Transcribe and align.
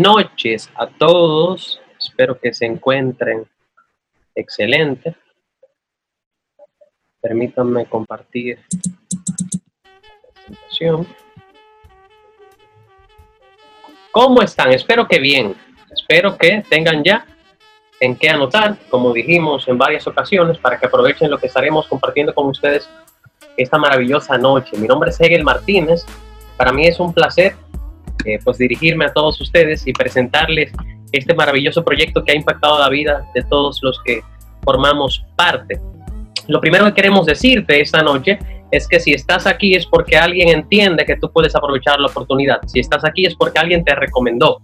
Noches 0.00 0.70
a 0.76 0.86
todos. 0.86 1.78
Espero 1.98 2.40
que 2.40 2.54
se 2.54 2.64
encuentren 2.64 3.46
excelente. 4.34 5.14
Permítanme 7.20 7.84
compartir 7.84 8.60
la 8.72 10.32
presentación. 10.32 11.06
¿Cómo 14.10 14.40
están? 14.40 14.72
Espero 14.72 15.06
que 15.06 15.18
bien. 15.18 15.54
Espero 15.90 16.38
que 16.38 16.64
tengan 16.66 17.04
ya 17.04 17.26
en 18.00 18.16
qué 18.16 18.30
anotar, 18.30 18.78
como 18.88 19.12
dijimos 19.12 19.68
en 19.68 19.76
varias 19.76 20.06
ocasiones, 20.06 20.56
para 20.56 20.80
que 20.80 20.86
aprovechen 20.86 21.30
lo 21.30 21.36
que 21.36 21.48
estaremos 21.48 21.86
compartiendo 21.86 22.34
con 22.34 22.46
ustedes 22.46 22.88
esta 23.54 23.76
maravillosa 23.76 24.38
noche. 24.38 24.78
Mi 24.78 24.88
nombre 24.88 25.10
es 25.10 25.20
Hegel 25.20 25.44
Martínez. 25.44 26.06
Para 26.56 26.72
mí 26.72 26.86
es 26.86 26.98
un 27.00 27.12
placer 27.12 27.54
eh, 28.24 28.38
pues 28.44 28.58
dirigirme 28.58 29.06
a 29.06 29.12
todos 29.12 29.40
ustedes 29.40 29.86
y 29.86 29.92
presentarles 29.92 30.72
este 31.12 31.34
maravilloso 31.34 31.84
proyecto 31.84 32.24
que 32.24 32.32
ha 32.32 32.36
impactado 32.36 32.78
la 32.78 32.88
vida 32.88 33.26
de 33.34 33.42
todos 33.44 33.80
los 33.82 34.00
que 34.04 34.22
formamos 34.62 35.24
parte. 35.36 35.80
Lo 36.48 36.60
primero 36.60 36.84
que 36.86 36.94
queremos 36.94 37.26
decirte 37.26 37.80
esta 37.80 38.02
noche 38.02 38.38
es 38.70 38.86
que 38.86 39.00
si 39.00 39.12
estás 39.12 39.46
aquí 39.46 39.74
es 39.74 39.86
porque 39.86 40.16
alguien 40.16 40.48
entiende 40.48 41.04
que 41.04 41.16
tú 41.16 41.30
puedes 41.32 41.54
aprovechar 41.56 41.98
la 42.00 42.08
oportunidad. 42.08 42.60
Si 42.66 42.80
estás 42.80 43.04
aquí 43.04 43.26
es 43.26 43.34
porque 43.34 43.58
alguien 43.58 43.84
te 43.84 43.94
recomendó. 43.94 44.60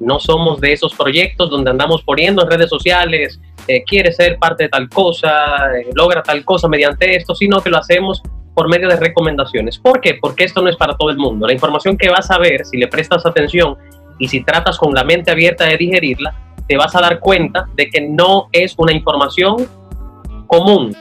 No 0.00 0.18
somos 0.18 0.60
de 0.60 0.72
esos 0.72 0.94
proyectos 0.94 1.50
donde 1.50 1.70
andamos 1.70 2.02
poniendo 2.02 2.42
en 2.42 2.50
redes 2.50 2.68
sociales, 2.68 3.40
eh, 3.68 3.84
quiere 3.84 4.12
ser 4.12 4.38
parte 4.38 4.64
de 4.64 4.68
tal 4.68 4.88
cosa, 4.88 5.30
eh, 5.78 5.86
logra 5.94 6.22
tal 6.22 6.44
cosa 6.44 6.68
mediante 6.68 7.16
esto, 7.16 7.34
sino 7.34 7.60
que 7.60 7.70
lo 7.70 7.78
hacemos 7.78 8.20
por 8.54 8.68
medio 8.68 8.88
de 8.88 8.96
recomendaciones. 8.96 9.78
¿Por 9.78 10.00
qué? 10.00 10.14
Porque 10.20 10.44
esto 10.44 10.62
no 10.62 10.68
es 10.68 10.76
para 10.76 10.96
todo 10.96 11.10
el 11.10 11.16
mundo. 11.16 11.46
La 11.46 11.52
información 11.52 11.98
que 11.98 12.08
vas 12.08 12.30
a 12.30 12.38
ver, 12.38 12.64
si 12.64 12.78
le 12.78 12.86
prestas 12.86 13.26
atención 13.26 13.76
y 14.18 14.28
si 14.28 14.44
tratas 14.44 14.78
con 14.78 14.94
la 14.94 15.02
mente 15.02 15.32
abierta 15.32 15.64
de 15.64 15.76
digerirla, 15.76 16.34
te 16.68 16.76
vas 16.76 16.94
a 16.94 17.00
dar 17.00 17.18
cuenta 17.18 17.68
de 17.74 17.90
que 17.90 18.00
no 18.00 18.48
es 18.52 18.74
una 18.78 18.92
información 18.92 19.68
común. 20.46 20.96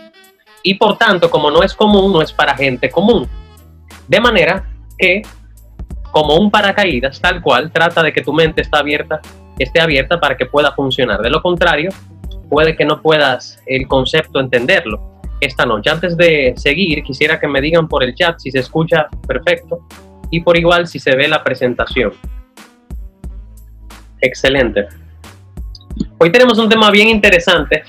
Y 0.64 0.76
por 0.76 0.98
tanto, 0.98 1.30
como 1.30 1.52
no 1.52 1.62
es 1.62 1.74
común, 1.74 2.12
no 2.12 2.22
es 2.22 2.34
para 2.34 2.56
gente 2.56 2.90
común. 2.90 3.28
De 4.08 4.20
manera 4.20 4.68
que, 4.98 5.22
como 6.12 6.36
un 6.36 6.50
paracaídas, 6.50 7.22
tal 7.22 7.42
cual, 7.42 7.72
trata 7.72 8.02
de 8.02 8.12
que 8.12 8.22
tu 8.22 8.34
mente 8.34 8.62
está 8.62 8.80
abierta, 8.80 9.22
esté 9.59 9.80
abierta 9.80 10.20
para 10.20 10.36
que 10.36 10.46
pueda 10.48 10.72
funcionar. 10.72 11.22
De 11.22 11.30
lo 11.30 11.42
contrario, 11.42 11.92
puede 12.50 12.76
que 12.76 12.86
no 12.86 13.02
puedas 13.02 13.62
el 13.68 13.88
concepto 13.88 14.40
entenderlo 14.40 15.12
esta 15.46 15.66
noche. 15.66 15.90
Antes 15.90 16.18
de 16.18 16.54
seguir, 16.56 17.04
quisiera 17.04 17.40
que 17.40 17.48
me 17.48 17.62
digan 17.62 17.88
por 17.88 18.04
el 18.04 18.16
chat 18.16 18.40
si 18.40 18.52
se 18.52 18.60
escucha 18.60 19.08
perfecto 19.28 19.86
y 20.32 20.42
por 20.42 20.58
igual 20.58 20.88
si 20.88 21.00
se 21.00 21.16
ve 21.16 21.28
la 21.28 21.44
presentación. 21.44 22.14
Excelente. 24.22 24.88
Hoy 26.18 26.32
tenemos 26.32 26.58
un 26.58 26.70
tema 26.70 26.90
bien 26.90 27.10
interesante 27.10 27.84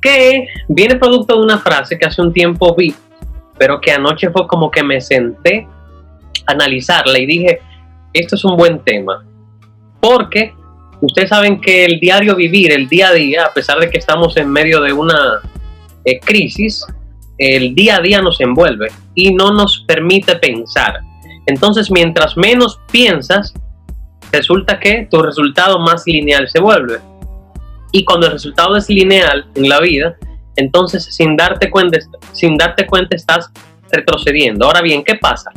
que 0.00 0.46
viene 0.68 0.96
producto 0.96 1.36
de 1.36 1.42
una 1.42 1.58
frase 1.58 1.98
que 1.98 2.06
hace 2.06 2.22
un 2.22 2.32
tiempo 2.32 2.74
vi, 2.76 2.94
pero 3.58 3.80
que 3.80 3.92
anoche 3.92 4.30
fue 4.30 4.46
como 4.46 4.70
que 4.70 4.82
me 4.82 5.00
senté 5.00 5.66
a 6.46 6.52
analizarla 6.52 7.18
y 7.18 7.26
dije, 7.26 7.60
esto 8.12 8.36
es 8.36 8.44
un 8.44 8.56
buen 8.56 8.78
tema, 8.80 9.24
porque 10.00 10.54
ustedes 11.00 11.28
saben 11.28 11.60
que 11.60 11.84
el 11.84 12.00
diario 12.00 12.34
vivir, 12.34 12.72
el 12.72 12.88
día 12.88 13.08
a 13.08 13.12
día, 13.12 13.44
a 13.46 13.52
pesar 13.52 13.78
de 13.78 13.90
que 13.90 13.98
estamos 13.98 14.36
en 14.36 14.50
medio 14.50 14.80
de 14.80 14.92
una 14.92 15.40
eh, 16.04 16.18
crisis, 16.20 16.84
el 17.38 17.74
día 17.74 17.96
a 17.96 18.00
día 18.00 18.20
nos 18.20 18.40
envuelve 18.40 18.88
y 19.14 19.32
no 19.32 19.52
nos 19.52 19.84
permite 19.86 20.36
pensar. 20.36 21.00
Entonces, 21.46 21.90
mientras 21.90 22.36
menos 22.36 22.80
piensas, 22.90 23.54
resulta 24.32 24.78
que 24.78 25.06
tu 25.10 25.22
resultado 25.22 25.78
más 25.78 26.02
lineal 26.06 26.48
se 26.48 26.60
vuelve. 26.60 26.98
Y 27.92 28.04
cuando 28.04 28.26
el 28.26 28.32
resultado 28.32 28.76
es 28.76 28.88
lineal 28.88 29.46
en 29.54 29.68
la 29.68 29.80
vida, 29.80 30.16
entonces 30.56 31.04
sin 31.04 31.36
darte 31.36 31.70
cuenta, 31.70 31.98
sin 32.32 32.56
darte 32.56 32.86
cuenta 32.86 33.16
estás 33.16 33.50
retrocediendo. 33.90 34.66
Ahora 34.66 34.82
bien, 34.82 35.02
¿qué 35.04 35.14
pasa? 35.14 35.50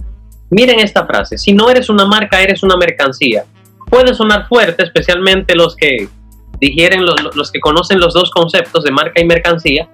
Miren 0.49 0.79
esta 0.79 1.05
frase, 1.05 1.37
si 1.37 1.53
no 1.53 1.69
eres 1.69 1.89
una 1.89 2.05
marca, 2.05 2.41
eres 2.41 2.61
una 2.61 2.77
mercancía 2.77 3.45
puede 3.91 4.13
sonar 4.15 4.47
fuerte, 4.47 4.83
especialmente 4.83 5.53
los 5.53 5.75
que 5.75 6.07
digieren, 6.59 7.05
los, 7.05 7.51
que 7.51 7.59
conocen 7.59 7.99
los 7.99 8.13
dos 8.13 8.31
conceptos 8.31 8.83
de 8.85 8.91
marca 8.91 9.21
y 9.21 9.25
mercancía, 9.25 9.89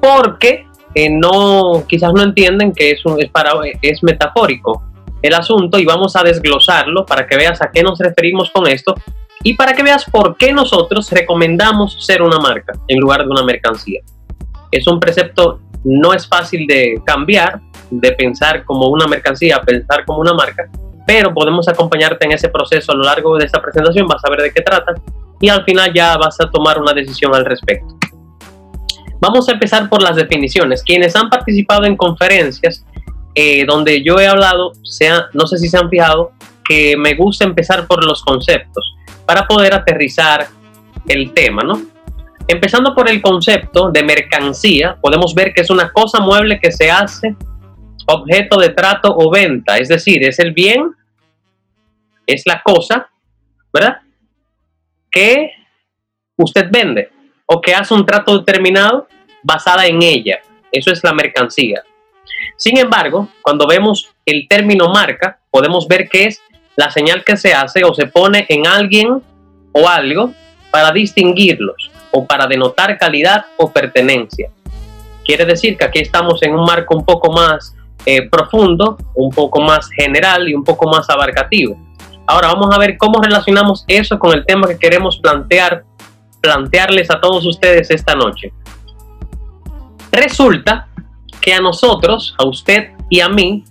porque 0.00 0.66
eh, 0.94 1.08
no, 1.10 1.84
quizás 1.88 2.12
no 2.12 2.22
entienden 2.22 2.72
que 2.72 2.90
es, 2.90 3.00
es, 3.18 3.30
para, 3.30 3.52
es 3.80 4.02
metafórico 4.02 4.84
el 5.22 5.34
asunto 5.34 5.78
y 5.78 5.84
vamos 5.84 6.14
a 6.16 6.22
desglosarlo 6.22 7.06
para 7.06 7.26
que 7.26 7.36
veas 7.36 7.60
a 7.62 7.70
qué 7.70 7.82
nos 7.82 7.98
referimos 7.98 8.50
con 8.50 8.66
esto 8.66 8.94
y 9.42 9.54
para 9.54 9.72
que 9.72 9.82
veas 9.82 10.04
por 10.04 10.36
qué 10.36 10.52
nosotros 10.52 11.10
recomendamos 11.10 12.04
ser 12.04 12.20
una 12.20 12.38
marca 12.38 12.74
en 12.86 12.98
lugar 12.98 13.22
de 13.22 13.30
una 13.30 13.44
mercancía. 13.44 14.00
Es 14.70 14.86
un 14.86 15.00
precepto, 15.00 15.60
no 15.84 16.12
es 16.12 16.26
fácil 16.26 16.66
de 16.66 17.00
cambiar, 17.06 17.60
de 17.90 18.12
pensar 18.12 18.64
como 18.64 18.88
una 18.88 19.06
mercancía 19.06 19.60
pensar 19.62 20.04
como 20.04 20.20
una 20.20 20.34
marca, 20.34 20.68
pero 21.10 21.34
podemos 21.34 21.66
acompañarte 21.66 22.24
en 22.24 22.30
ese 22.30 22.50
proceso 22.50 22.92
a 22.92 22.94
lo 22.94 23.02
largo 23.02 23.36
de 23.36 23.44
esta 23.44 23.60
presentación, 23.60 24.06
vas 24.06 24.24
a 24.24 24.30
ver 24.30 24.42
de 24.42 24.52
qué 24.52 24.62
trata 24.62 24.94
y 25.40 25.48
al 25.48 25.64
final 25.64 25.92
ya 25.92 26.16
vas 26.16 26.40
a 26.40 26.48
tomar 26.48 26.80
una 26.80 26.92
decisión 26.92 27.34
al 27.34 27.44
respecto. 27.44 27.98
Vamos 29.20 29.48
a 29.48 29.52
empezar 29.54 29.88
por 29.88 30.00
las 30.02 30.14
definiciones. 30.14 30.84
Quienes 30.84 31.16
han 31.16 31.28
participado 31.28 31.84
en 31.84 31.96
conferencias 31.96 32.86
eh, 33.34 33.64
donde 33.66 34.04
yo 34.04 34.20
he 34.20 34.28
hablado, 34.28 34.70
sea, 34.84 35.26
no 35.32 35.48
sé 35.48 35.58
si 35.58 35.68
se 35.68 35.78
han 35.78 35.90
fijado, 35.90 36.30
que 36.64 36.96
me 36.96 37.16
gusta 37.16 37.42
empezar 37.42 37.88
por 37.88 38.04
los 38.04 38.22
conceptos 38.22 38.94
para 39.26 39.48
poder 39.48 39.74
aterrizar 39.74 40.46
el 41.08 41.32
tema, 41.32 41.64
¿no? 41.64 41.82
Empezando 42.46 42.94
por 42.94 43.10
el 43.10 43.20
concepto 43.20 43.90
de 43.90 44.04
mercancía, 44.04 44.96
podemos 45.00 45.34
ver 45.34 45.52
que 45.54 45.62
es 45.62 45.70
una 45.70 45.90
cosa 45.90 46.20
mueble 46.20 46.60
que 46.60 46.70
se 46.70 46.88
hace 46.88 47.34
objeto 48.06 48.60
de 48.60 48.68
trato 48.68 49.12
o 49.16 49.28
venta, 49.28 49.76
es 49.78 49.88
decir, 49.88 50.22
es 50.22 50.38
el 50.38 50.52
bien 50.52 50.94
es 52.32 52.42
la 52.46 52.62
cosa, 52.62 53.08
¿verdad? 53.72 53.98
Que 55.10 55.50
usted 56.36 56.66
vende 56.70 57.10
o 57.46 57.60
que 57.60 57.74
hace 57.74 57.94
un 57.94 58.06
trato 58.06 58.38
determinado 58.38 59.08
basada 59.42 59.86
en 59.86 60.02
ella. 60.02 60.40
Eso 60.70 60.92
es 60.92 61.02
la 61.02 61.12
mercancía. 61.12 61.82
Sin 62.56 62.78
embargo, 62.78 63.28
cuando 63.42 63.66
vemos 63.66 64.10
el 64.24 64.46
término 64.48 64.88
marca, 64.88 65.40
podemos 65.50 65.88
ver 65.88 66.08
que 66.08 66.26
es 66.26 66.40
la 66.76 66.90
señal 66.90 67.24
que 67.24 67.36
se 67.36 67.52
hace 67.52 67.84
o 67.84 67.92
se 67.94 68.06
pone 68.06 68.46
en 68.48 68.66
alguien 68.66 69.22
o 69.72 69.88
algo 69.88 70.32
para 70.70 70.92
distinguirlos 70.92 71.90
o 72.12 72.26
para 72.26 72.46
denotar 72.46 72.96
calidad 72.98 73.46
o 73.56 73.70
pertenencia. 73.70 74.50
Quiere 75.24 75.44
decir 75.44 75.76
que 75.76 75.84
aquí 75.84 76.00
estamos 76.00 76.42
en 76.42 76.54
un 76.54 76.64
marco 76.64 76.96
un 76.96 77.04
poco 77.04 77.32
más 77.32 77.74
eh, 78.06 78.28
profundo, 78.28 78.96
un 79.14 79.30
poco 79.30 79.60
más 79.60 79.90
general 79.90 80.48
y 80.48 80.54
un 80.54 80.64
poco 80.64 80.88
más 80.88 81.08
abarcativo. 81.10 81.76
Ahora 82.30 82.46
vamos 82.46 82.72
a 82.72 82.78
ver 82.78 82.96
cómo 82.96 83.20
relacionamos 83.20 83.84
eso 83.88 84.16
con 84.16 84.32
el 84.32 84.46
tema 84.46 84.68
que 84.68 84.78
queremos 84.78 85.18
plantear, 85.18 85.82
plantearles 86.40 87.10
a 87.10 87.20
todos 87.20 87.44
ustedes 87.44 87.90
esta 87.90 88.14
noche. 88.14 88.52
Resulta 90.12 90.86
que 91.40 91.52
a 91.52 91.60
nosotros, 91.60 92.36
a 92.38 92.44
usted 92.44 92.92
y 93.08 93.18
a 93.18 93.28
mí, 93.28 93.64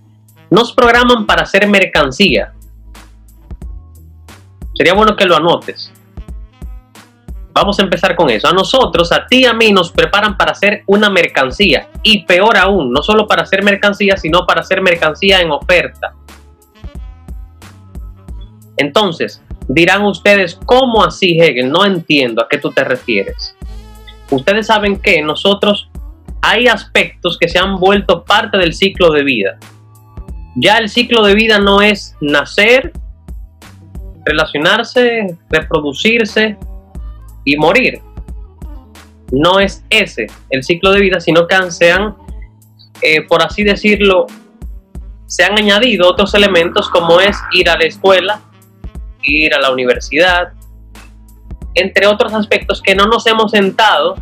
nos 0.50 0.74
programan 0.74 1.26
para 1.26 1.44
hacer 1.44 1.70
mercancía. 1.70 2.52
Sería 4.74 4.94
bueno 4.94 5.16
que 5.16 5.24
lo 5.24 5.38
anotes. 5.38 5.94
Vamos 7.54 7.80
a 7.80 7.84
empezar 7.84 8.14
con 8.14 8.30
eso. 8.30 8.50
A 8.50 8.52
nosotros, 8.52 9.14
a 9.14 9.26
ti 9.26 9.44
y 9.44 9.46
a 9.46 9.54
mí, 9.54 9.72
nos 9.72 9.90
preparan 9.90 10.36
para 10.36 10.52
hacer 10.52 10.84
una 10.86 11.10
mercancía. 11.10 11.88
Y 12.04 12.26
peor 12.26 12.58
aún, 12.58 12.92
no 12.92 13.04
solo 13.04 13.26
para 13.26 13.44
hacer 13.44 13.64
mercancía, 13.64 14.18
sino 14.18 14.46
para 14.46 14.60
hacer 14.60 14.82
mercancía 14.82 15.40
en 15.40 15.50
oferta. 15.50 16.14
Entonces, 18.80 19.44
dirán 19.68 20.06
ustedes, 20.06 20.58
¿cómo 20.66 21.04
así, 21.04 21.38
Hegel? 21.38 21.70
No 21.70 21.86
entiendo 21.86 22.42
a 22.42 22.48
qué 22.48 22.58
tú 22.58 22.72
te 22.72 22.86
refieres. 22.86 23.56
Ustedes 24.32 24.68
saben 24.68 25.00
que 25.02 25.22
nosotros 25.22 25.90
hay 26.42 26.68
aspectos 26.68 27.38
que 27.38 27.50
se 27.50 27.60
han 27.60 27.78
vuelto 27.78 28.24
parte 28.24 28.58
del 28.58 28.74
ciclo 28.74 29.12
de 29.12 29.24
vida. 29.24 29.58
Ya 30.56 30.78
el 30.78 30.88
ciclo 30.88 31.24
de 31.24 31.36
vida 31.36 31.60
no 31.60 31.82
es 31.82 32.16
nacer, 32.22 32.94
relacionarse, 34.26 35.38
reproducirse 35.50 36.58
y 37.44 37.58
morir. 37.58 38.00
No 39.32 39.60
es 39.60 39.84
ese 39.90 40.28
el 40.50 40.64
ciclo 40.64 40.92
de 40.92 41.02
vida, 41.02 41.20
sino 41.20 41.48
que 41.48 41.70
se 41.70 41.92
han, 41.92 42.16
eh, 43.02 43.24
por 43.28 43.44
así 43.44 43.64
decirlo, 43.64 44.28
se 45.26 45.44
han 45.44 45.58
añadido 45.60 46.10
otros 46.10 46.34
elementos 46.34 46.90
como 46.90 47.20
es 47.20 47.38
ir 47.52 47.70
a 47.70 47.78
la 47.78 47.84
escuela, 47.84 48.40
ir 49.24 49.54
a 49.54 49.60
la 49.60 49.72
universidad, 49.72 50.54
entre 51.76 52.08
otros 52.08 52.34
aspectos 52.34 52.82
que 52.82 52.96
no 52.96 53.06
nos 53.06 53.26
hemos 53.28 53.52
sentado 53.52 54.16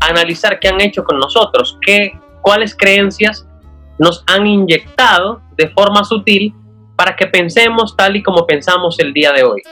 a 0.00 0.06
analizar 0.06 0.58
qué 0.58 0.68
han 0.68 0.80
hecho 0.80 1.04
con 1.04 1.18
nosotros, 1.18 1.78
qué, 1.84 2.12
cuáles 2.42 2.74
creencias 2.74 3.46
nos 3.98 4.24
han 4.26 4.46
inyectado 4.46 5.40
de 5.56 5.68
forma 5.68 6.04
sutil 6.04 6.54
para 6.96 7.16
que 7.16 7.26
pensemos 7.26 7.96
tal 7.96 8.16
y 8.16 8.22
como 8.22 8.46
pensamos 8.46 8.98
el 8.98 9.12
día 9.12 9.32
de 9.32 9.44
hoy. 9.44 9.62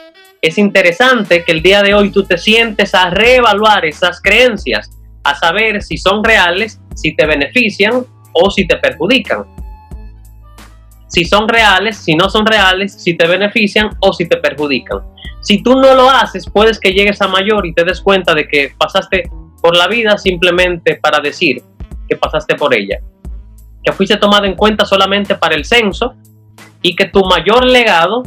Es 0.41 0.59
interesante 0.59 1.45
que 1.45 1.53
el 1.53 1.63
día 1.63 1.83
de 1.83 1.95
hoy 1.95 2.11
tú 2.11 2.25
te 2.25 2.37
sientes 2.37 2.95
a 2.95 3.11
reevaluar 3.11 3.85
esas 3.85 4.21
creencias, 4.21 4.91
a 5.23 5.37
saber 5.37 5.83
si 5.83 5.97
son 5.97 6.25
reales, 6.25 6.81
si 6.97 7.15
te 7.15 7.27
benefician 7.27 8.05
o 8.33 8.51
si 8.51 8.67
te 8.67 8.77
perjudican. 8.77 9.45
Si 11.13 11.27
son 11.27 11.47
reales, 11.47 11.99
si 11.99 12.15
no 12.15 12.31
son 12.31 12.47
reales, 12.47 12.95
si 12.95 13.15
te 13.15 13.29
benefician 13.29 13.91
o 14.01 14.15
si 14.15 14.27
te 14.27 14.39
perjudican. 14.39 15.01
Si 15.43 15.63
tú 15.63 15.75
no 15.75 15.95
lo 15.95 16.09
haces, 16.09 16.49
puedes 16.49 16.81
que 16.81 16.93
llegues 16.93 17.21
a 17.21 17.29
mayor 17.29 17.67
y 17.67 17.75
te 17.75 17.85
des 17.85 18.01
cuenta 18.01 18.33
de 18.33 18.49
que 18.49 18.73
pasaste 18.79 19.31
por 19.61 19.77
la 19.77 19.89
vida 19.89 20.17
simplemente 20.17 20.99
para 21.03 21.21
decir 21.21 21.63
que 22.09 22.17
pasaste 22.17 22.55
por 22.55 22.75
ella. 22.75 22.99
Que 23.85 23.93
fuiste 23.93 24.17
tomado 24.17 24.47
en 24.47 24.55
cuenta 24.55 24.87
solamente 24.87 25.35
para 25.35 25.55
el 25.55 25.67
censo 25.67 26.15
y 26.81 26.97
que 26.97 27.05
tu 27.05 27.23
mayor 27.27 27.67
legado 27.67 28.23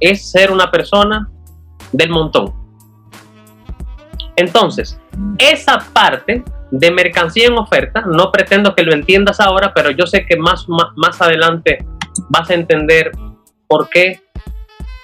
es 0.00 0.28
ser 0.28 0.50
una 0.50 0.72
persona 0.72 1.30
del 1.92 2.10
montón. 2.10 2.52
Entonces, 4.34 4.98
esa 5.38 5.78
parte 5.92 6.42
de 6.72 6.90
mercancía 6.90 7.46
en 7.46 7.56
oferta, 7.56 8.00
no 8.00 8.32
pretendo 8.32 8.74
que 8.74 8.82
lo 8.82 8.92
entiendas 8.92 9.38
ahora, 9.38 9.72
pero 9.72 9.92
yo 9.92 10.06
sé 10.06 10.26
que 10.26 10.36
más, 10.36 10.66
más, 10.68 11.22
adelante 11.22 11.86
vas 12.28 12.50
a 12.50 12.54
entender 12.54 13.10
por 13.66 13.88
qué 13.88 14.20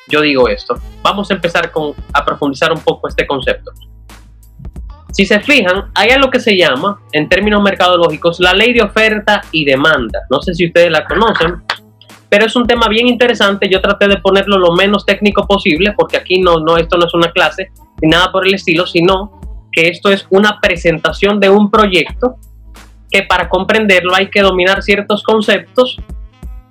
yo 0.09 0.21
digo 0.21 0.49
esto. 0.49 0.75
Vamos 1.03 1.31
a 1.31 1.35
empezar 1.35 1.71
con, 1.71 1.95
a 2.12 2.25
profundizar 2.25 2.73
un 2.73 2.81
poco 2.81 3.09
este 3.09 3.27
concepto. 3.27 3.73
Si 5.12 5.27
se 5.27 5.41
fijan, 5.41 5.91
hay 5.95 6.11
algo 6.11 6.31
que 6.31 6.41
se 6.41 6.57
llama, 6.57 7.01
en 7.12 7.29
términos 7.29 7.62
mercadológicos, 7.62 8.39
la 8.41 8.53
ley 8.53 8.73
de 8.73 8.83
oferta 8.83 9.43
y 9.51 9.65
demanda. 9.65 10.21
No 10.31 10.41
sé 10.41 10.55
si 10.55 10.67
ustedes 10.67 10.91
la 10.91 11.05
conocen, 11.05 11.62
pero 12.29 12.47
es 12.47 12.55
un 12.55 12.67
tema 12.67 12.89
bien 12.89 13.09
interesante. 13.09 13.69
Yo 13.69 13.81
traté 13.81 14.06
de 14.06 14.19
ponerlo 14.19 14.59
lo 14.59 14.73
menos 14.73 15.05
técnico 15.05 15.47
posible, 15.47 15.95
porque 15.97 16.17
aquí 16.17 16.41
no, 16.41 16.61
no, 16.61 16.77
esto 16.77 16.97
no 16.97 17.06
es 17.06 17.15
una 17.15 17.33
clase 17.33 17.71
ni 18.01 18.09
nada 18.09 18.31
por 18.31 18.47
el 18.47 18.55
estilo, 18.55 18.87
sino 18.87 19.41
que 19.73 19.89
esto 19.89 20.11
es 20.11 20.27
una 20.31 20.59
presentación 20.61 21.41
de 21.41 21.51
un 21.51 21.71
proyecto 21.71 22.37
que 23.11 23.25
para 23.25 23.49
comprenderlo 23.49 24.15
hay 24.15 24.31
que 24.31 24.43
dominar 24.43 24.83
ciertos 24.83 25.25
conceptos, 25.25 25.99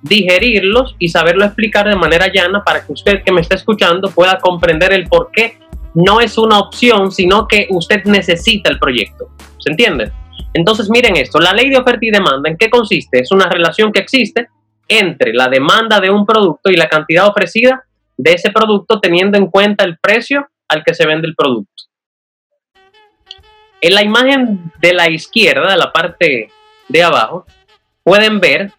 digerirlos 0.02 0.96
y 0.98 1.08
saberlo 1.08 1.44
explicar 1.44 1.88
de 1.88 1.96
manera 1.96 2.30
llana 2.32 2.62
para 2.64 2.84
que 2.84 2.92
usted 2.92 3.22
que 3.22 3.32
me 3.32 3.40
está 3.40 3.54
escuchando 3.54 4.10
pueda 4.10 4.38
comprender 4.38 4.92
el 4.92 5.08
por 5.08 5.30
qué 5.32 5.58
no 5.94 6.20
es 6.20 6.38
una 6.38 6.58
opción, 6.58 7.10
sino 7.10 7.46
que 7.46 7.66
usted 7.70 8.04
necesita 8.04 8.70
el 8.70 8.78
proyecto. 8.78 9.28
¿Se 9.58 9.70
entiende? 9.70 10.12
Entonces 10.54 10.88
miren 10.90 11.16
esto, 11.16 11.38
la 11.38 11.52
ley 11.52 11.70
de 11.70 11.78
oferta 11.78 12.04
y 12.04 12.10
demanda, 12.10 12.48
¿en 12.50 12.56
qué 12.56 12.70
consiste? 12.70 13.20
Es 13.20 13.30
una 13.30 13.48
relación 13.48 13.92
que 13.92 14.00
existe 14.00 14.48
entre 14.88 15.32
la 15.32 15.48
demanda 15.48 16.00
de 16.00 16.10
un 16.10 16.26
producto 16.26 16.70
y 16.70 16.76
la 16.76 16.88
cantidad 16.88 17.28
ofrecida 17.28 17.84
de 18.16 18.32
ese 18.32 18.50
producto 18.50 19.00
teniendo 19.00 19.38
en 19.38 19.46
cuenta 19.46 19.84
el 19.84 19.98
precio 19.98 20.48
al 20.68 20.82
que 20.84 20.94
se 20.94 21.06
vende 21.06 21.28
el 21.28 21.34
producto. 21.34 21.84
En 23.80 23.94
la 23.94 24.02
imagen 24.02 24.72
de 24.80 24.92
la 24.92 25.08
izquierda, 25.08 25.70
de 25.70 25.76
la 25.76 25.92
parte 25.92 26.48
de 26.88 27.02
abajo, 27.02 27.46
pueden 28.02 28.40
ver 28.40 28.72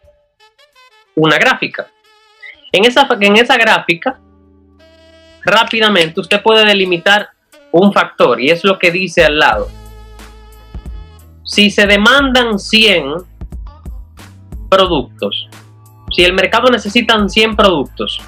una 1.15 1.37
gráfica. 1.37 1.87
En 2.71 2.85
esa, 2.85 3.07
en 3.19 3.35
esa 3.35 3.57
gráfica, 3.57 4.19
rápidamente 5.43 6.19
usted 6.19 6.41
puede 6.41 6.65
delimitar 6.65 7.29
un 7.71 7.91
factor 7.93 8.39
y 8.39 8.49
es 8.49 8.63
lo 8.63 8.77
que 8.77 8.91
dice 8.91 9.23
al 9.23 9.39
lado. 9.39 9.69
Si 11.43 11.69
se 11.69 11.85
demandan 11.85 12.59
100 12.59 13.13
productos, 14.69 15.49
si 16.11 16.23
el 16.23 16.33
mercado 16.33 16.69
necesita 16.69 17.27
100 17.27 17.55
productos 17.55 18.21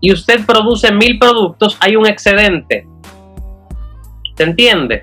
y 0.00 0.12
usted 0.12 0.44
produce 0.44 0.92
1000 0.92 1.18
productos, 1.18 1.76
hay 1.80 1.96
un 1.96 2.06
excedente. 2.06 2.86
¿Se 4.36 4.42
entiende? 4.42 5.02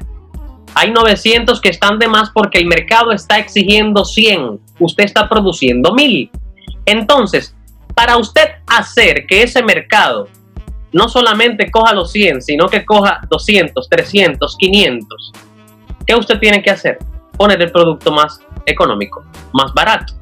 Hay 0.75 0.92
900 0.92 1.62
que 1.62 1.69
están 1.69 2.00
de 2.00 2.07
más 2.07 2.31
porque 2.31 2.60
el 2.60 2.66
mercado 2.66 3.12
está 3.12 3.38
exigiendo 3.38 4.06
100. 4.06 4.60
Usted 4.80 5.04
está 5.04 5.30
produciendo 5.30 5.94
1000. 5.94 6.31
Entonces, 6.85 7.56
para 7.95 8.18
usted 8.18 8.50
hacer 8.68 9.25
que 9.27 9.44
ese 9.44 9.63
mercado 9.63 10.27
no 10.91 11.09
solamente 11.09 11.71
coja 11.71 11.94
los 11.94 12.12
100, 12.12 12.41
sino 12.41 12.68
que 12.68 12.85
coja 12.85 13.21
200, 13.30 13.89
300, 13.89 14.57
500, 14.57 15.31
¿qué 16.06 16.15
usted 16.15 16.39
tiene 16.39 16.62
que 16.62 16.69
hacer? 16.69 17.00
Poner 17.38 17.62
el 17.62 17.71
producto 17.71 18.12
más 18.12 18.39
económico, 18.65 19.24
más 19.53 19.74
barato, 19.74 20.13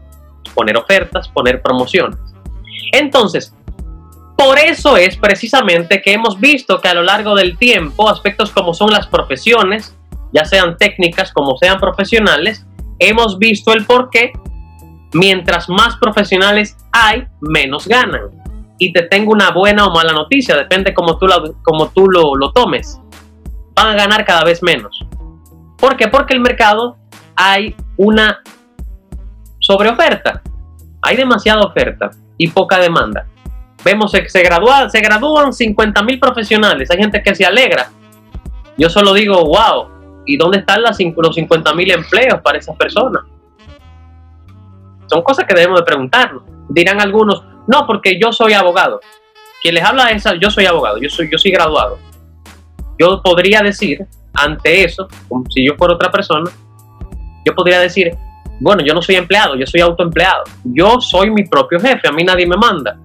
poner 0.53 0.77
ofertas, 0.77 1.27
poner 1.27 1.61
promociones. 1.61 2.19
Entonces, 2.93 3.53
por 4.37 4.57
eso 4.57 4.97
es 4.97 5.17
precisamente 5.17 6.01
que 6.01 6.13
hemos 6.13 6.39
visto 6.39 6.79
que 6.79 6.87
a 6.87 6.93
lo 6.93 7.03
largo 7.03 7.35
del 7.35 7.57
tiempo 7.57 8.09
aspectos 8.09 8.51
como 8.51 8.73
son 8.73 8.91
las 8.91 9.07
profesiones, 9.07 9.95
ya 10.33 10.45
sean 10.45 10.77
técnicas 10.77 11.31
como 11.31 11.57
sean 11.57 11.79
profesionales, 11.79 12.65
hemos 12.97 13.37
visto 13.37 13.73
el 13.73 13.85
por 13.85 14.09
qué 14.09 14.31
mientras 15.13 15.69
más 15.69 15.97
profesionales 15.97 16.77
hay, 16.91 17.27
menos 17.39 17.87
ganan. 17.87 18.21
Y 18.77 18.93
te 18.93 19.03
tengo 19.03 19.31
una 19.31 19.51
buena 19.51 19.85
o 19.85 19.93
mala 19.93 20.13
noticia, 20.13 20.55
depende 20.55 20.93
como 20.93 21.17
tú, 21.17 21.27
como 21.61 21.89
tú 21.89 22.09
lo, 22.09 22.35
lo 22.35 22.51
tomes. 22.51 22.99
Van 23.75 23.87
a 23.87 23.93
ganar 23.93 24.25
cada 24.25 24.43
vez 24.43 24.63
menos. 24.63 25.05
¿Por 25.77 25.95
qué? 25.95 26.07
Porque 26.07 26.33
el 26.33 26.39
mercado 26.39 26.97
hay 27.35 27.75
una 27.97 28.41
sobreoferta. 29.59 30.41
Hay 31.03 31.15
demasiada 31.15 31.61
oferta 31.61 32.11
y 32.37 32.47
poca 32.49 32.79
demanda. 32.79 33.25
Vemos 33.83 34.11
que 34.11 34.29
se, 34.29 34.43
se 34.89 35.01
gradúan 35.01 35.53
50 35.53 36.03
mil 36.03 36.19
profesionales. 36.19 36.89
Hay 36.91 36.97
gente 36.97 37.21
que 37.23 37.33
se 37.35 37.45
alegra. 37.45 37.89
Yo 38.77 38.89
solo 38.89 39.13
digo, 39.13 39.43
wow, 39.43 39.87
¿Y 40.25 40.37
dónde 40.37 40.59
están 40.59 40.81
las, 40.81 40.97
los 40.99 41.35
50 41.35 41.73
mil 41.73 41.91
empleos 41.91 42.41
para 42.41 42.57
esas 42.57 42.75
personas? 42.75 43.23
Son 45.11 45.23
cosas 45.23 45.45
que 45.45 45.53
debemos 45.53 45.77
de 45.77 45.85
preguntarnos. 45.85 46.43
Dirán 46.69 47.01
algunos, 47.01 47.43
no, 47.67 47.85
porque 47.85 48.17
yo 48.17 48.31
soy 48.31 48.53
abogado. 48.53 49.01
Quien 49.61 49.75
les 49.75 49.83
habla 49.83 50.09
es, 50.11 50.23
yo 50.39 50.49
soy 50.49 50.65
abogado, 50.65 50.97
yo 50.99 51.09
soy, 51.09 51.29
yo 51.29 51.37
soy 51.37 51.51
graduado. 51.51 51.99
Yo 52.97 53.21
podría 53.21 53.61
decir, 53.61 54.05
ante 54.33 54.85
eso, 54.85 55.09
como 55.27 55.43
si 55.49 55.67
yo 55.67 55.75
fuera 55.75 55.95
otra 55.95 56.09
persona, 56.09 56.49
yo 57.45 57.53
podría 57.53 57.81
decir, 57.81 58.15
bueno, 58.61 58.83
yo 58.85 58.93
no 58.93 59.01
soy 59.01 59.15
empleado, 59.15 59.55
yo 59.55 59.67
soy 59.67 59.81
autoempleado. 59.81 60.45
Yo 60.63 61.01
soy 61.01 61.29
mi 61.29 61.43
propio 61.43 61.77
jefe, 61.77 62.07
a 62.07 62.11
mí 62.13 62.23
nadie 62.23 62.47
me 62.47 62.55
manda. 62.55 62.97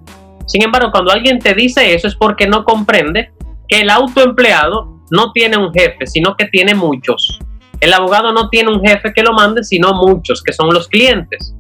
Sin 0.47 0.63
embargo, 0.63 0.93
cuando 0.93 1.11
alguien 1.11 1.41
te 1.41 1.55
dice 1.55 1.93
eso 1.93 2.07
es 2.07 2.15
porque 2.15 2.47
no 2.47 2.63
comprende 2.65 3.33
que 3.67 3.81
el 3.81 3.91
autoempleado 3.91 5.01
no 5.11 5.33
tiene 5.33 5.57
un 5.57 5.73
jefe, 5.73 6.07
sino 6.07 6.37
que 6.37 6.45
tiene 6.45 6.77
muchos. 6.77 7.41
El 7.81 7.93
abogado 7.93 8.33
no 8.33 8.49
tiene 8.49 8.71
un 8.71 8.81
jefe 8.81 9.13
que 9.13 9.25
lo 9.25 9.33
mande, 9.33 9.65
sino 9.65 9.93
muchos, 9.93 10.41
que 10.41 10.53
son 10.53 10.73
los 10.73 10.87
clientes. 10.87 11.57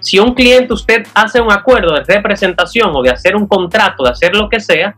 Si 0.00 0.18
un 0.18 0.34
cliente 0.34 0.72
usted 0.72 1.06
hace 1.14 1.40
un 1.40 1.52
acuerdo 1.52 1.94
de 1.94 2.02
representación 2.02 2.90
o 2.94 3.02
de 3.02 3.10
hacer 3.10 3.36
un 3.36 3.46
contrato, 3.46 4.04
de 4.04 4.10
hacer 4.10 4.34
lo 4.34 4.48
que 4.48 4.60
sea, 4.60 4.94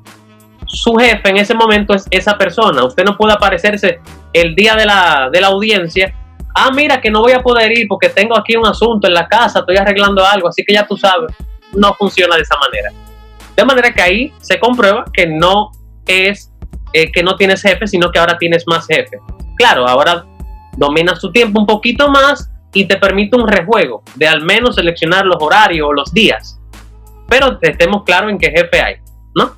su 0.66 0.94
jefe 0.94 1.28
en 1.28 1.37
ese 1.37 1.54
momento 1.54 1.94
es 1.94 2.06
esa 2.11 2.38
persona. 2.38 2.85
Usted 2.85 3.04
no 3.04 3.16
puede 3.16 3.35
aparecerse 3.35 4.00
el 4.32 4.54
día 4.54 4.75
de 4.75 4.87
la, 4.87 5.28
de 5.30 5.40
la 5.40 5.49
audiencia. 5.49 6.14
Ah, 6.54 6.71
mira 6.75 7.00
que 7.00 7.11
no 7.11 7.21
voy 7.21 7.32
a 7.32 7.42
poder 7.42 7.76
ir 7.76 7.87
porque 7.88 8.09
tengo 8.09 8.37
aquí 8.38 8.56
un 8.56 8.66
asunto 8.66 9.06
en 9.06 9.14
la 9.14 9.26
casa, 9.26 9.61
estoy 9.61 9.76
arreglando 9.76 10.25
algo, 10.25 10.49
así 10.49 10.62
que 10.64 10.75
ya 10.75 10.87
tú 10.87 10.97
sabes, 10.97 11.35
no 11.73 11.94
funciona 11.94 12.37
de 12.37 12.42
esa 12.42 12.56
manera. 12.59 12.90
De 13.56 13.64
manera 13.64 13.92
que 13.92 14.02
ahí 14.02 14.32
se 14.38 14.59
comprueba 14.59 15.04
que 15.12 15.26
no 15.26 15.71
es 16.06 16.52
eh, 16.92 17.11
que 17.11 17.23
no 17.23 17.37
tienes 17.37 17.62
jefe, 17.62 17.87
sino 17.87 18.11
que 18.11 18.18
ahora 18.18 18.37
tienes 18.38 18.64
más 18.66 18.87
jefe. 18.87 19.18
Claro, 19.56 19.87
ahora 19.87 20.25
dominas 20.76 21.21
tu 21.21 21.32
tiempo 21.32 21.61
un 21.61 21.66
poquito 21.66 22.11
más 22.11 22.50
y 22.75 22.87
te 22.87 22.97
permite 22.97 23.37
un 23.37 23.47
rejuego 23.47 24.02
de 24.14 24.26
al 24.26 24.43
menos 24.43 24.76
seleccionar 24.76 25.26
los 25.26 25.37
horarios 25.41 25.88
o 25.88 25.93
los 25.93 26.12
días. 26.12 26.59
Pero 27.29 27.59
estemos 27.61 28.05
claros 28.05 28.31
en 28.31 28.38
qué 28.38 28.50
jefe 28.50 28.81
hay, 28.81 28.97
¿no? 29.35 29.55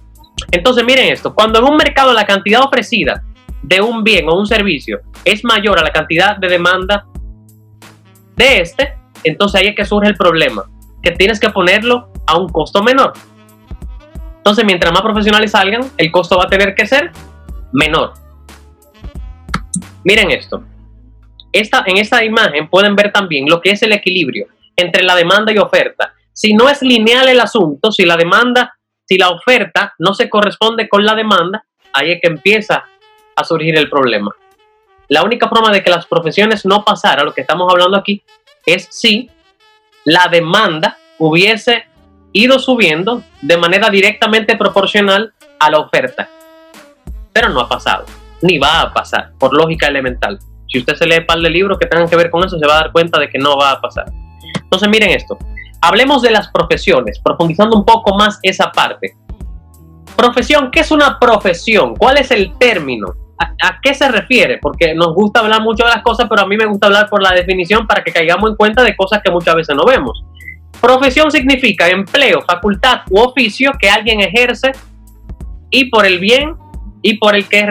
Entonces 0.50 0.84
miren 0.84 1.12
esto, 1.12 1.34
cuando 1.34 1.58
en 1.58 1.64
un 1.64 1.76
mercado 1.76 2.12
la 2.12 2.26
cantidad 2.26 2.62
ofrecida 2.62 3.22
de 3.62 3.80
un 3.80 4.04
bien 4.04 4.28
o 4.28 4.38
un 4.38 4.46
servicio 4.46 5.00
es 5.24 5.44
mayor 5.44 5.78
a 5.78 5.82
la 5.82 5.90
cantidad 5.90 6.36
de 6.36 6.48
demanda 6.48 7.06
de 8.36 8.60
este, 8.60 8.94
entonces 9.22 9.60
ahí 9.60 9.68
es 9.68 9.76
que 9.76 9.84
surge 9.84 10.08
el 10.08 10.16
problema, 10.16 10.64
que 11.02 11.12
tienes 11.12 11.40
que 11.40 11.50
ponerlo 11.50 12.12
a 12.26 12.36
un 12.36 12.48
costo 12.48 12.82
menor. 12.82 13.12
Entonces, 14.36 14.64
mientras 14.66 14.92
más 14.92 15.00
profesionales 15.00 15.52
salgan, 15.52 15.90
el 15.96 16.10
costo 16.10 16.36
va 16.36 16.44
a 16.44 16.48
tener 16.48 16.74
que 16.74 16.86
ser 16.86 17.12
menor. 17.72 18.12
Miren 20.04 20.30
esto. 20.30 20.62
En 21.54 21.96
esta 21.98 22.24
imagen 22.24 22.68
pueden 22.68 22.96
ver 22.96 23.12
también 23.12 23.48
lo 23.48 23.60
que 23.60 23.70
es 23.70 23.82
el 23.82 23.92
equilibrio 23.92 24.48
entre 24.76 25.04
la 25.04 25.14
demanda 25.14 25.52
y 25.52 25.58
oferta. 25.58 26.12
Si 26.32 26.52
no 26.52 26.68
es 26.68 26.82
lineal 26.82 27.28
el 27.28 27.38
asunto, 27.38 27.92
si 27.92 28.04
la 28.04 28.16
demanda, 28.16 28.76
si 29.04 29.16
la 29.16 29.30
oferta 29.30 29.94
no 29.98 30.14
se 30.14 30.28
corresponde 30.28 30.88
con 30.88 31.04
la 31.04 31.14
demanda, 31.14 31.64
ahí 31.92 32.10
es 32.10 32.20
que 32.20 32.26
empieza 32.26 32.84
a 33.36 33.44
surgir 33.44 33.78
el 33.78 33.88
problema. 33.88 34.32
La 35.08 35.22
única 35.22 35.48
forma 35.48 35.70
de 35.70 35.84
que 35.84 35.90
las 35.90 36.06
profesiones 36.06 36.66
no 36.66 36.84
pasara, 36.84 37.22
lo 37.22 37.32
que 37.32 37.42
estamos 37.42 37.70
hablando 37.70 37.96
aquí, 37.96 38.20
es 38.66 38.88
si 38.90 39.30
la 40.04 40.26
demanda 40.26 40.98
hubiese 41.18 41.84
ido 42.32 42.58
subiendo 42.58 43.22
de 43.42 43.56
manera 43.56 43.90
directamente 43.90 44.56
proporcional 44.56 45.32
a 45.60 45.70
la 45.70 45.78
oferta. 45.78 46.28
Pero 47.32 47.48
no 47.50 47.60
ha 47.60 47.68
pasado, 47.68 48.06
ni 48.42 48.58
va 48.58 48.80
a 48.80 48.92
pasar, 48.92 49.32
por 49.38 49.54
lógica 49.54 49.86
elemental. 49.86 50.40
Si 50.68 50.78
usted 50.78 50.94
se 50.94 51.06
lee 51.06 51.18
un 51.18 51.26
par 51.26 51.38
de 51.38 51.50
libros 51.50 51.78
que 51.78 51.86
tengan 51.86 52.08
que 52.08 52.16
ver 52.16 52.30
con 52.30 52.44
eso, 52.44 52.58
se 52.58 52.66
va 52.66 52.74
a 52.74 52.80
dar 52.82 52.92
cuenta 52.92 53.20
de 53.20 53.28
que 53.28 53.38
no 53.38 53.56
va 53.56 53.72
a 53.72 53.80
pasar. 53.80 54.06
Entonces 54.62 54.88
miren 54.88 55.10
esto, 55.10 55.38
hablemos 55.80 56.22
de 56.22 56.30
las 56.30 56.48
profesiones, 56.48 57.20
profundizando 57.22 57.76
un 57.76 57.84
poco 57.84 58.16
más 58.16 58.38
esa 58.42 58.70
parte. 58.72 59.16
Profesión, 60.16 60.70
¿qué 60.70 60.80
es 60.80 60.90
una 60.90 61.18
profesión? 61.18 61.94
¿Cuál 61.96 62.18
es 62.18 62.30
el 62.30 62.56
término? 62.58 63.08
¿A, 63.38 63.80
qué 63.82 63.94
se 63.94 64.08
refiere? 64.08 64.58
Porque 64.58 64.94
nos 64.94 65.14
gusta 65.14 65.40
hablar 65.40 65.62
mucho 65.62 65.84
de 65.84 65.90
las 65.90 66.02
cosas, 66.02 66.26
pero 66.28 66.42
a 66.42 66.46
mí 66.46 66.56
me 66.56 66.66
gusta 66.66 66.86
hablar 66.86 67.08
por 67.08 67.22
la 67.22 67.32
definición 67.32 67.86
para 67.86 68.02
que 68.02 68.12
caigamos 68.12 68.50
en 68.50 68.56
cuenta 68.56 68.82
de 68.82 68.96
cosas 68.96 69.20
que 69.22 69.30
muchas 69.30 69.54
veces 69.56 69.76
no 69.76 69.84
vemos. 69.84 70.24
Profesión 70.80 71.30
significa 71.30 71.88
empleo, 71.88 72.42
facultad 72.42 73.00
u 73.10 73.20
oficio 73.20 73.72
que 73.78 73.88
alguien 73.88 74.20
ejerce 74.20 74.72
y 75.70 75.86
por 75.86 76.06
el 76.06 76.18
bien 76.18 76.54
y 77.02 77.18
por 77.18 77.34
el 77.34 77.48
que 77.48 77.66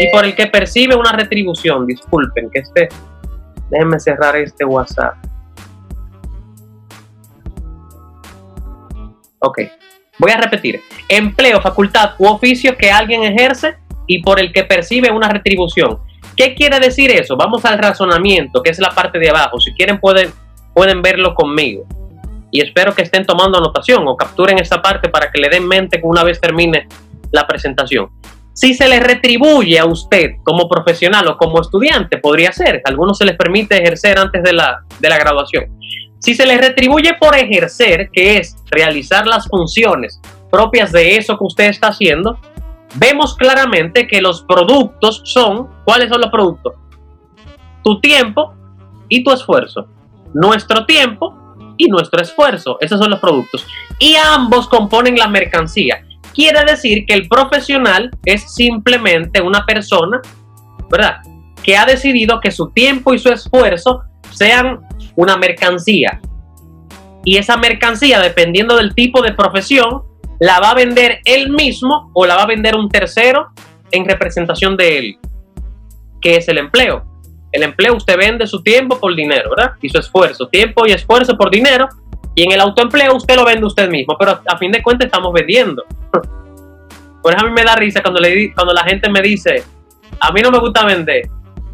y 0.00 0.10
por 0.10 0.24
el 0.24 0.34
que 0.34 0.46
percibe 0.46 0.94
una 0.94 1.12
retribución. 1.12 1.86
Disculpen 1.86 2.50
que 2.50 2.60
este 2.60 2.88
déjenme 3.70 3.98
cerrar 3.98 4.36
este 4.36 4.64
WhatsApp. 4.64 5.14
Ok, 9.40 9.58
voy 10.18 10.30
a 10.30 10.38
repetir. 10.38 10.80
Empleo, 11.08 11.60
facultad 11.60 12.14
u 12.18 12.26
oficio 12.26 12.76
que 12.76 12.90
alguien 12.90 13.22
ejerce 13.24 13.76
y 14.06 14.22
por 14.22 14.40
el 14.40 14.52
que 14.52 14.64
percibe 14.64 15.10
una 15.10 15.28
retribución. 15.28 15.98
¿Qué 16.36 16.54
quiere 16.54 16.80
decir 16.80 17.10
eso? 17.10 17.36
Vamos 17.36 17.64
al 17.64 17.78
razonamiento, 17.78 18.62
que 18.62 18.70
es 18.70 18.78
la 18.78 18.90
parte 18.90 19.18
de 19.18 19.28
abajo. 19.28 19.60
Si 19.60 19.72
quieren 19.74 20.00
pueden, 20.00 20.32
pueden 20.74 21.02
verlo 21.02 21.34
conmigo. 21.34 21.84
Y 22.50 22.62
espero 22.62 22.94
que 22.94 23.02
estén 23.02 23.26
tomando 23.26 23.58
anotación 23.58 24.06
o 24.06 24.16
capturen 24.16 24.58
esta 24.58 24.80
parte 24.80 25.08
para 25.08 25.30
que 25.30 25.40
le 25.40 25.48
den 25.48 25.66
mente 25.66 26.00
una 26.02 26.24
vez 26.24 26.40
termine 26.40 26.88
la 27.32 27.46
presentación. 27.46 28.08
Si 28.54 28.72
se 28.72 28.88
le 28.88 29.00
retribuye 29.00 29.78
a 29.80 29.84
usted 29.84 30.36
como 30.44 30.68
profesional 30.68 31.26
o 31.26 31.36
como 31.36 31.60
estudiante, 31.60 32.18
podría 32.18 32.52
ser. 32.52 32.82
A 32.84 32.88
algunos 32.88 33.18
se 33.18 33.24
les 33.24 33.36
permite 33.36 33.76
ejercer 33.76 34.16
antes 34.16 34.44
de 34.44 34.52
la, 34.52 34.84
de 35.00 35.08
la 35.08 35.18
graduación. 35.18 35.76
Si 36.20 36.34
se 36.34 36.46
les 36.46 36.58
retribuye 36.58 37.14
por 37.20 37.36
ejercer, 37.36 38.10
que 38.12 38.38
es 38.38 38.56
realizar 38.70 39.26
las 39.26 39.48
funciones 39.48 40.20
propias 40.50 40.92
de 40.92 41.16
eso 41.16 41.36
que 41.36 41.44
usted 41.44 41.64
está 41.64 41.88
haciendo, 41.88 42.38
vemos 42.94 43.34
claramente 43.34 44.06
que 44.06 44.22
los 44.22 44.42
productos 44.42 45.20
son, 45.24 45.68
¿cuáles 45.84 46.08
son 46.08 46.20
los 46.20 46.30
productos? 46.30 46.74
Tu 47.82 48.00
tiempo 48.00 48.54
y 49.08 49.24
tu 49.24 49.32
esfuerzo. 49.32 49.88
Nuestro 50.32 50.86
tiempo 50.86 51.34
y 51.76 51.88
nuestro 51.88 52.22
esfuerzo. 52.22 52.78
Esos 52.80 53.00
son 53.00 53.10
los 53.10 53.18
productos. 53.18 53.66
Y 53.98 54.14
ambos 54.14 54.68
componen 54.68 55.16
la 55.16 55.28
mercancía. 55.28 56.03
Quiere 56.34 56.64
decir 56.64 57.06
que 57.06 57.14
el 57.14 57.28
profesional 57.28 58.10
es 58.24 58.54
simplemente 58.54 59.40
una 59.40 59.64
persona, 59.64 60.20
¿verdad? 60.90 61.18
Que 61.62 61.76
ha 61.76 61.86
decidido 61.86 62.40
que 62.40 62.50
su 62.50 62.70
tiempo 62.70 63.14
y 63.14 63.18
su 63.18 63.28
esfuerzo 63.28 64.02
sean 64.30 64.80
una 65.16 65.36
mercancía. 65.36 66.20
Y 67.24 67.36
esa 67.36 67.56
mercancía, 67.56 68.20
dependiendo 68.20 68.76
del 68.76 68.94
tipo 68.94 69.22
de 69.22 69.32
profesión, 69.32 70.02
la 70.40 70.60
va 70.60 70.72
a 70.72 70.74
vender 70.74 71.20
él 71.24 71.50
mismo 71.50 72.10
o 72.12 72.26
la 72.26 72.34
va 72.34 72.42
a 72.42 72.46
vender 72.46 72.74
un 72.74 72.88
tercero 72.88 73.48
en 73.92 74.04
representación 74.04 74.76
de 74.76 74.98
él, 74.98 75.18
que 76.20 76.36
es 76.36 76.48
el 76.48 76.58
empleo. 76.58 77.04
El 77.52 77.62
empleo 77.62 77.94
usted 77.94 78.18
vende 78.18 78.48
su 78.48 78.62
tiempo 78.62 78.98
por 78.98 79.14
dinero, 79.14 79.50
¿verdad? 79.50 79.74
Y 79.80 79.88
su 79.88 79.98
esfuerzo, 79.98 80.48
tiempo 80.48 80.84
y 80.86 80.90
esfuerzo 80.90 81.36
por 81.36 81.50
dinero. 81.50 81.88
Y 82.34 82.42
en 82.42 82.52
el 82.52 82.60
autoempleo 82.60 83.14
usted 83.16 83.36
lo 83.36 83.44
vende 83.44 83.66
usted 83.66 83.88
mismo, 83.88 84.16
pero 84.18 84.40
a 84.46 84.58
fin 84.58 84.72
de 84.72 84.82
cuentas 84.82 85.06
estamos 85.06 85.32
vendiendo. 85.32 85.84
Por 87.22 87.32
eso 87.32 87.44
a 87.44 87.48
mí 87.48 87.54
me 87.54 87.64
da 87.64 87.76
risa 87.76 88.02
cuando, 88.02 88.20
le, 88.20 88.52
cuando 88.52 88.72
la 88.72 88.84
gente 88.84 89.08
me 89.08 89.22
dice, 89.22 89.64
a 90.20 90.32
mí 90.32 90.40
no 90.42 90.50
me 90.50 90.58
gusta 90.58 90.84
vender, 90.84 91.28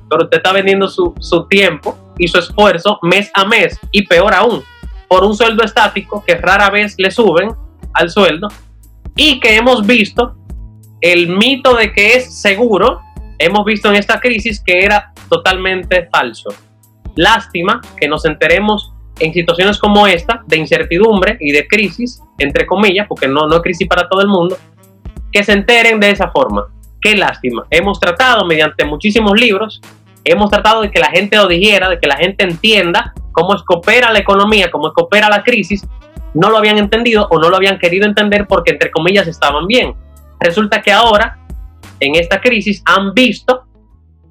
pero 0.08 0.24
usted 0.24 0.36
está 0.36 0.52
vendiendo 0.52 0.88
su, 0.88 1.14
su 1.18 1.46
tiempo 1.46 2.14
y 2.18 2.28
su 2.28 2.38
esfuerzo 2.38 2.98
mes 3.02 3.30
a 3.34 3.44
mes 3.44 3.78
y 3.90 4.06
peor 4.06 4.34
aún, 4.34 4.62
por 5.08 5.24
un 5.24 5.34
sueldo 5.34 5.64
estático 5.64 6.22
que 6.24 6.36
rara 6.36 6.70
vez 6.70 6.94
le 6.98 7.10
suben 7.10 7.52
al 7.94 8.10
sueldo 8.10 8.48
y 9.16 9.40
que 9.40 9.56
hemos 9.56 9.86
visto 9.86 10.36
el 11.00 11.28
mito 11.28 11.74
de 11.74 11.92
que 11.92 12.14
es 12.14 12.40
seguro, 12.40 13.00
hemos 13.38 13.64
visto 13.64 13.88
en 13.88 13.96
esta 13.96 14.20
crisis 14.20 14.62
que 14.64 14.84
era 14.84 15.12
totalmente 15.28 16.08
falso. 16.12 16.50
Lástima 17.16 17.80
que 17.98 18.06
nos 18.06 18.24
enteremos 18.24 18.92
en 19.20 19.32
situaciones 19.32 19.78
como 19.78 20.06
esta, 20.06 20.42
de 20.46 20.56
incertidumbre 20.56 21.36
y 21.40 21.52
de 21.52 21.66
crisis, 21.66 22.22
entre 22.38 22.66
comillas, 22.66 23.06
porque 23.08 23.28
no, 23.28 23.46
no 23.46 23.56
es 23.56 23.62
crisis 23.62 23.86
para 23.86 24.08
todo 24.08 24.22
el 24.22 24.28
mundo, 24.28 24.56
que 25.30 25.44
se 25.44 25.52
enteren 25.52 26.00
de 26.00 26.10
esa 26.10 26.30
forma. 26.30 26.66
Qué 27.00 27.14
lástima. 27.14 27.66
Hemos 27.70 28.00
tratado 28.00 28.44
mediante 28.44 28.84
muchísimos 28.84 29.38
libros, 29.38 29.80
hemos 30.24 30.50
tratado 30.50 30.82
de 30.82 30.90
que 30.90 30.98
la 30.98 31.10
gente 31.10 31.36
lo 31.36 31.46
dijera, 31.46 31.88
de 31.88 31.98
que 31.98 32.08
la 32.08 32.16
gente 32.16 32.44
entienda 32.44 33.14
cómo 33.32 33.54
es 33.54 33.62
que 33.62 33.76
opera 33.76 34.12
la 34.12 34.18
economía, 34.18 34.70
cómo 34.70 34.88
es 34.88 34.94
que 34.96 35.02
opera 35.02 35.28
la 35.28 35.42
crisis, 35.42 35.86
no 36.34 36.50
lo 36.50 36.58
habían 36.58 36.78
entendido 36.78 37.26
o 37.30 37.38
no 37.38 37.48
lo 37.48 37.56
habían 37.56 37.78
querido 37.78 38.06
entender 38.06 38.46
porque 38.46 38.72
entre 38.72 38.90
comillas 38.90 39.26
estaban 39.26 39.66
bien. 39.66 39.94
Resulta 40.38 40.80
que 40.82 40.92
ahora, 40.92 41.38
en 41.98 42.14
esta 42.14 42.40
crisis, 42.40 42.82
han 42.84 43.14
visto 43.14 43.64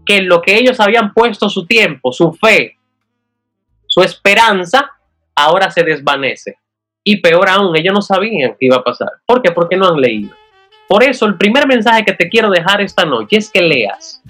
que 0.05 0.21
lo 0.21 0.41
que 0.41 0.57
ellos 0.57 0.79
habían 0.79 1.13
puesto 1.13 1.49
su 1.49 1.65
tiempo, 1.65 2.11
su 2.11 2.33
fe, 2.33 2.78
su 3.99 4.03
esperanza, 4.03 4.91
ahora 5.35 5.69
se 5.69 5.83
desvanece. 5.83 6.55
Y 7.03 7.17
peor 7.17 7.49
aún, 7.49 7.75
ellos 7.75 7.93
no 7.93 8.01
sabían 8.01 8.55
qué 8.57 8.67
iba 8.67 8.77
a 8.77 8.83
pasar. 8.83 9.09
¿Por? 9.25 9.41
Porque 9.53 9.75
no 9.75 9.89
han 9.89 9.99
leído. 9.99 10.33
Por 10.87 11.03
eso, 11.03 11.25
el 11.25 11.37
primer 11.37 11.67
mensaje 11.67 12.05
que 12.05 12.13
te 12.13 12.29
quiero 12.29 12.49
dejar 12.49 12.81
esta 12.81 13.03
noche 13.03 13.37
es 13.37 13.49
que 13.49 13.61
leas. 13.61 14.21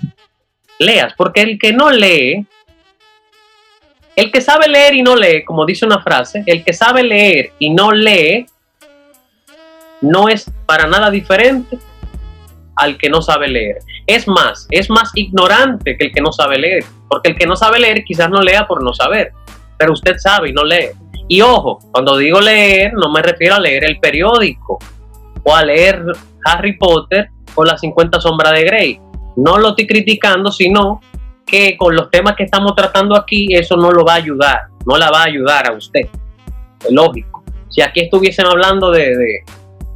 Leas, 0.79 1.13
porque 1.13 1.41
el 1.41 1.59
que 1.59 1.71
no 1.71 1.91
lee 1.91 2.45
el 4.15 4.31
que 4.31 4.41
sabe 4.41 4.67
leer 4.67 4.95
y 4.95 5.01
no 5.01 5.15
lee, 5.15 5.45
como 5.45 5.65
dice 5.65 5.85
una 5.85 6.01
frase, 6.01 6.43
el 6.45 6.63
que 6.65 6.73
sabe 6.73 7.03
leer 7.03 7.53
y 7.57 7.69
no 7.69 7.91
lee, 7.93 8.47
no 10.01 10.27
es 10.27 10.51
para 10.65 10.87
nada 10.87 11.09
diferente 11.09 11.77
al 12.75 12.97
que 12.97 13.09
no 13.09 13.21
sabe 13.21 13.47
leer. 13.47 13.77
Es 14.05 14.27
más, 14.27 14.67
es 14.71 14.89
más 14.89 15.11
ignorante 15.15 15.95
que 15.95 16.07
el 16.07 16.11
que 16.11 16.21
no 16.21 16.33
sabe 16.33 16.57
leer, 16.57 16.83
porque 17.07 17.29
el 17.29 17.37
que 17.37 17.45
no 17.45 17.55
sabe 17.55 17.79
leer 17.79 18.03
quizás 18.03 18.29
no 18.29 18.41
lea 18.41 18.67
por 18.67 18.83
no 18.83 18.93
saber, 18.93 19.31
pero 19.79 19.93
usted 19.93 20.17
sabe 20.17 20.49
y 20.49 20.53
no 20.53 20.63
lee. 20.63 20.89
Y 21.29 21.41
ojo, 21.41 21.79
cuando 21.91 22.17
digo 22.17 22.41
leer, 22.41 22.93
no 22.93 23.09
me 23.11 23.21
refiero 23.21 23.55
a 23.55 23.59
leer 23.59 23.85
el 23.85 23.99
periódico 23.99 24.77
o 25.43 25.55
a 25.55 25.63
leer 25.63 26.03
Harry 26.45 26.77
Potter 26.77 27.29
o 27.55 27.63
las 27.63 27.79
50 27.79 28.19
sombras 28.19 28.53
de 28.53 28.63
Grey. 28.63 29.01
No 29.37 29.57
lo 29.57 29.69
estoy 29.69 29.87
criticando, 29.87 30.51
sino 30.51 30.99
que 31.45 31.77
con 31.77 31.95
los 31.95 32.11
temas 32.11 32.35
que 32.35 32.43
estamos 32.43 32.75
tratando 32.75 33.15
aquí, 33.15 33.47
eso 33.53 33.77
no 33.77 33.91
lo 33.91 34.03
va 34.03 34.13
a 34.13 34.17
ayudar, 34.17 34.59
no 34.85 34.97
la 34.97 35.09
va 35.09 35.21
a 35.21 35.27
ayudar 35.27 35.69
a 35.69 35.73
usted. 35.73 36.07
Es 36.85 36.91
lógico. 36.91 37.43
Si 37.69 37.81
aquí 37.81 38.01
estuviesen 38.01 38.45
hablando 38.45 38.91
de, 38.91 39.43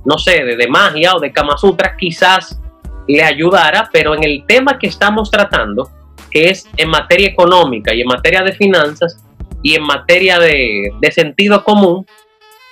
no 0.06 0.18
sé, 0.18 0.44
de, 0.44 0.56
de, 0.56 0.68
magia 0.68 1.16
o 1.16 1.20
de 1.20 1.32
Kama 1.32 1.58
Sutra, 1.58 1.96
quizás 1.98 2.60
le 3.08 3.22
ayudara, 3.22 3.90
pero 3.92 4.16
en 4.16 4.24
el 4.24 4.46
tema 4.48 4.80
que 4.80 4.88
estamos 4.88 5.30
tratando, 5.30 5.90
que 6.32 6.50
es 6.50 6.68
en 6.78 6.90
materia 6.90 7.28
económica 7.28 7.94
y 7.94 8.02
en 8.02 8.08
materia 8.08 8.44
de 8.44 8.54
finanzas 8.54 9.24
y 9.64 9.76
en 9.76 9.84
materia 9.84 10.38
de, 10.38 10.92
sentido 11.12 11.64
común, 11.64 12.06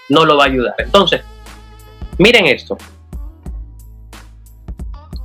no 0.09 0.25
lo 0.25 0.37
va 0.37 0.43
a 0.43 0.47
ayudar. 0.47 0.75
Entonces, 0.77 1.21
miren 2.19 2.45
esto 2.45 2.77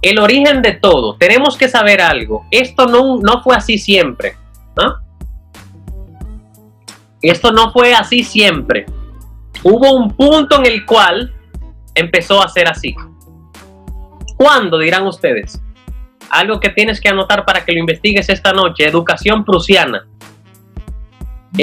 el 0.02 0.20
origen 0.20 0.62
de 0.62 0.72
todo. 0.72 1.16
Tenemos 1.16 1.56
que 1.56 1.68
saber 1.68 2.00
algo. 2.00 2.46
Esto 2.50 2.86
no, 2.86 3.18
no 3.18 3.42
fue 3.42 3.56
así 3.56 3.76
siempre. 3.76 4.36
Esto 7.22 7.50
no 7.50 7.72
fue 7.72 7.92
así 7.92 8.22
siempre. 8.22 8.86
Hubo 9.64 9.96
un 9.96 10.14
punto 10.14 10.58
en 10.58 10.66
el 10.66 10.86
cual 10.86 11.34
empezó 11.94 12.40
a 12.40 12.48
ser 12.48 12.68
así. 12.68 12.94
¿Cuándo 14.36 14.78
dirán 14.78 15.06
ustedes? 15.06 15.60
Algo 16.30 16.60
que 16.60 16.68
tienes 16.68 17.00
que 17.00 17.08
anotar 17.08 17.44
para 17.44 17.64
que 17.64 17.72
lo 17.72 17.80
investigues 17.80 18.28
esta 18.28 18.52
noche. 18.52 18.86
Educación 18.86 19.44
prusiana. 19.44 20.06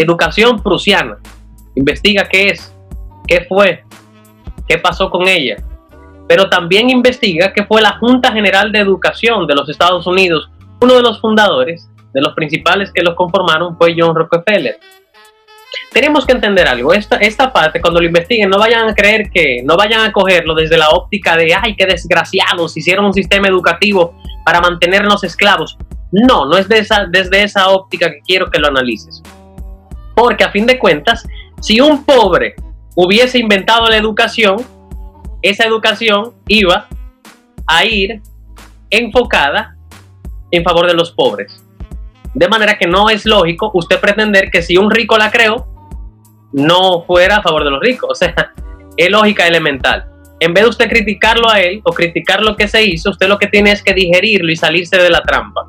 Educación 0.02 0.62
prusiana. 0.62 1.18
Investiga 1.76 2.28
qué 2.30 2.50
es, 2.50 2.74
qué 3.28 3.46
fue, 3.48 3.84
qué 4.68 4.78
pasó 4.78 5.10
con 5.10 5.28
ella 5.28 5.58
pero 6.28 6.50
también 6.50 6.90
investiga 6.90 7.54
que 7.54 7.64
fue 7.66 7.82
la 7.82 7.98
Junta 7.98 8.32
General 8.32 8.72
de 8.72 8.80
Educación 8.80 9.46
de 9.48 9.56
los 9.56 9.70
Estados 9.70 10.08
Unidos. 10.08 10.50
Uno 10.82 10.96
de 10.96 11.02
los 11.02 11.20
fundadores, 11.22 11.90
de 12.14 12.22
los 12.22 12.34
principales 12.34 12.92
que 12.92 13.04
los 13.04 13.16
conformaron, 13.16 13.78
fue 13.78 13.96
John 13.98 14.16
Rockefeller. 14.16 14.80
Tenemos 15.92 16.26
que 16.26 16.34
entender 16.34 16.68
algo, 16.68 16.92
esta, 16.94 17.54
parte 17.54 17.82
cuando 17.82 18.00
lo 18.00 18.08
investiguen 18.08 18.50
no 18.50 18.58
vayan 18.58 18.90
a 18.90 18.96
creer 18.96 19.30
que, 19.32 19.62
no 19.64 19.78
vayan 19.78 20.02
a 20.02 20.12
cogerlo 20.12 20.56
desde 20.56 20.78
la 20.78 20.90
óptica 20.90 21.36
de, 21.36 21.54
ay, 21.54 21.76
qué 21.76 21.86
desgraciados, 21.86 22.76
hicieron 22.76 23.06
un 23.06 23.14
sistema 23.14 23.48
educativo 23.48 24.16
para 24.44 24.60
mantenernos 24.60 25.24
esclavos. 25.24 25.78
No, 26.12 26.46
no 26.46 26.58
es 26.58 26.68
desde 26.68 27.44
esa 27.44 27.70
óptica 27.70 28.10
que 28.10 28.22
quiero 28.26 28.50
que 28.50 28.60
lo 28.60 28.68
analices. 28.68 29.22
Porque 30.16 30.44
a 30.44 30.52
fin 30.52 30.66
de 30.66 30.80
cuentas, 30.80 31.28
si 31.62 31.82
un 31.82 32.04
pobre 32.04 32.56
hubiese 32.96 33.40
inventado 33.40 33.88
la 33.88 33.98
educación, 33.98 34.58
esa 35.42 35.66
educación 35.66 36.34
iba 36.48 36.88
a 37.66 37.86
ir 37.86 38.22
enfocada 38.90 39.76
en 40.52 40.64
favor 40.64 40.88
de 40.88 40.94
los 40.94 41.12
pobres. 41.12 41.64
De 42.34 42.48
manera 42.48 42.78
que 42.78 42.88
no 42.88 43.10
es 43.10 43.26
lógico 43.26 43.72
usted 43.74 44.00
pretender 44.00 44.50
que 44.50 44.62
si 44.62 44.78
un 44.78 44.90
rico 44.90 45.18
la 45.18 45.32
creó, 45.32 45.68
no 46.52 47.04
fuera 47.04 47.38
a 47.38 47.42
favor 47.42 47.64
de 47.64 47.72
los 47.72 47.82
ricos. 47.82 48.10
O 48.12 48.16
sea, 48.16 48.54
es 48.96 49.10
lógica 49.10 49.48
elemental. 49.48 50.06
En 50.40 50.54
vez 50.54 50.64
de 50.64 50.70
usted 50.70 50.90
criticarlo 50.90 51.50
a 51.50 51.62
él 51.62 51.82
o 51.84 51.92
criticar 51.92 52.42
lo 52.42 52.56
que 52.56 52.68
se 52.68 52.84
hizo, 52.84 53.12
usted 53.12 53.28
lo 53.28 53.38
que 53.38 53.48
tiene 53.48 53.72
es 53.72 53.82
que 53.82 53.94
digerirlo 53.94 54.52
y 54.52 54.56
salirse 54.56 54.98
de 54.98 55.10
la 55.10 55.22
trampa. 55.22 55.66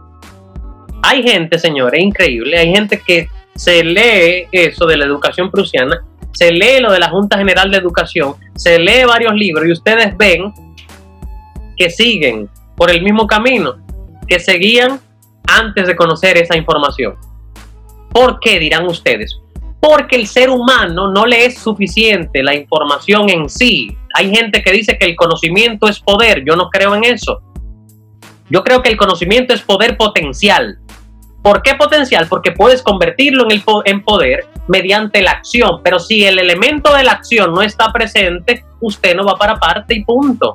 Hay 1.03 1.23
gente, 1.23 1.59
señores, 1.59 2.03
increíble, 2.03 2.59
hay 2.59 2.73
gente 2.73 3.01
que 3.01 3.29
se 3.55 3.85
lee 3.85 4.47
eso 4.53 4.87
de 4.87 4.97
la 4.97 5.05
educación 5.05 5.51
prusiana, 5.51 6.05
se 6.33 6.51
lee 6.51 6.81
lo 6.81 6.93
de 6.93 6.99
la 6.99 7.11
Junta 7.11 7.39
General 7.39 7.71
de 7.71 7.79
Educación, 7.79 8.35
se 8.57 8.79
lee 8.79 9.05
varios 9.07 9.35
libros 9.35 9.67
y 9.67 9.73
ustedes 9.73 10.17
ven 10.17 10.53
que 11.77 11.91
siguen 11.91 12.49
por 12.77 12.91
el 12.91 13.03
mismo 13.03 13.27
camino 13.27 13.77
que 14.27 14.41
seguían 14.41 15.01
antes 15.47 15.87
de 15.87 15.97
conocer 15.97 16.37
esa 16.37 16.57
información. 16.57 17.15
¿Por 18.11 18.41
qué 18.41 18.59
dirán 18.59 18.87
ustedes? 18.87 19.39
Porque 19.81 20.17
el 20.17 20.27
ser 20.27 20.51
humano 20.51 21.11
no 21.11 21.27
le 21.27 21.45
es 21.45 21.59
suficiente 21.59 22.43
la 22.43 22.55
información 22.55 23.29
en 23.29 23.49
sí. 23.49 23.97
Hay 24.15 24.35
gente 24.35 24.63
que 24.63 24.73
dice 24.73 24.97
que 24.97 25.05
el 25.07 25.17
conocimiento 25.17 25.89
es 25.89 26.01
poder. 26.01 26.43
Yo 26.47 26.57
no 26.57 26.71
creo 26.71 26.95
en 26.95 27.05
eso. 27.05 27.43
Yo 28.49 28.63
creo 28.63 28.83
que 28.83 28.91
el 28.91 28.97
conocimiento 28.97 29.53
es 29.53 29.63
poder 29.63 29.97
potencial. 29.97 30.79
¿Por 31.45 31.63
qué 31.63 31.75
potencial? 31.75 32.27
Porque 32.27 32.51
puedes 32.51 32.83
convertirlo 32.83 33.45
en, 33.45 33.53
el 33.53 33.63
en 33.85 34.03
poder 34.03 34.49
mediante 34.67 35.23
la 35.23 35.33
acción. 35.33 35.83
Pero 35.85 36.01
si 36.01 36.25
el 36.25 36.41
elemento 36.41 36.93
de 36.93 37.05
la 37.05 37.13
acción 37.13 37.53
no 37.53 37.63
está 37.63 37.93
presente, 37.93 38.65
usted 38.81 39.15
no 39.15 39.25
va 39.25 39.37
para 39.37 39.57
parte 39.57 39.95
y 39.95 40.05
punto 40.05 40.55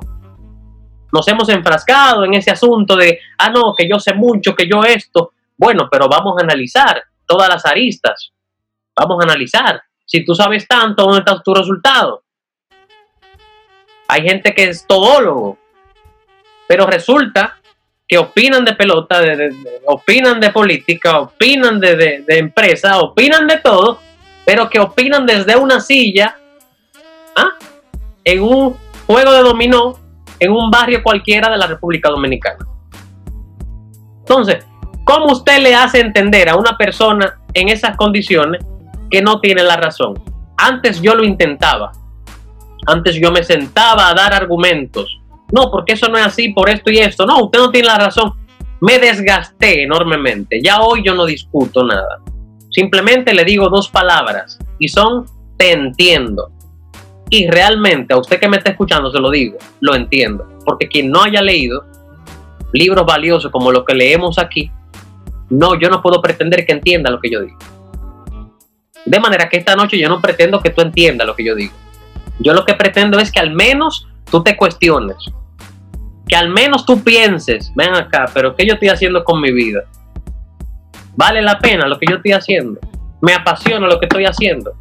nos 1.12 1.26
hemos 1.28 1.48
enfrascado 1.48 2.24
en 2.24 2.34
ese 2.34 2.50
asunto 2.50 2.96
de, 2.96 3.18
ah, 3.38 3.50
no, 3.50 3.74
que 3.76 3.88
yo 3.88 3.98
sé 3.98 4.14
mucho, 4.14 4.54
que 4.54 4.68
yo 4.68 4.82
esto. 4.82 5.32
Bueno, 5.56 5.88
pero 5.90 6.08
vamos 6.08 6.36
a 6.38 6.44
analizar 6.44 7.02
todas 7.26 7.48
las 7.48 7.66
aristas. 7.66 8.32
Vamos 8.94 9.18
a 9.20 9.24
analizar. 9.24 9.82
Si 10.04 10.24
tú 10.24 10.34
sabes 10.34 10.66
tanto, 10.66 11.04
¿dónde 11.04 11.18
está 11.18 11.42
tu 11.42 11.54
resultado? 11.54 12.22
Hay 14.08 14.22
gente 14.22 14.54
que 14.54 14.64
es 14.64 14.86
todólogo, 14.86 15.58
pero 16.66 16.86
resulta 16.86 17.59
que 18.10 18.18
opinan 18.18 18.64
de 18.64 18.72
pelota, 18.72 19.22
opinan 19.86 20.40
de 20.40 20.50
política, 20.50 21.20
opinan 21.20 21.78
de, 21.78 22.24
de 22.26 22.38
empresa, 22.38 22.98
opinan 22.98 23.46
de 23.46 23.58
todo, 23.58 24.00
pero 24.44 24.68
que 24.68 24.80
opinan 24.80 25.24
desde 25.24 25.54
una 25.54 25.78
silla 25.78 26.36
¿ah? 27.36 27.50
en 28.24 28.42
un 28.42 28.76
juego 29.06 29.30
de 29.32 29.42
dominó 29.42 29.96
en 30.40 30.50
un 30.50 30.72
barrio 30.72 31.04
cualquiera 31.04 31.48
de 31.50 31.56
la 31.56 31.68
República 31.68 32.10
Dominicana. 32.10 32.66
Entonces, 34.18 34.66
¿cómo 35.04 35.26
usted 35.26 35.62
le 35.62 35.76
hace 35.76 36.00
entender 36.00 36.48
a 36.48 36.56
una 36.56 36.76
persona 36.76 37.38
en 37.54 37.68
esas 37.68 37.96
condiciones 37.96 38.60
que 39.08 39.22
no 39.22 39.40
tiene 39.40 39.62
la 39.62 39.76
razón? 39.76 40.20
Antes 40.56 41.00
yo 41.00 41.14
lo 41.14 41.22
intentaba. 41.22 41.92
Antes 42.86 43.14
yo 43.14 43.30
me 43.30 43.44
sentaba 43.44 44.08
a 44.08 44.14
dar 44.14 44.34
argumentos. 44.34 45.19
No, 45.52 45.70
porque 45.70 45.94
eso 45.94 46.08
no 46.08 46.18
es 46.18 46.26
así, 46.26 46.50
por 46.50 46.68
esto 46.68 46.90
y 46.90 46.98
esto. 46.98 47.26
No, 47.26 47.44
usted 47.44 47.58
no 47.58 47.70
tiene 47.70 47.88
la 47.88 47.98
razón. 47.98 48.32
Me 48.80 48.98
desgasté 48.98 49.82
enormemente. 49.82 50.60
Ya 50.62 50.80
hoy 50.80 51.02
yo 51.04 51.14
no 51.14 51.26
discuto 51.26 51.84
nada. 51.84 52.20
Simplemente 52.70 53.34
le 53.34 53.44
digo 53.44 53.68
dos 53.68 53.88
palabras 53.88 54.58
y 54.78 54.88
son 54.88 55.26
te 55.56 55.72
entiendo. 55.72 56.50
Y 57.28 57.48
realmente 57.48 58.14
a 58.14 58.18
usted 58.18 58.40
que 58.40 58.48
me 58.48 58.56
está 58.56 58.70
escuchando 58.70 59.10
se 59.12 59.20
lo 59.20 59.30
digo, 59.30 59.58
lo 59.80 59.94
entiendo. 59.94 60.48
Porque 60.64 60.88
quien 60.88 61.10
no 61.10 61.22
haya 61.22 61.42
leído 61.42 61.84
libros 62.72 63.04
valiosos 63.04 63.50
como 63.50 63.72
los 63.72 63.84
que 63.84 63.94
leemos 63.94 64.38
aquí, 64.38 64.70
no, 65.50 65.78
yo 65.78 65.88
no 65.90 66.00
puedo 66.00 66.22
pretender 66.22 66.64
que 66.64 66.72
entienda 66.72 67.10
lo 67.10 67.20
que 67.20 67.30
yo 67.30 67.40
digo. 67.42 67.58
De 69.04 69.18
manera 69.20 69.48
que 69.48 69.56
esta 69.56 69.74
noche 69.74 69.98
yo 69.98 70.08
no 70.08 70.20
pretendo 70.20 70.60
que 70.60 70.70
tú 70.70 70.80
entiendas 70.80 71.26
lo 71.26 71.34
que 71.34 71.44
yo 71.44 71.54
digo. 71.54 71.74
Yo 72.38 72.54
lo 72.54 72.64
que 72.64 72.74
pretendo 72.74 73.18
es 73.18 73.30
que 73.30 73.40
al 73.40 73.52
menos 73.52 74.08
tú 74.30 74.42
te 74.42 74.56
cuestiones. 74.56 75.16
Que 76.26 76.36
al 76.36 76.48
menos 76.48 76.86
tú 76.86 77.02
pienses, 77.02 77.72
ven 77.74 77.94
acá, 77.94 78.26
pero 78.32 78.54
¿qué 78.54 78.66
yo 78.66 78.74
estoy 78.74 78.88
haciendo 78.88 79.24
con 79.24 79.40
mi 79.40 79.52
vida? 79.52 79.82
¿Vale 81.16 81.42
la 81.42 81.58
pena 81.58 81.86
lo 81.86 81.98
que 81.98 82.06
yo 82.08 82.16
estoy 82.16 82.32
haciendo? 82.32 82.80
¿Me 83.20 83.34
apasiona 83.34 83.86
lo 83.86 83.98
que 83.98 84.06
estoy 84.06 84.24
haciendo? 84.24 84.72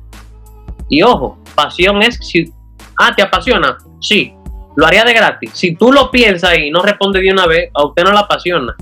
Y 0.87 1.01
ojo, 1.01 1.39
pasión 1.55 2.01
es 2.01 2.17
si, 2.21 2.51
ah, 2.97 3.13
¿te 3.15 3.23
apasiona? 3.23 3.77
Sí, 3.99 4.33
lo 4.75 4.85
haría 4.85 5.03
de 5.03 5.13
gratis. 5.13 5.51
Si 5.53 5.75
tú 5.75 5.91
lo 5.91 6.11
piensas 6.11 6.57
y 6.57 6.71
no 6.71 6.81
responde 6.81 7.19
de 7.21 7.31
una 7.31 7.45
vez, 7.47 7.69
a 7.73 7.85
usted 7.85 8.03
no 8.03 8.11
le 8.11 8.19
apasiona. 8.19 8.75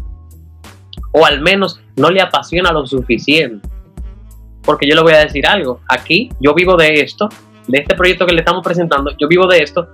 O 1.11 1.25
al 1.25 1.41
menos 1.41 1.81
no 1.95 2.09
le 2.09 2.21
apasiona 2.21 2.71
lo 2.71 2.85
suficiente. 2.85 3.67
Porque 4.63 4.87
yo 4.87 4.95
le 4.95 5.01
voy 5.01 5.13
a 5.13 5.19
decir 5.19 5.47
algo. 5.47 5.79
Aquí 5.87 6.29
yo 6.39 6.53
vivo 6.53 6.75
de 6.75 7.01
esto, 7.01 7.29
de 7.67 7.79
este 7.79 7.95
proyecto 7.95 8.25
que 8.25 8.33
le 8.33 8.41
estamos 8.41 8.63
presentando, 8.63 9.11
yo 9.17 9.27
vivo 9.27 9.47
de 9.47 9.63
esto, 9.63 9.87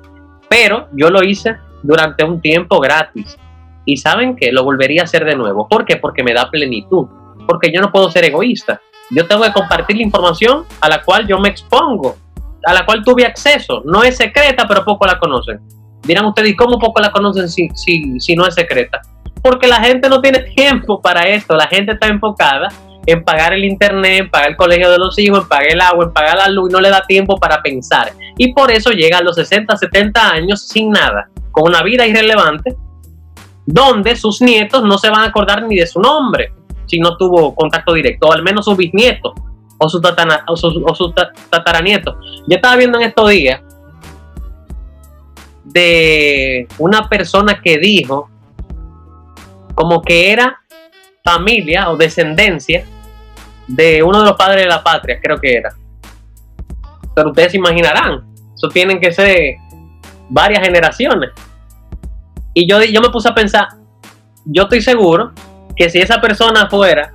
pero 0.53 0.87
yo 0.91 1.09
lo 1.09 1.23
hice 1.23 1.57
durante 1.81 2.23
un 2.23 2.39
tiempo 2.39 2.79
gratis. 2.79 3.39
Y 3.85 3.97
saben 3.97 4.35
que 4.35 4.51
lo 4.51 4.63
volvería 4.63 5.01
a 5.01 5.05
hacer 5.05 5.25
de 5.25 5.35
nuevo. 5.35 5.67
¿Por 5.67 5.83
qué? 5.83 5.97
Porque 5.97 6.23
me 6.23 6.31
da 6.31 6.47
plenitud. 6.51 7.07
Porque 7.47 7.71
yo 7.73 7.81
no 7.81 7.91
puedo 7.91 8.11
ser 8.11 8.23
egoísta. 8.25 8.79
Yo 9.09 9.25
tengo 9.25 9.41
que 9.41 9.51
compartir 9.51 9.97
la 9.97 10.03
información 10.03 10.65
a 10.79 10.89
la 10.89 11.01
cual 11.01 11.27
yo 11.27 11.39
me 11.39 11.49
expongo, 11.49 12.17
a 12.67 12.71
la 12.71 12.85
cual 12.85 13.03
tuve 13.03 13.25
acceso. 13.25 13.81
No 13.83 14.03
es 14.03 14.15
secreta, 14.17 14.67
pero 14.67 14.85
poco 14.85 15.07
la 15.07 15.17
conocen. 15.17 15.59
Dirán 16.03 16.25
ustedes, 16.25 16.51
¿y 16.51 16.55
cómo 16.55 16.77
poco 16.77 17.01
la 17.01 17.11
conocen 17.11 17.49
si, 17.49 17.69
si, 17.73 18.19
si 18.19 18.35
no 18.35 18.45
es 18.45 18.53
secreta? 18.53 19.01
Porque 19.41 19.67
la 19.67 19.77
gente 19.77 20.07
no 20.07 20.21
tiene 20.21 20.39
tiempo 20.39 21.01
para 21.01 21.27
esto. 21.29 21.55
La 21.55 21.65
gente 21.65 21.93
está 21.93 22.09
enfocada 22.09 22.69
en 23.05 23.23
pagar 23.23 23.53
el 23.53 23.65
internet, 23.65 24.21
en 24.21 24.29
pagar 24.29 24.51
el 24.51 24.55
colegio 24.55 24.89
de 24.89 24.97
los 24.97 25.17
hijos, 25.19 25.39
en 25.39 25.47
pagar 25.47 25.67
el 25.71 25.81
agua, 25.81 26.05
en 26.05 26.13
pagar 26.13 26.37
la 26.37 26.47
luz, 26.47 26.69
y 26.69 26.73
no 26.73 26.81
le 26.81 26.89
da 26.89 27.03
tiempo 27.05 27.37
para 27.37 27.61
pensar. 27.61 28.13
Y 28.37 28.53
por 28.53 28.71
eso 28.71 28.91
llega 28.91 29.17
a 29.17 29.23
los 29.23 29.35
60, 29.35 29.75
70 29.75 30.29
años 30.31 30.67
sin 30.67 30.89
nada, 30.89 31.29
con 31.51 31.67
una 31.67 31.83
vida 31.83 32.07
irrelevante, 32.07 32.75
donde 33.65 34.15
sus 34.15 34.41
nietos 34.41 34.83
no 34.83 34.97
se 34.97 35.09
van 35.09 35.21
a 35.21 35.25
acordar 35.25 35.63
ni 35.63 35.77
de 35.77 35.87
su 35.87 35.99
nombre 35.99 36.53
si 36.85 36.99
no 36.99 37.15
tuvo 37.17 37.55
contacto 37.55 37.93
directo, 37.93 38.27
o 38.27 38.33
al 38.33 38.43
menos 38.43 38.65
su 38.65 38.75
bisnieto 38.75 39.33
o 39.77 39.89
su, 39.89 39.97
o 39.99 41.13
tataranieto. 41.49 42.17
Yo 42.47 42.55
estaba 42.55 42.75
viendo 42.75 42.99
en 42.99 43.07
estos 43.07 43.29
días 43.29 43.61
de 45.63 46.67
una 46.77 47.07
persona 47.07 47.61
que 47.61 47.77
dijo 47.77 48.29
como 49.75 50.01
que 50.01 50.31
era 50.31 50.61
familia 51.23 51.89
o 51.89 51.97
descendencia 51.97 52.85
de 53.67 54.03
uno 54.03 54.19
de 54.19 54.25
los 54.29 54.37
padres 54.37 54.63
de 54.63 54.69
la 54.69 54.83
patria, 54.83 55.19
creo 55.21 55.39
que 55.39 55.55
era. 55.55 55.73
Pero 57.15 57.29
ustedes 57.29 57.51
se 57.51 57.57
imaginarán, 57.57 58.23
eso 58.53 58.69
tienen 58.69 58.99
que 58.99 59.11
ser 59.11 59.55
varias 60.29 60.63
generaciones. 60.63 61.31
Y 62.53 62.67
yo, 62.67 62.81
yo 62.83 63.01
me 63.01 63.09
puse 63.09 63.29
a 63.29 63.35
pensar, 63.35 63.67
yo 64.45 64.63
estoy 64.63 64.81
seguro 64.81 65.31
que 65.75 65.89
si 65.89 65.99
esa 65.99 66.21
persona 66.21 66.69
fuera 66.69 67.13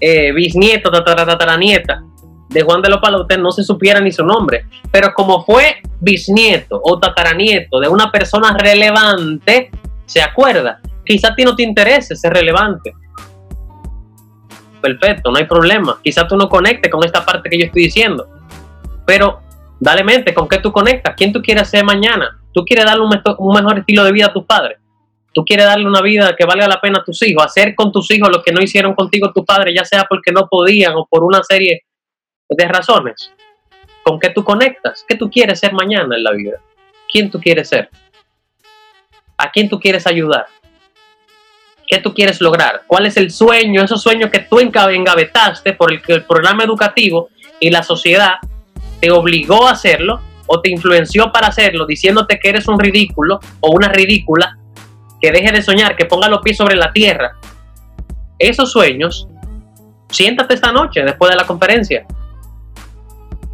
eh, 0.00 0.32
bisnieto, 0.32 0.90
tataranieta 0.90 2.02
de 2.48 2.62
Juan 2.62 2.82
de 2.82 2.88
los 2.88 3.00
Palotes, 3.00 3.38
no 3.38 3.50
se 3.50 3.64
supiera 3.64 4.00
ni 4.00 4.12
su 4.12 4.24
nombre. 4.24 4.66
Pero 4.90 5.12
como 5.14 5.44
fue 5.44 5.76
bisnieto 6.00 6.80
o 6.82 6.98
tataranieto 6.98 7.80
de 7.80 7.88
una 7.88 8.10
persona 8.10 8.56
relevante, 8.56 9.70
se 10.06 10.22
acuerda. 10.22 10.80
Quizá 11.04 11.28
a 11.28 11.34
ti 11.34 11.44
no 11.44 11.54
te 11.56 11.62
interese 11.62 12.16
ser 12.16 12.32
relevante. 12.32 12.92
Perfecto, 14.84 15.30
no 15.30 15.38
hay 15.38 15.46
problema. 15.46 15.98
Quizá 16.02 16.28
tú 16.28 16.36
no 16.36 16.48
conectes 16.48 16.92
con 16.92 17.02
esta 17.04 17.24
parte 17.24 17.48
que 17.48 17.58
yo 17.58 17.66
estoy 17.66 17.84
diciendo. 17.84 18.28
Pero 19.06 19.40
dale 19.80 20.04
mente, 20.04 20.34
¿con 20.34 20.46
qué 20.46 20.58
tú 20.58 20.70
conectas? 20.72 21.14
¿Quién 21.16 21.32
tú 21.32 21.40
quieres 21.40 21.68
ser 21.68 21.84
mañana? 21.84 22.38
¿Tú 22.52 22.64
quieres 22.64 22.84
darle 22.84 23.02
un 23.02 23.54
mejor 23.54 23.78
estilo 23.78 24.04
de 24.04 24.12
vida 24.12 24.26
a 24.26 24.32
tus 24.32 24.44
padres? 24.44 24.78
tú 25.34 25.44
quieres 25.44 25.66
darle 25.66 25.86
una 25.86 26.00
vida 26.00 26.34
que 26.36 26.46
valga 26.46 26.68
la 26.68 26.80
pena 26.80 27.00
a 27.00 27.04
tus 27.04 27.20
hijos, 27.22 27.44
hacer 27.44 27.74
con 27.74 27.90
tus 27.90 28.10
hijos 28.12 28.28
lo 28.30 28.42
que 28.42 28.52
no 28.52 28.62
hicieron 28.62 28.94
contigo 28.94 29.32
tus 29.32 29.44
padres, 29.44 29.74
ya 29.76 29.84
sea 29.84 30.04
porque 30.08 30.30
no 30.30 30.46
podían 30.48 30.94
o 30.94 31.06
por 31.06 31.24
una 31.24 31.42
serie 31.42 31.82
de 32.48 32.68
razones. 32.68 33.32
¿Con 34.02 34.20
qué 34.20 34.30
tú 34.30 34.44
conectas? 34.44 35.04
¿Qué 35.06 35.16
tú 35.16 35.28
quieres 35.28 35.58
ser 35.58 35.72
mañana 35.72 36.16
en 36.16 36.22
la 36.22 36.30
vida? 36.30 36.58
¿Quién 37.10 37.30
tú 37.30 37.40
quieres 37.40 37.68
ser? 37.68 37.90
¿A 39.36 39.50
quién 39.50 39.68
tú 39.68 39.80
quieres 39.80 40.06
ayudar? 40.06 40.46
¿Qué 41.86 41.98
tú 41.98 42.14
quieres 42.14 42.40
lograr? 42.40 42.82
¿Cuál 42.86 43.06
es 43.06 43.16
el 43.16 43.30
sueño, 43.30 43.82
esos 43.82 44.02
sueños 44.02 44.30
que 44.30 44.40
tú 44.40 44.58
engavetaste 44.58 45.72
por 45.74 45.92
el 45.92 46.02
que 46.02 46.14
el 46.14 46.24
programa 46.24 46.64
educativo 46.64 47.28
y 47.60 47.70
la 47.70 47.82
sociedad 47.82 48.36
te 49.00 49.10
obligó 49.10 49.68
a 49.68 49.72
hacerlo 49.72 50.20
o 50.46 50.60
te 50.60 50.70
influenció 50.70 51.32
para 51.32 51.48
hacerlo, 51.48 51.86
diciéndote 51.86 52.38
que 52.38 52.50
eres 52.50 52.68
un 52.68 52.78
ridículo 52.78 53.40
o 53.60 53.70
una 53.70 53.88
ridícula 53.88 54.58
que 55.20 55.32
deje 55.32 55.52
de 55.52 55.62
soñar, 55.62 55.96
que 55.96 56.04
ponga 56.04 56.28
los 56.28 56.42
pies 56.42 56.56
sobre 56.56 56.76
la 56.76 56.92
tierra. 56.92 57.32
Esos 58.38 58.72
sueños, 58.72 59.28
siéntate 60.10 60.54
esta 60.54 60.72
noche 60.72 61.02
después 61.02 61.30
de 61.30 61.36
la 61.36 61.46
conferencia 61.46 62.06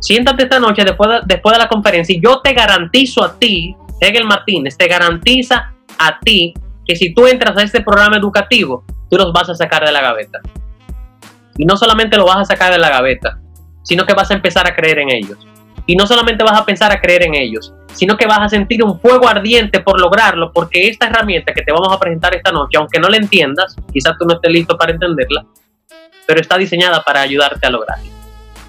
Siéntate 0.00 0.44
esta 0.44 0.58
noche 0.58 0.82
después 0.82 1.10
de, 1.26 1.58
la 1.58 1.68
conferencia 1.68 2.16
y 2.16 2.20
yo 2.20 2.40
te 2.40 2.54
garantizo 2.54 3.22
a 3.22 3.38
ti, 3.38 3.76
Hegel 4.00 4.24
Martínez, 4.24 4.76
te 4.76 4.88
garantiza 4.88 5.74
a 5.98 6.18
ti 6.20 6.54
que 6.90 6.96
si 6.96 7.14
tú 7.14 7.28
entras 7.28 7.56
a 7.56 7.62
este 7.62 7.82
programa 7.82 8.16
educativo, 8.16 8.84
tú 9.08 9.16
los 9.16 9.32
vas 9.32 9.48
a 9.48 9.54
sacar 9.54 9.86
de 9.86 9.92
la 9.92 10.00
gaveta. 10.00 10.40
Y 11.56 11.64
no 11.64 11.76
solamente 11.76 12.16
lo 12.16 12.26
vas 12.26 12.38
a 12.38 12.44
sacar 12.44 12.72
de 12.72 12.80
la 12.80 12.88
gaveta, 12.88 13.38
sino 13.84 14.04
que 14.04 14.12
vas 14.12 14.28
a 14.32 14.34
empezar 14.34 14.66
a 14.66 14.74
creer 14.74 14.98
en 14.98 15.08
ellos. 15.08 15.38
Y 15.86 15.94
no 15.94 16.04
solamente 16.04 16.42
vas 16.42 16.58
a 16.58 16.64
pensar 16.64 16.90
a 16.90 17.00
creer 17.00 17.22
en 17.22 17.36
ellos, 17.36 17.72
sino 17.92 18.16
que 18.16 18.26
vas 18.26 18.40
a 18.40 18.48
sentir 18.48 18.82
un 18.82 18.98
fuego 18.98 19.28
ardiente 19.28 19.78
por 19.78 20.00
lograrlo, 20.00 20.50
porque 20.52 20.88
esta 20.88 21.06
herramienta 21.06 21.54
que 21.54 21.62
te 21.62 21.70
vamos 21.70 21.92
a 21.92 22.00
presentar 22.00 22.34
esta 22.34 22.50
noche, 22.50 22.76
aunque 22.76 22.98
no 22.98 23.08
la 23.08 23.18
entiendas, 23.18 23.76
quizás 23.92 24.18
tú 24.18 24.26
no 24.26 24.34
estés 24.34 24.50
listo 24.50 24.76
para 24.76 24.90
entenderla, 24.90 25.46
pero 26.26 26.40
está 26.40 26.58
diseñada 26.58 27.04
para 27.04 27.20
ayudarte 27.20 27.68
a 27.68 27.70
lograrlo. 27.70 28.10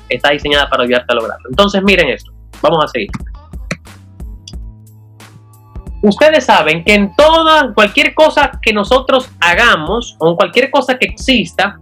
Está 0.07 0.29
diseñada 0.29 0.69
para 0.69 0.83
ayudarte 0.83 1.11
a 1.11 1.15
lograrlo. 1.15 1.49
Entonces 1.49 1.81
miren 1.81 2.09
esto, 2.09 2.31
vamos 2.61 2.85
a 2.85 2.87
seguir. 2.87 3.09
Ustedes 6.01 6.45
saben 6.45 6.83
que 6.83 6.95
en 6.95 7.15
toda, 7.15 7.73
cualquier 7.73 8.15
cosa 8.15 8.51
que 8.61 8.73
nosotros 8.73 9.29
hagamos, 9.39 10.15
o 10.19 10.31
en 10.31 10.35
cualquier 10.35 10.71
cosa 10.71 10.97
que 10.97 11.05
exista, 11.05 11.79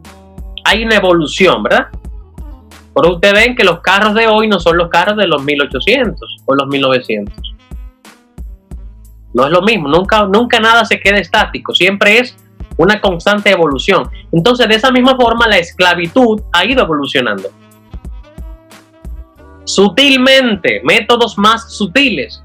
hay 0.65 0.83
una 0.83 0.95
evolución, 0.95 1.63
¿verdad? 1.63 1.87
Por 2.93 3.07
ustedes 3.07 3.33
ven 3.33 3.55
que 3.55 3.63
los 3.63 3.79
carros 3.79 4.13
de 4.13 4.27
hoy 4.27 4.47
no 4.47 4.59
son 4.59 4.77
los 4.77 4.89
carros 4.89 5.15
de 5.15 5.25
los 5.25 5.41
1800 5.41 6.37
o 6.45 6.55
los 6.55 6.67
1900. 6.67 7.33
No 9.33 9.45
es 9.45 9.51
lo 9.51 9.61
mismo, 9.61 9.87
nunca, 9.87 10.25
nunca 10.25 10.59
nada 10.59 10.83
se 10.83 10.99
queda 10.99 11.17
estático, 11.17 11.73
siempre 11.73 12.19
es 12.19 12.35
una 12.77 12.99
constante 12.99 13.51
evolución. 13.51 14.09
Entonces, 14.31 14.67
de 14.67 14.75
esa 14.75 14.91
misma 14.91 15.15
forma, 15.15 15.47
la 15.47 15.57
esclavitud 15.57 16.41
ha 16.51 16.65
ido 16.65 16.83
evolucionando. 16.83 17.49
Sutilmente, 19.65 20.81
métodos 20.83 21.37
más 21.37 21.73
sutiles. 21.73 22.43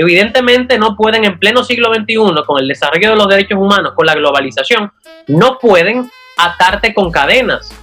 Evidentemente 0.00 0.78
no 0.78 0.96
pueden 0.96 1.24
en 1.24 1.38
pleno 1.38 1.64
siglo 1.64 1.92
XXI, 1.92 2.44
con 2.46 2.60
el 2.60 2.68
desarrollo 2.68 3.10
de 3.10 3.16
los 3.16 3.28
derechos 3.28 3.58
humanos, 3.58 3.92
con 3.94 4.06
la 4.06 4.14
globalización, 4.14 4.92
no 5.26 5.58
pueden 5.58 6.08
atarte 6.36 6.94
con 6.94 7.10
cadenas 7.10 7.74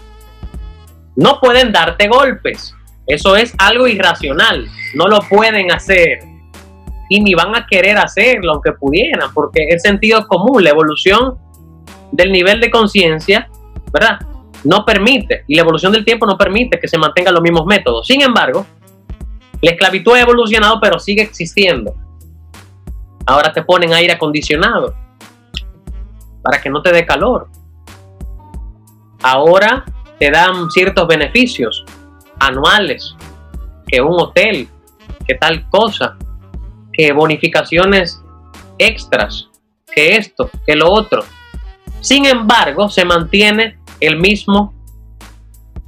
no 1.15 1.39
pueden 1.39 1.71
darte 1.71 2.08
golpes. 2.08 2.75
Eso 3.08 3.36
es 3.36 3.54
algo 3.58 3.88
irracional. 3.88 4.67
No 4.95 5.08
lo 5.08 5.19
pueden 5.19 5.71
hacer. 5.71 6.19
Y 7.10 7.21
ni 7.21 7.34
van 7.34 7.56
a 7.56 7.65
querer 7.67 7.97
hacerlo, 7.97 8.54
aunque 8.54 8.73
pudieran, 8.73 9.34
porque 9.34 9.67
es 9.69 9.82
sentido 9.82 10.28
común. 10.28 10.63
La 10.63 10.71
evolución 10.71 11.38
del 12.12 12.32
nivel 12.32 12.60
de 12.60 12.69
conciencia, 12.69 13.49
¿verdad? 13.93 14.19
No 14.63 14.84
permite. 14.84 15.43
Y 15.47 15.56
la 15.56 15.62
evolución 15.62 15.91
del 15.91 16.04
tiempo 16.04 16.25
no 16.25 16.38
permite 16.38 16.80
que 16.80 16.88
se 16.88 16.97
mantengan 16.97 17.34
los 17.34 17.43
mismos 17.43 17.65
métodos. 17.65 18.08
Sin 18.08 18.21
embargo, 18.21 18.65
la 19.62 19.71
esclavitud 19.71 20.13
ha 20.13 20.21
evolucionado, 20.21 20.80
pero 20.82 20.99
sigue 20.99 21.21
existiendo. 21.21 21.93
Ahora 23.25 23.51
te 23.51 23.63
ponen 23.63 23.93
aire 23.93 24.13
acondicionado 24.13 24.93
para 26.41 26.61
que 26.61 26.69
no 26.69 26.81
te 26.81 26.91
dé 26.91 27.05
calor. 27.05 27.47
Ahora 29.23 29.83
te 30.19 30.29
dan 30.29 30.69
ciertos 30.69 31.07
beneficios 31.07 31.83
anuales, 32.39 33.15
que 33.88 34.01
un 34.01 34.13
hotel, 34.19 34.69
que 35.27 35.35
tal 35.35 35.67
cosa, 35.69 36.17
que 36.93 37.11
bonificaciones 37.11 38.21
extras, 38.77 39.49
que 39.93 40.17
esto, 40.17 40.49
que 40.65 40.75
lo 40.75 40.91
otro. 40.91 41.23
Sin 42.01 42.25
embargo, 42.25 42.89
se 42.89 43.05
mantiene 43.05 43.79
el 43.99 44.17
mismo 44.19 44.73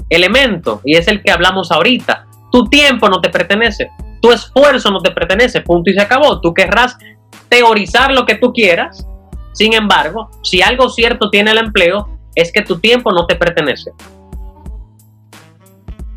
elemento 0.10 0.82
y 0.84 0.96
es 0.96 1.08
el 1.08 1.22
que 1.22 1.32
hablamos 1.32 1.72
ahorita. 1.72 2.26
Tu 2.52 2.66
tiempo 2.66 3.10
no 3.10 3.22
te 3.22 3.30
pertenece, 3.30 3.92
tu 4.22 4.32
esfuerzo 4.32 4.90
no 4.90 5.00
te 5.02 5.12
pertenece, 5.12 5.62
punto 5.62 5.92
y 5.92 5.94
se 5.94 6.02
acabó. 6.02 6.42
Tú 6.42 6.54
querrás 6.54 6.98
teorizar 7.50 8.12
lo 8.12 8.26
que 8.26 8.36
tú 8.36 8.54
quieras. 8.54 9.06
Sin 9.54 9.74
embargo, 9.74 10.30
si 10.44 10.62
algo 10.62 10.90
cierto 10.90 11.30
tiene 11.30 11.52
el 11.52 11.58
empleo, 11.58 12.08
es 12.36 12.52
que 12.52 12.62
tu 12.62 12.80
tiempo 12.80 13.12
no 13.12 13.26
te 13.26 13.36
pertenece. 13.36 13.92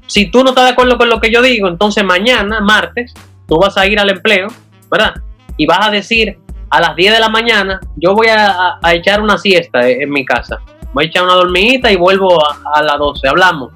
Si 0.06 0.30
tú 0.30 0.42
no 0.42 0.50
estás 0.50 0.64
de 0.64 0.70
acuerdo 0.72 0.98
con 0.98 1.08
lo 1.08 1.20
que 1.20 1.32
yo 1.32 1.40
digo, 1.40 1.68
entonces 1.68 2.04
mañana, 2.04 2.60
martes, 2.60 3.14
tú 3.46 3.58
vas 3.58 3.76
a 3.76 3.86
ir 3.86 3.98
al 3.98 4.10
empleo, 4.10 4.48
¿verdad? 4.90 5.14
Y 5.56 5.66
vas 5.66 5.86
a 5.86 5.90
decir 5.90 6.38
a 6.70 6.80
las 6.80 6.96
10 6.96 7.14
de 7.14 7.20
la 7.20 7.28
mañana, 7.28 7.80
yo 7.96 8.14
voy 8.14 8.28
a, 8.28 8.78
echar 8.92 9.20
una 9.20 9.38
siesta 9.38 9.88
en 9.88 10.10
mi 10.10 10.24
casa. 10.24 10.58
Voy 10.92 11.04
a 11.04 11.06
echar 11.08 11.24
una 11.24 11.34
dormidita 11.34 11.90
y 11.90 11.96
vuelvo 11.96 12.38
a, 12.44 12.82
las 12.82 12.98
12, 12.98 13.28
hablamos. 13.28 13.72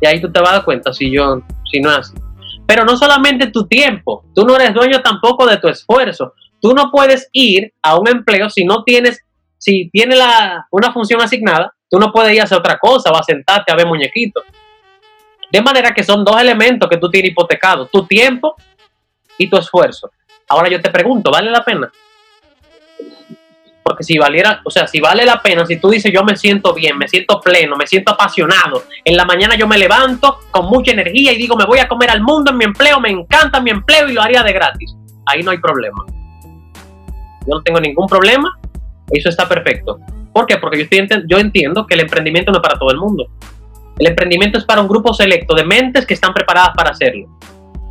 Y 0.00 0.06
ahí 0.06 0.20
tú 0.20 0.30
te 0.30 0.40
vas 0.40 0.50
a 0.50 0.52
dar 0.54 0.64
cuenta 0.64 0.92
si 0.92 1.10
yo, 1.10 1.40
si 1.70 1.80
no 1.80 1.90
es 1.90 1.98
así. 1.98 2.14
Pero 2.66 2.84
no 2.84 2.96
solamente 2.96 3.48
tu 3.48 3.66
tiempo, 3.66 4.24
tú 4.34 4.44
no 4.46 4.56
eres 4.56 4.74
dueño 4.74 5.02
tampoco 5.02 5.46
de 5.46 5.58
tu 5.58 5.68
esfuerzo. 5.68 6.32
Tú 6.64 6.72
no 6.72 6.90
puedes 6.90 7.28
ir 7.32 7.74
a 7.82 7.98
un 7.98 8.08
empleo 8.08 8.48
si 8.48 8.64
no 8.64 8.84
tienes, 8.84 9.20
si 9.58 9.90
tiene 9.90 10.16
la, 10.16 10.66
una 10.70 10.94
función 10.94 11.20
asignada, 11.20 11.74
tú 11.90 11.98
no 11.98 12.10
puedes 12.10 12.32
ir 12.32 12.40
a 12.40 12.44
hacer 12.44 12.56
otra 12.56 12.78
cosa 12.78 13.10
o 13.10 13.16
a 13.18 13.22
sentarte 13.22 13.70
a 13.70 13.76
ver 13.76 13.86
muñequitos. 13.86 14.42
De 15.52 15.60
manera 15.60 15.92
que 15.92 16.02
son 16.02 16.24
dos 16.24 16.40
elementos 16.40 16.88
que 16.88 16.96
tú 16.96 17.10
tienes 17.10 17.32
hipotecados, 17.32 17.90
tu 17.90 18.06
tiempo 18.06 18.56
y 19.36 19.46
tu 19.50 19.58
esfuerzo. 19.58 20.10
Ahora 20.48 20.70
yo 20.70 20.80
te 20.80 20.88
pregunto, 20.88 21.30
¿vale 21.30 21.50
la 21.50 21.62
pena? 21.62 21.92
Porque 23.82 24.02
si 24.02 24.16
valiera, 24.16 24.62
o 24.64 24.70
sea, 24.70 24.86
si 24.86 25.02
vale 25.02 25.26
la 25.26 25.42
pena, 25.42 25.66
si 25.66 25.78
tú 25.78 25.90
dices 25.90 26.10
yo 26.10 26.24
me 26.24 26.34
siento 26.34 26.72
bien, 26.72 26.96
me 26.96 27.08
siento 27.08 27.42
pleno, 27.42 27.76
me 27.76 27.86
siento 27.86 28.12
apasionado, 28.12 28.84
en 29.04 29.18
la 29.18 29.26
mañana 29.26 29.54
yo 29.54 29.68
me 29.68 29.76
levanto 29.76 30.38
con 30.50 30.64
mucha 30.64 30.92
energía 30.92 31.32
y 31.32 31.36
digo 31.36 31.56
me 31.56 31.66
voy 31.66 31.80
a 31.80 31.88
comer 31.88 32.08
al 32.08 32.22
mundo 32.22 32.52
en 32.52 32.56
mi 32.56 32.64
empleo, 32.64 33.00
me 33.00 33.10
encanta 33.10 33.60
mi 33.60 33.70
empleo 33.70 34.08
y 34.08 34.14
lo 34.14 34.22
haría 34.22 34.42
de 34.42 34.54
gratis. 34.54 34.96
Ahí 35.26 35.42
no 35.42 35.50
hay 35.50 35.58
problema. 35.58 36.06
Yo 37.46 37.56
no 37.56 37.62
tengo 37.62 37.80
ningún 37.80 38.06
problema, 38.06 38.58
eso 39.10 39.28
está 39.28 39.48
perfecto. 39.48 39.98
¿Por 40.32 40.46
qué? 40.46 40.56
Porque 40.56 40.78
yo, 40.78 40.84
estoy, 40.84 41.22
yo 41.28 41.38
entiendo 41.38 41.86
que 41.86 41.94
el 41.94 42.00
emprendimiento 42.00 42.50
no 42.50 42.58
es 42.58 42.62
para 42.62 42.78
todo 42.78 42.90
el 42.90 42.98
mundo. 42.98 43.28
El 43.98 44.08
emprendimiento 44.08 44.58
es 44.58 44.64
para 44.64 44.80
un 44.80 44.88
grupo 44.88 45.14
selecto 45.14 45.54
de 45.54 45.64
mentes 45.64 46.04
que 46.04 46.14
están 46.14 46.34
preparadas 46.34 46.70
para 46.74 46.90
hacerlo. 46.90 47.28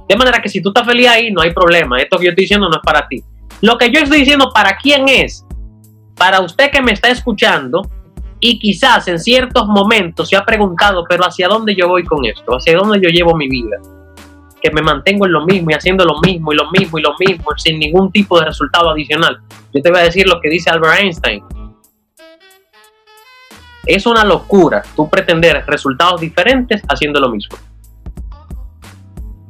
De 0.10 0.16
manera 0.18 0.42
que 0.42 0.50
si 0.50 0.62
tú 0.62 0.70
estás 0.70 0.86
feliz 0.86 1.08
ahí, 1.08 1.32
no 1.32 1.42
hay 1.42 1.54
problema. 1.54 2.00
Esto 2.02 2.18
que 2.18 2.26
yo 2.26 2.30
estoy 2.32 2.44
diciendo 2.44 2.68
no 2.68 2.76
es 2.76 2.82
para 2.84 3.08
ti. 3.08 3.24
Lo 3.62 3.78
que 3.78 3.90
yo 3.90 4.02
estoy 4.02 4.20
diciendo, 4.20 4.52
¿para 4.54 4.76
quién 4.76 5.08
es? 5.08 5.46
Para 6.16 6.42
usted 6.42 6.70
que 6.70 6.82
me 6.82 6.92
está 6.92 7.10
escuchando 7.10 7.82
y 8.42 8.60
quizás 8.60 9.08
en 9.08 9.20
ciertos 9.20 9.68
momentos 9.68 10.28
se 10.28 10.36
ha 10.36 10.44
preguntado, 10.44 11.06
pero 11.08 11.26
¿hacia 11.26 11.48
dónde 11.48 11.74
yo 11.76 11.88
voy 11.88 12.04
con 12.04 12.26
esto? 12.26 12.58
¿Hacia 12.58 12.78
dónde 12.78 13.00
yo 13.02 13.10
llevo 13.10 13.36
mi 13.38 13.48
vida? 13.48 13.78
Que 14.64 14.72
me 14.72 14.82
mantengo 14.82 15.26
en 15.26 15.34
lo 15.34 15.46
mismo 15.46 15.72
y 15.72 15.74
haciendo 15.74 16.06
lo 16.06 16.22
mismo 16.22 16.54
y 16.54 16.56
lo 16.56 16.72
mismo 16.72 16.98
y 16.98 17.02
lo 17.02 17.14
mismo 17.20 17.50
sin 17.58 17.80
ningún 17.80 18.10
tipo 18.14 18.40
de 18.40 18.46
resultado 18.46 18.92
adicional. 18.92 19.42
Yo 19.74 19.82
te 19.82 19.92
voy 19.92 20.00
a 20.00 20.04
decir 20.04 20.26
lo 20.26 20.40
que 20.40 20.50
dice 20.50 20.70
Albert 20.70 21.02
Einstein. 21.02 21.44
Es 23.86 24.06
una 24.06 24.24
locura 24.24 24.82
tú 24.96 25.10
pretender 25.10 25.66
resultados 25.68 26.22
diferentes 26.22 26.82
haciendo 26.88 27.20
lo 27.20 27.30
mismo. 27.30 27.58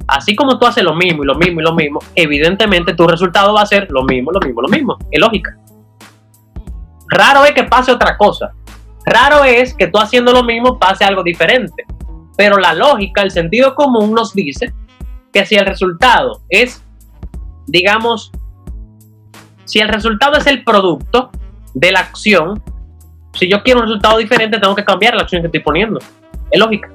Así 0.08 0.36
como 0.36 0.58
tú 0.58 0.66
haces 0.66 0.84
lo 0.84 0.96
mismo 0.96 1.24
y 1.24 1.28
lo 1.28 1.36
mismo 1.36 1.62
y 1.62 1.64
lo 1.64 1.74
mismo, 1.76 2.00
evidentemente 2.16 2.96
tu 2.96 3.08
resultado 3.08 3.54
va 3.54 3.62
a 3.62 3.66
ser 3.68 3.88
lo 3.92 4.04
mismo, 4.04 4.32
lo 4.32 4.40
mismo, 4.40 4.62
lo 4.64 4.68
mismo. 4.68 4.98
Es 5.12 5.20
lógica. 5.20 5.56
Raro 7.10 7.46
es 7.46 7.52
que 7.52 7.64
pase 7.66 7.92
otra 7.92 8.18
cosa. 8.18 8.52
Raro 9.06 9.44
es 9.44 9.76
que 9.76 9.88
tú 9.88 10.00
haciendo 10.00 10.34
lo 10.34 10.44
mismo 10.44 10.80
pase 10.80 11.06
algo 11.06 11.22
diferente. 11.22 11.86
Pero 12.36 12.58
la 12.58 12.74
lógica, 12.74 13.22
el 13.22 13.30
sentido 13.30 13.76
común 13.76 14.14
nos 14.14 14.34
dice 14.34 14.74
que 15.34 15.46
si 15.46 15.56
el 15.56 15.66
resultado 15.66 16.42
es, 16.48 16.82
digamos, 17.66 18.32
si 19.66 19.80
el 19.80 19.90
resultado 19.90 20.38
es 20.38 20.46
el 20.46 20.64
producto 20.64 21.32
de 21.74 21.92
la 21.92 22.02
acción, 22.02 22.62
si 23.34 23.50
yo 23.50 23.64
quiero 23.64 23.80
un 23.80 23.88
resultado 23.88 24.20
diferente, 24.20 24.60
tengo 24.60 24.76
que 24.76 24.86
cambiar 24.86 25.16
la 25.16 25.24
acción 25.24 25.42
que 25.42 25.48
estoy 25.48 25.62
poniendo. 25.62 26.00
Es 26.52 26.60
lógica. 26.60 26.90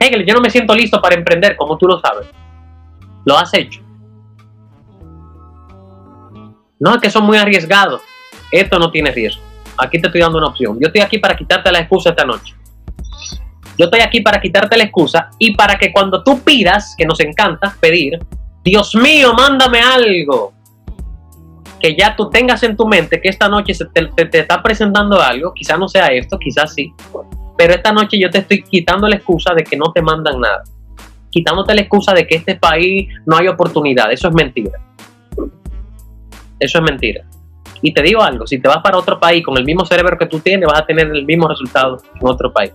Hegel, 0.00 0.26
yo 0.26 0.34
no 0.34 0.40
me 0.40 0.50
siento 0.50 0.74
listo 0.74 1.00
para 1.00 1.14
emprender, 1.14 1.56
como 1.56 1.78
tú 1.78 1.86
lo 1.86 2.00
sabes. 2.00 2.26
Lo 3.24 3.38
has 3.38 3.54
hecho. 3.54 3.80
No 6.80 6.94
es 6.94 7.00
que 7.00 7.10
son 7.10 7.24
muy 7.24 7.38
arriesgados. 7.38 8.02
Esto 8.50 8.78
no 8.78 8.90
tiene 8.90 9.12
riesgo. 9.12 9.42
Aquí 9.76 10.00
te 10.00 10.08
estoy 10.08 10.20
dando 10.20 10.38
una 10.38 10.48
opción. 10.48 10.78
Yo 10.80 10.88
estoy 10.88 11.02
aquí 11.02 11.18
para 11.18 11.36
quitarte 11.36 11.70
la 11.70 11.80
excusa 11.80 12.10
esta 12.10 12.24
noche. 12.24 12.54
Yo 13.78 13.84
estoy 13.84 14.00
aquí 14.00 14.20
para 14.20 14.40
quitarte 14.40 14.76
la 14.76 14.84
excusa 14.84 15.30
y 15.38 15.54
para 15.54 15.78
que 15.78 15.92
cuando 15.92 16.22
tú 16.24 16.40
pidas, 16.40 16.94
que 16.98 17.06
nos 17.06 17.20
encanta 17.20 17.76
pedir, 17.80 18.18
Dios 18.64 18.94
mío, 18.96 19.32
mándame 19.34 19.80
algo 19.80 20.52
que 21.80 21.96
ya 21.96 22.16
tú 22.16 22.28
tengas 22.28 22.60
en 22.64 22.76
tu 22.76 22.88
mente 22.88 23.20
que 23.20 23.28
esta 23.28 23.48
noche 23.48 23.72
se 23.72 23.84
te, 23.86 24.10
está 24.32 24.60
presentando 24.60 25.20
algo, 25.22 25.54
quizás 25.54 25.78
no 25.78 25.86
sea 25.86 26.08
esto, 26.08 26.36
quizás 26.38 26.74
sí, 26.74 26.92
pero 27.56 27.72
esta 27.72 27.92
noche 27.92 28.18
yo 28.18 28.30
te 28.30 28.38
estoy 28.38 28.64
quitando 28.64 29.08
la 29.08 29.14
excusa 29.14 29.54
de 29.54 29.62
que 29.62 29.76
no 29.76 29.92
te 29.92 30.02
mandan 30.02 30.40
nada, 30.40 30.64
quitándote 31.30 31.72
la 31.74 31.82
excusa 31.82 32.12
de 32.12 32.26
que 32.26 32.34
este 32.34 32.56
país 32.56 33.08
no 33.26 33.36
hay 33.36 33.46
oportunidad, 33.46 34.10
eso 34.12 34.26
es 34.26 34.34
mentira. 34.34 34.80
Eso 36.58 36.78
es 36.78 36.84
mentira. 36.84 37.24
Y 37.80 37.94
te 37.94 38.02
digo 38.02 38.20
algo, 38.22 38.44
si 38.44 38.58
te 38.58 38.66
vas 38.66 38.78
para 38.78 38.98
otro 38.98 39.20
país 39.20 39.44
con 39.44 39.56
el 39.56 39.64
mismo 39.64 39.84
cerebro 39.84 40.18
que 40.18 40.26
tú 40.26 40.40
tienes, 40.40 40.66
vas 40.66 40.80
a 40.80 40.86
tener 40.86 41.06
el 41.06 41.24
mismo 41.24 41.46
resultado 41.46 42.02
en 42.20 42.26
otro 42.26 42.52
país. 42.52 42.72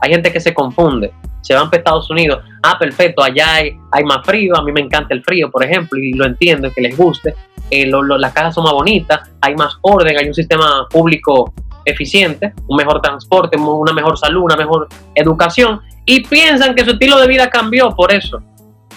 Hay 0.00 0.10
gente 0.10 0.32
que 0.32 0.40
se 0.40 0.54
confunde. 0.54 1.12
se 1.42 1.54
van 1.54 1.70
para 1.70 1.78
Estados 1.78 2.10
Unidos. 2.10 2.42
Ah, 2.62 2.76
perfecto, 2.78 3.22
allá 3.22 3.54
hay, 3.54 3.76
hay, 3.92 4.04
más 4.04 4.24
frío, 4.24 4.56
a 4.56 4.62
mí 4.62 4.72
me 4.72 4.80
encanta 4.80 5.14
el 5.14 5.22
frío, 5.22 5.50
por 5.50 5.64
ejemplo, 5.64 5.98
y 5.98 6.12
lo 6.12 6.26
entiendo, 6.26 6.70
que 6.70 6.82
les 6.82 6.96
guste. 6.96 7.34
Eh, 7.70 7.90
las 8.18 8.32
casas 8.32 8.54
son 8.54 8.64
más 8.64 8.72
bonitas, 8.72 9.20
hay 9.40 9.54
más 9.54 9.78
orden, 9.82 10.16
hay 10.18 10.28
un 10.28 10.34
sistema 10.34 10.86
público 10.90 11.52
eficiente, 11.84 12.52
un 12.66 12.76
mejor 12.76 13.00
transporte, 13.00 13.56
una 13.56 13.92
mejor 13.92 14.18
salud, 14.18 14.42
una 14.42 14.56
mejor 14.56 14.88
educación, 15.14 15.80
y 16.04 16.20
piensan 16.26 16.74
que 16.74 16.84
su 16.84 16.92
estilo 16.92 17.18
de 17.18 17.26
vida 17.26 17.48
cambió 17.48 17.90
por 17.90 18.12
eso. 18.12 18.42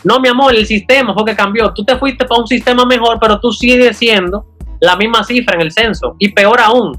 No, 0.03 0.19
mi 0.19 0.27
amor, 0.27 0.53
el 0.53 0.65
sistema 0.65 1.13
fue 1.13 1.23
que 1.25 1.35
cambió. 1.35 1.71
Tú 1.73 1.85
te 1.85 1.95
fuiste 1.97 2.25
para 2.25 2.41
un 2.41 2.47
sistema 2.47 2.85
mejor, 2.85 3.19
pero 3.21 3.39
tú 3.39 3.51
sigues 3.51 3.97
siendo 3.97 4.45
la 4.81 4.97
misma 4.97 5.23
cifra 5.23 5.55
en 5.55 5.61
el 5.61 5.71
censo. 5.71 6.15
Y 6.19 6.33
peor 6.33 6.59
aún, 6.59 6.97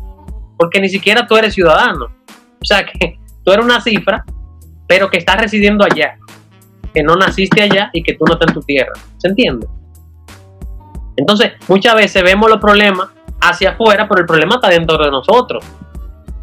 porque 0.56 0.80
ni 0.80 0.88
siquiera 0.88 1.26
tú 1.26 1.36
eres 1.36 1.52
ciudadano. 1.52 2.06
O 2.06 2.64
sea 2.64 2.86
que 2.86 3.18
tú 3.44 3.52
eres 3.52 3.64
una 3.64 3.80
cifra, 3.80 4.24
pero 4.86 5.10
que 5.10 5.18
estás 5.18 5.40
residiendo 5.40 5.84
allá. 5.84 6.16
Que 6.92 7.02
no 7.02 7.16
naciste 7.16 7.62
allá 7.62 7.90
y 7.92 8.02
que 8.02 8.14
tú 8.14 8.24
no 8.26 8.34
estás 8.34 8.48
en 8.48 8.54
tu 8.54 8.60
tierra. 8.60 8.92
¿Se 9.18 9.28
entiende? 9.28 9.66
Entonces, 11.16 11.52
muchas 11.68 11.94
veces 11.94 12.22
vemos 12.22 12.50
los 12.50 12.60
problemas 12.60 13.08
hacia 13.40 13.70
afuera, 13.70 14.08
pero 14.08 14.20
el 14.20 14.26
problema 14.26 14.56
está 14.56 14.68
dentro 14.68 14.98
de 14.98 15.10
nosotros. 15.10 15.64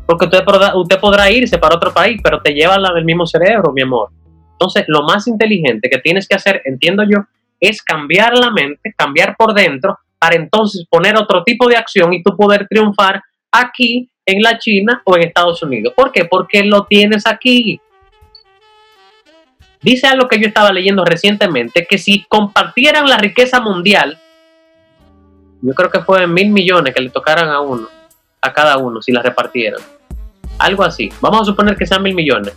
Porque 0.06 0.26
usted 0.26 0.44
podrá, 0.44 0.76
usted 0.76 1.00
podrá 1.00 1.30
irse 1.32 1.58
para 1.58 1.76
otro 1.76 1.94
país, 1.94 2.20
pero 2.24 2.42
te 2.42 2.54
lleva 2.54 2.78
del 2.94 3.06
mismo 3.06 3.26
cerebro, 3.26 3.72
mi 3.72 3.82
amor. 3.82 4.10
Entonces, 4.54 4.86
lo 4.88 5.04
más 5.04 5.28
inteligente 5.28 5.90
que 5.90 6.00
tienes 6.00 6.28
que 6.28 6.36
hacer, 6.36 6.62
entiendo 6.66 7.04
yo, 7.04 7.20
es 7.60 7.82
cambiar 7.82 8.38
la 8.38 8.52
mente, 8.52 8.94
cambiar 8.96 9.36
por 9.38 9.54
dentro, 9.54 9.98
para 10.20 10.36
entonces 10.36 10.86
poner 10.90 11.18
otro 11.18 11.44
tipo 11.44 11.68
de 11.68 11.78
acción 11.78 12.14
y 12.14 12.22
tú 12.22 12.36
poder 12.36 12.68
triunfar 12.70 13.24
aquí, 13.52 14.10
en 14.32 14.42
la 14.42 14.58
China 14.58 15.02
o 15.06 15.16
en 15.16 15.24
Estados 15.24 15.62
Unidos. 15.64 15.94
¿Por 15.96 16.12
qué? 16.12 16.26
Porque 16.26 16.64
lo 16.64 16.86
tienes 16.86 17.26
aquí. 17.28 17.80
Dice 19.82 20.08
algo 20.08 20.28
que 20.28 20.40
yo 20.40 20.48
estaba 20.48 20.72
leyendo 20.72 21.04
recientemente, 21.04 21.88
que 21.90 21.98
si 21.98 22.24
compartieran 22.26 23.10
la 23.10 23.18
riqueza 23.18 23.60
mundial, 23.60 24.20
yo 25.62 25.74
creo 25.74 25.90
que 25.90 26.02
fue 26.02 26.28
mil 26.28 26.50
millones 26.50 26.94
que 26.94 27.02
le 27.02 27.10
tocaran 27.10 27.50
a 27.50 27.62
uno, 27.62 27.88
a 28.42 28.54
cada 28.54 28.78
uno, 28.78 29.02
si 29.02 29.12
la 29.12 29.22
repartieran. 29.22 29.82
Algo 30.60 30.84
así. 30.84 31.10
Vamos 31.20 31.42
a 31.42 31.46
suponer 31.46 31.76
que 31.76 31.86
sean 31.86 32.04
mil 32.04 32.14
millones 32.14 32.56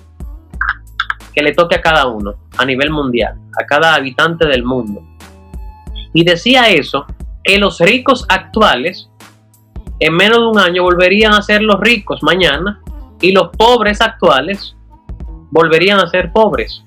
que 1.35 1.43
le 1.43 1.53
toque 1.53 1.75
a 1.75 1.81
cada 1.81 2.07
uno, 2.07 2.35
a 2.57 2.65
nivel 2.65 2.91
mundial, 2.91 3.37
a 3.61 3.67
cada 3.67 3.95
habitante 3.95 4.47
del 4.47 4.63
mundo. 4.63 5.03
Y 6.13 6.25
decía 6.25 6.69
eso, 6.69 7.07
que 7.43 7.59
los 7.59 7.81
ricos 7.81 8.25
actuales 8.29 9.11
en 10.01 10.15
menos 10.15 10.39
de 10.39 10.47
un 10.47 10.59
año 10.59 10.83
volverían 10.83 11.33
a 11.33 11.43
ser 11.43 11.63
los 11.63 11.81
ricos 11.81 12.23
mañana 12.23 12.81
y 13.21 13.33
los 13.33 13.51
pobres 13.57 14.01
actuales 14.01 14.77
volverían 15.51 16.01
a 16.01 16.09
ser 16.09 16.33
pobres. 16.33 16.83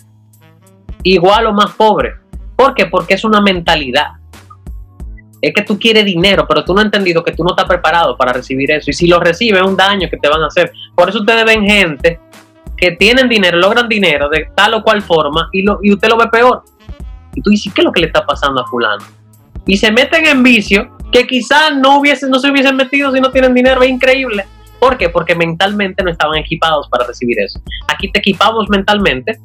Igual 1.04 1.48
o 1.48 1.54
más 1.54 1.72
pobres. 1.74 2.15
¿Por 2.56 2.74
qué? 2.74 2.88
Porque 2.88 3.13
es 3.13 3.24
una 3.24 3.39
mentalidad. 3.39 4.13
Es 5.41 5.54
que 5.54 5.62
tú 5.62 5.80
quieres 5.80 6.04
dinero, 6.04 6.46
pero 6.48 6.65
tú 6.65 6.74
no 6.74 6.80
has 6.80 6.86
entendido 6.86 7.24
que 7.24 7.32
tú 7.32 7.43
no 7.43 7.52
estás 7.52 7.65
preparado 7.65 8.17
para 8.17 8.34
recibir 8.34 8.72
eso. 8.72 8.89
Y 8.89 8.93
si 8.93 9.08
lo 9.08 9.20
recibes, 9.20 9.62
es 9.62 9.67
un 9.67 9.78
daño 9.78 10.10
que 10.10 10.17
te 10.17 10.28
van 10.28 10.41
a 10.41 10.48
hacer. 10.48 10.72
Por 10.96 11.10
eso 11.10 11.20
ustedes 11.20 11.46
ven 11.46 11.63
gente 11.63 12.20
que 12.76 12.91
tienen 12.91 13.30
dinero, 13.30 13.58
logran 13.58 13.88
dinero 13.88 14.30
de 14.30 14.50
tal 14.56 14.74
o 14.74 14.84
cual 14.84 15.02
forma 15.02 15.50
y, 15.54 15.63
lo, 15.63 15.80
y 15.82 15.93
usted 15.93 16.10
lo 16.10 16.17
ve 16.17 16.28
peor. 16.28 16.63
Y 17.36 17.41
tú 17.41 17.52
dices, 17.52 17.72
¿qué 17.74 17.82
es 17.82 17.86
lo 17.86 17.91
que 17.91 18.02
le 18.02 18.08
está 18.08 18.26
pasando 18.26 18.62
a 18.62 18.67
fulano? 18.67 19.04
Y 19.65 19.78
se 19.78 19.91
meten 19.91 20.26
en 20.26 20.43
vicio 20.43 20.97
que 21.12 21.26
quizás 21.26 21.76
no, 21.76 22.00
hubiesen, 22.00 22.30
no 22.30 22.39
se 22.39 22.52
hubiesen 22.52 22.76
metido 22.76 23.12
si 23.12 23.22
no 23.22 23.32
tienen 23.32 23.54
dinero, 23.54 23.82
es 23.82 23.89
increíble. 23.89 24.46
¿Por 24.80 24.98
qué? 24.98 25.10
Porque 25.10 25.36
mentalmente 25.36 26.04
no 26.04 26.12
estaban 26.12 26.38
equipados 26.38 26.88
para 26.89 27.06
recibir 27.08 27.39
eso. 27.39 27.60
Aquí 27.88 28.12
te 28.12 28.20
equipamos 28.20 28.70
mentalmente, 28.70 29.39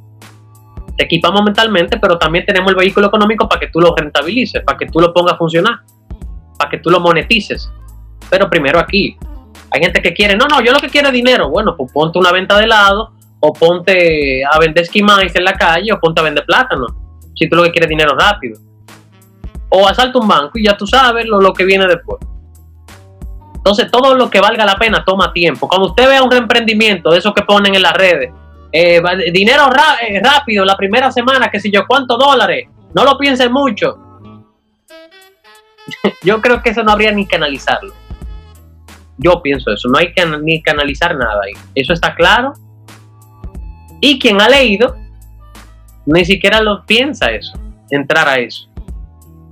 te 0.96 1.04
equipamos 1.04 1.42
mentalmente, 1.42 1.98
pero 1.98 2.18
también 2.18 2.44
tenemos 2.44 2.70
el 2.70 2.76
vehículo 2.76 3.06
económico 3.06 3.48
para 3.48 3.60
que 3.60 3.68
tú 3.68 3.80
lo 3.80 3.94
rentabilices, 3.96 4.62
para 4.64 4.76
que 4.76 4.86
tú 4.86 5.00
lo 5.00 5.12
pongas 5.14 5.34
a 5.34 5.38
funcionar, 5.38 5.80
para 6.58 6.70
que 6.70 6.78
tú 6.78 6.90
lo 6.90 7.00
monetices. 7.00 7.70
Pero 8.28 8.50
primero 8.50 8.78
aquí, 8.78 9.16
hay 9.70 9.80
gente 9.80 10.02
que 10.02 10.12
quiere, 10.12 10.36
no, 10.36 10.46
no, 10.46 10.62
yo 10.62 10.72
lo 10.72 10.80
que 10.80 10.88
quiero 10.88 11.08
es 11.08 11.14
dinero. 11.14 11.48
Bueno, 11.48 11.74
pues 11.76 11.90
ponte 11.92 12.18
una 12.18 12.32
venta 12.32 12.58
de 12.58 12.64
helado, 12.64 13.12
o 13.40 13.52
ponte 13.52 14.44
a 14.44 14.58
vender 14.58 14.84
esquimais 14.84 15.34
en 15.34 15.44
la 15.44 15.54
calle, 15.54 15.92
o 15.92 15.98
ponte 15.98 16.20
a 16.20 16.24
vender 16.24 16.44
plátano, 16.44 16.86
si 17.34 17.48
tú 17.48 17.56
lo 17.56 17.64
que 17.64 17.70
quieres 17.70 17.86
es 17.86 17.90
dinero 17.90 18.14
rápido 18.14 18.60
o 19.74 19.88
asalta 19.88 20.18
un 20.18 20.28
banco 20.28 20.58
y 20.58 20.64
ya 20.64 20.76
tú 20.76 20.86
sabes 20.86 21.26
lo, 21.26 21.52
que 21.52 21.64
viene 21.64 21.86
después. 21.86 22.18
Entonces, 23.54 23.90
todo 23.90 24.14
lo 24.14 24.28
que 24.28 24.40
valga 24.40 24.66
la 24.66 24.76
pena 24.76 25.04
toma 25.04 25.32
tiempo. 25.32 25.68
Cuando 25.68 25.88
usted 25.88 26.08
vea 26.08 26.22
un 26.22 26.32
emprendimiento 26.32 27.10
de 27.10 27.18
esos 27.18 27.32
que 27.32 27.42
ponen 27.42 27.74
en 27.74 27.82
las 27.82 27.94
redes, 27.94 28.30
eh, 28.70 29.00
dinero 29.32 29.70
eh, 30.02 30.20
rápido 30.22 30.64
la 30.64 30.76
primera 30.76 31.10
semana, 31.10 31.50
que 31.50 31.60
si 31.60 31.70
yo, 31.70 31.86
¿cuántos 31.86 32.18
dólares? 32.18 32.68
No 32.94 33.04
lo 33.04 33.16
piense 33.16 33.48
mucho. 33.48 33.98
yo 36.22 36.42
creo 36.42 36.62
que 36.62 36.70
eso 36.70 36.82
no 36.82 36.92
habría 36.92 37.12
ni 37.12 37.26
que 37.26 37.36
analizarlo. 37.36 37.94
Yo 39.16 39.40
pienso 39.40 39.70
eso, 39.70 39.88
no 39.88 39.98
hay 39.98 40.12
que 40.12 40.26
ni 40.26 40.62
canalizar 40.62 41.16
nada 41.16 41.40
ahí. 41.44 41.52
Eso 41.74 41.92
está 41.92 42.14
claro. 42.14 42.52
Y 44.00 44.18
quien 44.18 44.40
ha 44.40 44.48
leído, 44.48 44.96
ni 46.04 46.24
siquiera 46.24 46.60
lo 46.60 46.84
piensa 46.84 47.30
eso, 47.30 47.52
entrar 47.90 48.28
a 48.28 48.38
eso. 48.38 48.71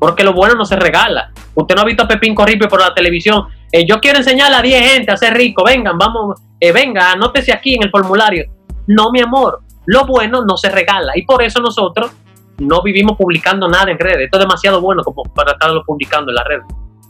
Porque 0.00 0.24
lo 0.24 0.32
bueno 0.32 0.54
no 0.54 0.64
se 0.64 0.76
regala. 0.76 1.30
Usted 1.54 1.74
no 1.76 1.82
ha 1.82 1.84
visto 1.84 2.04
a 2.04 2.08
Pepín 2.08 2.34
Corripio 2.34 2.68
por 2.68 2.80
la 2.80 2.94
televisión. 2.94 3.44
Eh, 3.70 3.86
yo 3.86 4.00
quiero 4.00 4.18
enseñarle 4.18 4.56
a 4.56 4.62
10 4.62 4.92
gente 4.92 5.12
a 5.12 5.16
ser 5.16 5.34
rico. 5.34 5.62
Vengan, 5.62 5.98
vamos, 5.98 6.40
eh, 6.58 6.72
venga, 6.72 7.12
anótese 7.12 7.52
aquí 7.52 7.74
en 7.74 7.84
el 7.84 7.90
formulario. 7.90 8.46
No, 8.86 9.12
mi 9.12 9.20
amor. 9.20 9.60
Lo 9.84 10.06
bueno 10.06 10.42
no 10.44 10.56
se 10.56 10.70
regala. 10.70 11.12
Y 11.16 11.22
por 11.22 11.42
eso 11.42 11.60
nosotros 11.60 12.12
no 12.58 12.82
vivimos 12.82 13.16
publicando 13.18 13.68
nada 13.68 13.90
en 13.90 13.98
redes. 13.98 14.24
Esto 14.24 14.38
es 14.38 14.44
demasiado 14.44 14.80
bueno 14.80 15.02
como 15.04 15.22
para 15.34 15.52
estarlo 15.52 15.84
publicando 15.84 16.30
en 16.30 16.36
la 16.36 16.44
red. 16.44 16.60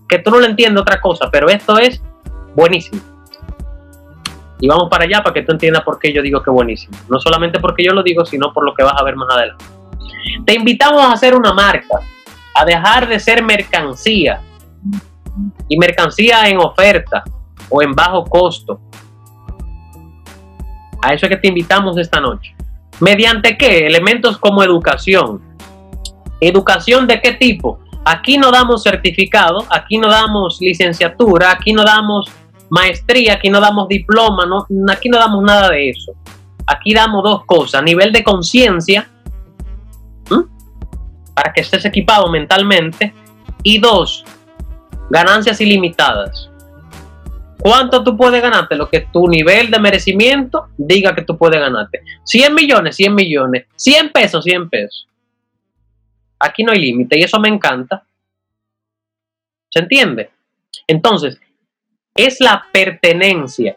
Que 0.08 0.18
tú 0.18 0.32
no 0.32 0.40
lo 0.40 0.46
entiendes 0.46 0.82
otra 0.82 1.00
cosa, 1.00 1.28
pero 1.30 1.48
esto 1.48 1.78
es 1.78 2.02
buenísimo. 2.56 3.00
Y 4.58 4.68
vamos 4.68 4.88
para 4.90 5.04
allá 5.04 5.22
para 5.22 5.32
que 5.32 5.42
tú 5.42 5.52
entiendas 5.52 5.84
por 5.84 6.00
qué 6.00 6.12
yo 6.12 6.22
digo 6.22 6.42
que 6.42 6.50
buenísimo. 6.50 6.96
No 7.08 7.20
solamente 7.20 7.60
porque 7.60 7.84
yo 7.84 7.92
lo 7.92 8.02
digo, 8.02 8.24
sino 8.24 8.52
por 8.52 8.64
lo 8.64 8.74
que 8.74 8.82
vas 8.82 8.94
a 8.98 9.04
ver 9.04 9.14
más 9.14 9.28
adelante. 9.30 9.64
Te 10.44 10.54
invitamos 10.54 11.02
a 11.02 11.12
hacer 11.12 11.34
una 11.34 11.54
marca 11.54 12.00
a 12.60 12.64
dejar 12.66 13.08
de 13.08 13.18
ser 13.18 13.42
mercancía 13.42 14.42
y 15.66 15.78
mercancía 15.78 16.46
en 16.46 16.58
oferta 16.58 17.24
o 17.70 17.80
en 17.80 17.94
bajo 17.94 18.24
costo. 18.24 18.78
A 21.02 21.14
eso 21.14 21.24
es 21.24 21.30
que 21.30 21.38
te 21.38 21.48
invitamos 21.48 21.96
esta 21.96 22.20
noche. 22.20 22.54
¿Mediante 23.00 23.56
qué? 23.56 23.86
Elementos 23.86 24.36
como 24.36 24.62
educación. 24.62 25.40
¿Educación 26.38 27.06
de 27.06 27.22
qué 27.22 27.32
tipo? 27.32 27.78
Aquí 28.04 28.36
no 28.36 28.50
damos 28.50 28.82
certificado, 28.82 29.64
aquí 29.70 29.96
no 29.96 30.10
damos 30.10 30.58
licenciatura, 30.60 31.52
aquí 31.52 31.72
no 31.72 31.82
damos 31.82 32.30
maestría, 32.68 33.34
aquí 33.34 33.48
no 33.48 33.60
damos 33.60 33.88
diploma, 33.88 34.44
no, 34.44 34.66
aquí 34.92 35.08
no 35.08 35.16
damos 35.16 35.42
nada 35.42 35.70
de 35.70 35.88
eso. 35.88 36.12
Aquí 36.66 36.92
damos 36.92 37.24
dos 37.24 37.46
cosas, 37.46 37.82
nivel 37.82 38.12
de 38.12 38.22
conciencia 38.22 39.08
para 41.40 41.54
que 41.54 41.62
estés 41.62 41.86
equipado 41.86 42.30
mentalmente. 42.30 43.14
Y 43.62 43.78
dos, 43.78 44.24
ganancias 45.08 45.60
ilimitadas. 45.60 46.50
¿Cuánto 47.58 48.04
tú 48.04 48.16
puedes 48.16 48.42
ganarte? 48.42 48.74
Lo 48.74 48.88
que 48.88 49.00
tu 49.12 49.26
nivel 49.26 49.70
de 49.70 49.78
merecimiento 49.78 50.68
diga 50.76 51.14
que 51.14 51.22
tú 51.22 51.38
puedes 51.38 51.58
ganarte. 51.58 52.02
100 52.24 52.54
millones, 52.54 52.96
100 52.96 53.14
millones. 53.14 53.66
100 53.76 54.12
pesos, 54.12 54.44
100 54.44 54.68
pesos. 54.68 55.08
Aquí 56.38 56.62
no 56.62 56.72
hay 56.72 56.80
límite 56.80 57.18
y 57.18 57.22
eso 57.22 57.38
me 57.38 57.48
encanta. 57.48 58.02
¿Se 59.70 59.80
entiende? 59.80 60.30
Entonces, 60.86 61.38
es 62.14 62.40
la 62.40 62.66
pertenencia. 62.70 63.76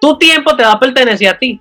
Tu 0.00 0.18
tiempo 0.18 0.56
te 0.56 0.62
va 0.62 0.72
a 0.72 0.80
pertenecer 0.80 1.28
a 1.28 1.38
ti. 1.38 1.60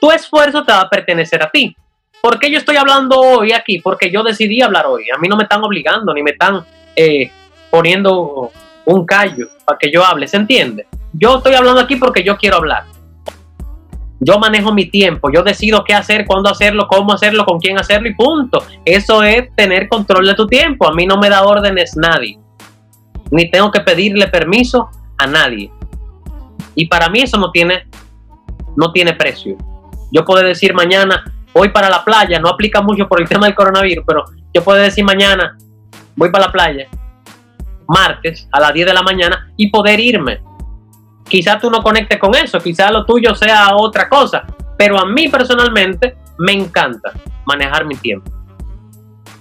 Tu 0.00 0.10
esfuerzo 0.10 0.64
te 0.64 0.72
va 0.72 0.82
a 0.82 0.90
pertenecer 0.90 1.42
a 1.42 1.50
ti. 1.50 1.74
¿Por 2.20 2.38
qué 2.38 2.50
yo 2.50 2.58
estoy 2.58 2.76
hablando 2.76 3.20
hoy 3.20 3.52
aquí? 3.52 3.80
Porque 3.80 4.10
yo 4.10 4.22
decidí 4.22 4.60
hablar 4.60 4.86
hoy. 4.86 5.04
A 5.14 5.18
mí 5.18 5.28
no 5.28 5.36
me 5.36 5.44
están 5.44 5.62
obligando 5.62 6.12
ni 6.12 6.22
me 6.22 6.32
están 6.32 6.64
eh, 6.96 7.30
poniendo 7.70 8.50
un 8.84 9.06
callo 9.06 9.48
para 9.64 9.78
que 9.78 9.90
yo 9.92 10.04
hable. 10.04 10.26
¿Se 10.26 10.36
entiende? 10.36 10.86
Yo 11.12 11.36
estoy 11.36 11.54
hablando 11.54 11.80
aquí 11.80 11.96
porque 11.96 12.24
yo 12.24 12.36
quiero 12.36 12.56
hablar. 12.56 12.84
Yo 14.20 14.38
manejo 14.38 14.74
mi 14.74 14.86
tiempo, 14.86 15.30
yo 15.32 15.44
decido 15.44 15.84
qué 15.84 15.94
hacer, 15.94 16.26
cuándo 16.26 16.50
hacerlo, 16.50 16.88
cómo 16.88 17.12
hacerlo, 17.12 17.44
con 17.44 17.60
quién 17.60 17.78
hacerlo 17.78 18.08
y 18.08 18.14
punto. 18.14 18.64
Eso 18.84 19.22
es 19.22 19.54
tener 19.54 19.88
control 19.88 20.26
de 20.26 20.34
tu 20.34 20.48
tiempo. 20.48 20.88
A 20.88 20.92
mí 20.92 21.06
no 21.06 21.18
me 21.18 21.30
da 21.30 21.44
órdenes 21.44 21.96
nadie. 21.96 22.38
Ni 23.30 23.48
tengo 23.48 23.70
que 23.70 23.80
pedirle 23.80 24.26
permiso 24.26 24.88
a 25.18 25.26
nadie. 25.28 25.70
Y 26.74 26.86
para 26.88 27.08
mí 27.08 27.20
eso 27.20 27.38
no 27.38 27.52
tiene, 27.52 27.86
no 28.76 28.90
tiene 28.90 29.12
precio. 29.12 29.56
Yo 30.10 30.24
puedo 30.24 30.44
decir 30.44 30.74
mañana, 30.74 31.24
voy 31.54 31.70
para 31.70 31.88
la 31.88 32.04
playa, 32.04 32.38
no 32.38 32.48
aplica 32.48 32.80
mucho 32.82 33.08
por 33.08 33.20
el 33.20 33.28
tema 33.28 33.46
del 33.46 33.54
coronavirus, 33.54 34.04
pero 34.06 34.24
yo 34.52 34.62
puedo 34.62 34.78
decir 34.78 35.04
mañana, 35.04 35.56
voy 36.16 36.30
para 36.30 36.46
la 36.46 36.52
playa, 36.52 36.88
martes 37.88 38.48
a 38.52 38.60
las 38.60 38.72
10 38.74 38.86
de 38.86 38.94
la 38.94 39.02
mañana 39.02 39.52
y 39.56 39.70
poder 39.70 39.98
irme. 40.00 40.40
Quizá 41.28 41.58
tú 41.58 41.70
no 41.70 41.82
conectes 41.82 42.18
con 42.18 42.34
eso, 42.34 42.58
quizá 42.58 42.90
lo 42.90 43.04
tuyo 43.04 43.34
sea 43.34 43.76
otra 43.76 44.08
cosa, 44.08 44.44
pero 44.76 44.98
a 44.98 45.06
mí 45.06 45.28
personalmente 45.28 46.16
me 46.38 46.52
encanta 46.52 47.12
manejar 47.44 47.84
mi 47.84 47.96
tiempo. 47.96 48.30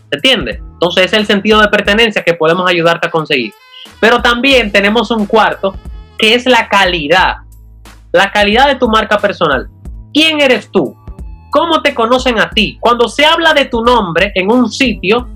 ¿Se 0.09 0.15
entiende? 0.15 0.61
Entonces 0.73 1.05
es 1.05 1.13
el 1.13 1.25
sentido 1.25 1.61
de 1.61 1.67
pertenencia 1.67 2.23
que 2.23 2.33
podemos 2.33 2.69
ayudarte 2.69 3.07
a 3.07 3.11
conseguir. 3.11 3.53
Pero 3.99 4.21
también 4.21 4.71
tenemos 4.71 5.11
un 5.11 5.25
cuarto 5.25 5.75
que 6.17 6.33
es 6.33 6.45
la 6.45 6.67
calidad. 6.69 7.37
La 8.11 8.31
calidad 8.31 8.67
de 8.67 8.75
tu 8.75 8.87
marca 8.89 9.17
personal. 9.17 9.69
¿Quién 10.13 10.41
eres 10.41 10.71
tú? 10.71 10.95
¿Cómo 11.57 11.81
te 11.81 11.95
conocen 11.95 12.37
a 12.37 12.51
ti? 12.51 12.77
Cuando 12.79 13.09
se 13.09 13.25
habla 13.25 13.51
de 13.51 13.65
tu 13.65 13.83
nombre 13.83 14.31
en 14.35 14.51
un 14.51 14.69
sitio, 14.71 15.27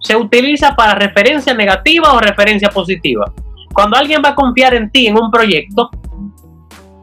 se 0.00 0.16
utiliza 0.16 0.74
para 0.74 0.94
referencia 0.94 1.52
negativa 1.52 2.14
o 2.14 2.18
referencia 2.18 2.70
positiva. 2.70 3.30
Cuando 3.74 3.98
alguien 3.98 4.22
va 4.24 4.30
a 4.30 4.34
confiar 4.34 4.72
en 4.72 4.90
ti 4.90 5.06
en 5.06 5.18
un 5.18 5.30
proyecto, 5.30 5.90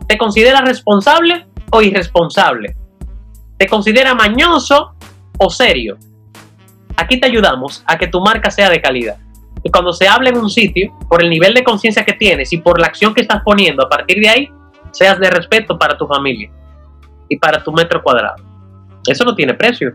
¿te 0.08 0.18
considera 0.18 0.62
responsable 0.62 1.46
o 1.72 1.84
irresponsable? 1.84 2.76
¿Te 3.60 3.68
considera 3.68 4.16
mañoso 4.16 4.96
o 5.38 5.52
serio? 5.52 6.00
Aquí 6.98 7.20
te 7.20 7.28
ayudamos 7.28 7.84
a 7.86 7.96
que 8.00 8.08
tu 8.08 8.22
marca 8.22 8.50
sea 8.50 8.72
de 8.72 8.82
calidad. 8.82 9.18
Y 9.62 9.70
cuando 9.70 9.94
se 9.94 10.08
habla 10.08 10.30
en 10.30 10.38
un 10.38 10.50
sitio, 10.50 10.98
por 11.08 11.24
el 11.24 11.30
nivel 11.30 11.54
de 11.54 11.64
conciencia 11.64 12.04
que 12.04 12.14
tienes 12.14 12.52
y 12.52 12.58
por 12.58 12.82
la 12.82 12.88
acción 12.88 13.14
que 13.14 13.22
estás 13.22 13.44
poniendo, 13.46 13.86
a 13.86 13.90
partir 13.90 14.20
de 14.20 14.30
ahí, 14.30 14.50
seas 14.90 15.20
de 15.20 15.30
respeto 15.30 15.78
para 15.78 15.96
tu 15.96 16.08
familia 16.08 16.50
y 17.30 17.38
para 17.38 17.64
tu 17.64 17.72
metro 17.72 18.02
cuadrado. 18.02 18.53
Eso 19.08 19.26
no 19.26 19.36
tiene 19.36 19.54
precio. 19.54 19.94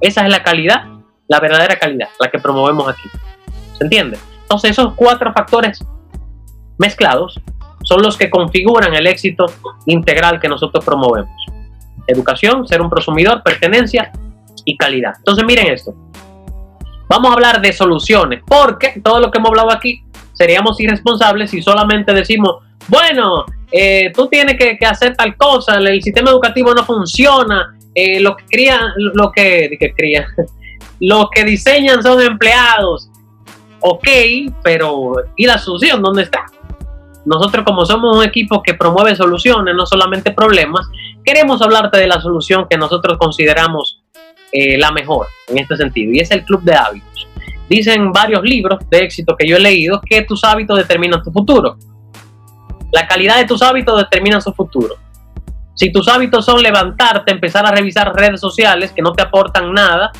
Esa 0.00 0.24
es 0.24 0.30
la 0.30 0.42
calidad, 0.42 0.84
la 1.28 1.40
verdadera 1.40 1.76
calidad, 1.76 2.08
la 2.20 2.30
que 2.30 2.38
promovemos 2.38 2.88
aquí. 2.88 3.08
¿Se 3.78 3.84
entiende? 3.84 4.18
Entonces 4.42 4.72
esos 4.72 4.94
cuatro 4.94 5.32
factores 5.32 5.84
mezclados 6.78 7.40
son 7.82 8.02
los 8.02 8.16
que 8.16 8.30
configuran 8.30 8.94
el 8.94 9.06
éxito 9.06 9.46
integral 9.86 10.40
que 10.40 10.48
nosotros 10.48 10.84
promovemos. 10.84 11.34
Educación, 12.06 12.66
ser 12.66 12.80
un 12.80 12.90
prosumidor, 12.90 13.42
pertenencia 13.42 14.12
y 14.64 14.76
calidad. 14.76 15.12
Entonces 15.18 15.44
miren 15.44 15.68
esto. 15.68 15.94
Vamos 17.08 17.30
a 17.30 17.34
hablar 17.34 17.60
de 17.60 17.72
soluciones, 17.72 18.42
porque 18.46 19.00
todo 19.02 19.20
lo 19.20 19.30
que 19.30 19.38
hemos 19.38 19.50
hablado 19.50 19.72
aquí 19.72 20.02
seríamos 20.32 20.80
irresponsables 20.80 21.50
si 21.50 21.62
solamente 21.62 22.12
decimos, 22.12 22.56
bueno, 22.88 23.44
eh, 23.70 24.12
tú 24.14 24.28
tienes 24.28 24.56
que, 24.56 24.84
hacer 24.86 25.16
tal 25.16 25.36
cosa, 25.36 25.76
el 25.76 26.02
sistema 26.02 26.30
educativo 26.30 26.74
no 26.74 26.84
funciona, 26.84 27.75
eh, 27.96 28.20
lo 28.20 28.36
que 28.36 28.44
crían, 28.44 28.92
lo 29.14 29.32
que, 29.32 29.74
que 29.80 29.94
crían, 29.94 30.26
lo 31.00 31.30
que 31.30 31.44
diseñan 31.44 32.02
son 32.02 32.20
empleados. 32.20 33.10
Ok, 33.80 34.06
pero 34.62 35.14
¿y 35.34 35.46
la 35.46 35.58
solución 35.58 36.02
dónde 36.02 36.24
está? 36.24 36.44
Nosotros 37.24 37.64
como 37.64 37.86
somos 37.86 38.16
un 38.16 38.22
equipo 38.22 38.62
que 38.62 38.74
promueve 38.74 39.16
soluciones, 39.16 39.74
no 39.74 39.86
solamente 39.86 40.30
problemas, 40.30 40.86
queremos 41.24 41.62
hablarte 41.62 41.98
de 41.98 42.06
la 42.06 42.20
solución 42.20 42.66
que 42.68 42.76
nosotros 42.76 43.18
consideramos 43.18 44.02
eh, 44.52 44.76
la 44.76 44.92
mejor 44.92 45.26
en 45.48 45.58
este 45.58 45.76
sentido, 45.76 46.12
y 46.12 46.20
es 46.20 46.30
el 46.30 46.44
club 46.44 46.62
de 46.62 46.74
hábitos. 46.74 47.26
Dicen 47.68 48.12
varios 48.12 48.42
libros 48.42 48.78
de 48.90 48.98
éxito 48.98 49.34
que 49.36 49.48
yo 49.48 49.56
he 49.56 49.60
leído 49.60 50.00
que 50.02 50.22
tus 50.22 50.44
hábitos 50.44 50.76
determinan 50.76 51.22
tu 51.22 51.32
futuro. 51.32 51.78
La 52.92 53.08
calidad 53.08 53.38
de 53.38 53.46
tus 53.46 53.62
hábitos 53.62 53.98
determina 53.98 54.40
su 54.40 54.52
futuro. 54.52 54.96
Si 55.76 55.92
tus 55.92 56.08
hábitos 56.08 56.44
son 56.44 56.62
levantarte, 56.62 57.30
empezar 57.30 57.66
a 57.66 57.70
revisar 57.70 58.14
redes 58.14 58.40
sociales 58.40 58.92
que 58.92 59.02
no 59.02 59.12
te 59.12 59.22
aportan 59.22 59.72
nada, 59.72 60.10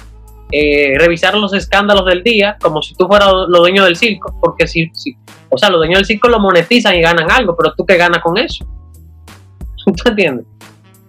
eh, 0.52 0.96
revisar 0.98 1.34
los 1.34 1.54
escándalos 1.54 2.04
del 2.04 2.22
día 2.22 2.56
como 2.60 2.82
si 2.82 2.94
tú 2.94 3.06
fueras 3.08 3.32
lo 3.48 3.58
dueño 3.58 3.82
del 3.84 3.96
circo, 3.96 4.38
porque 4.40 4.66
si, 4.68 4.90
si, 4.92 5.16
o 5.48 5.56
sea, 5.56 5.70
los 5.70 5.80
dueños 5.80 6.00
del 6.00 6.06
circo 6.06 6.28
lo 6.28 6.38
monetizan 6.38 6.94
y 6.94 7.00
ganan 7.00 7.30
algo, 7.30 7.56
pero 7.56 7.74
tú 7.74 7.86
qué 7.86 7.96
ganas 7.96 8.22
con 8.22 8.36
eso. 8.36 8.66
¿Tú 9.86 10.08
entiendes? 10.10 10.46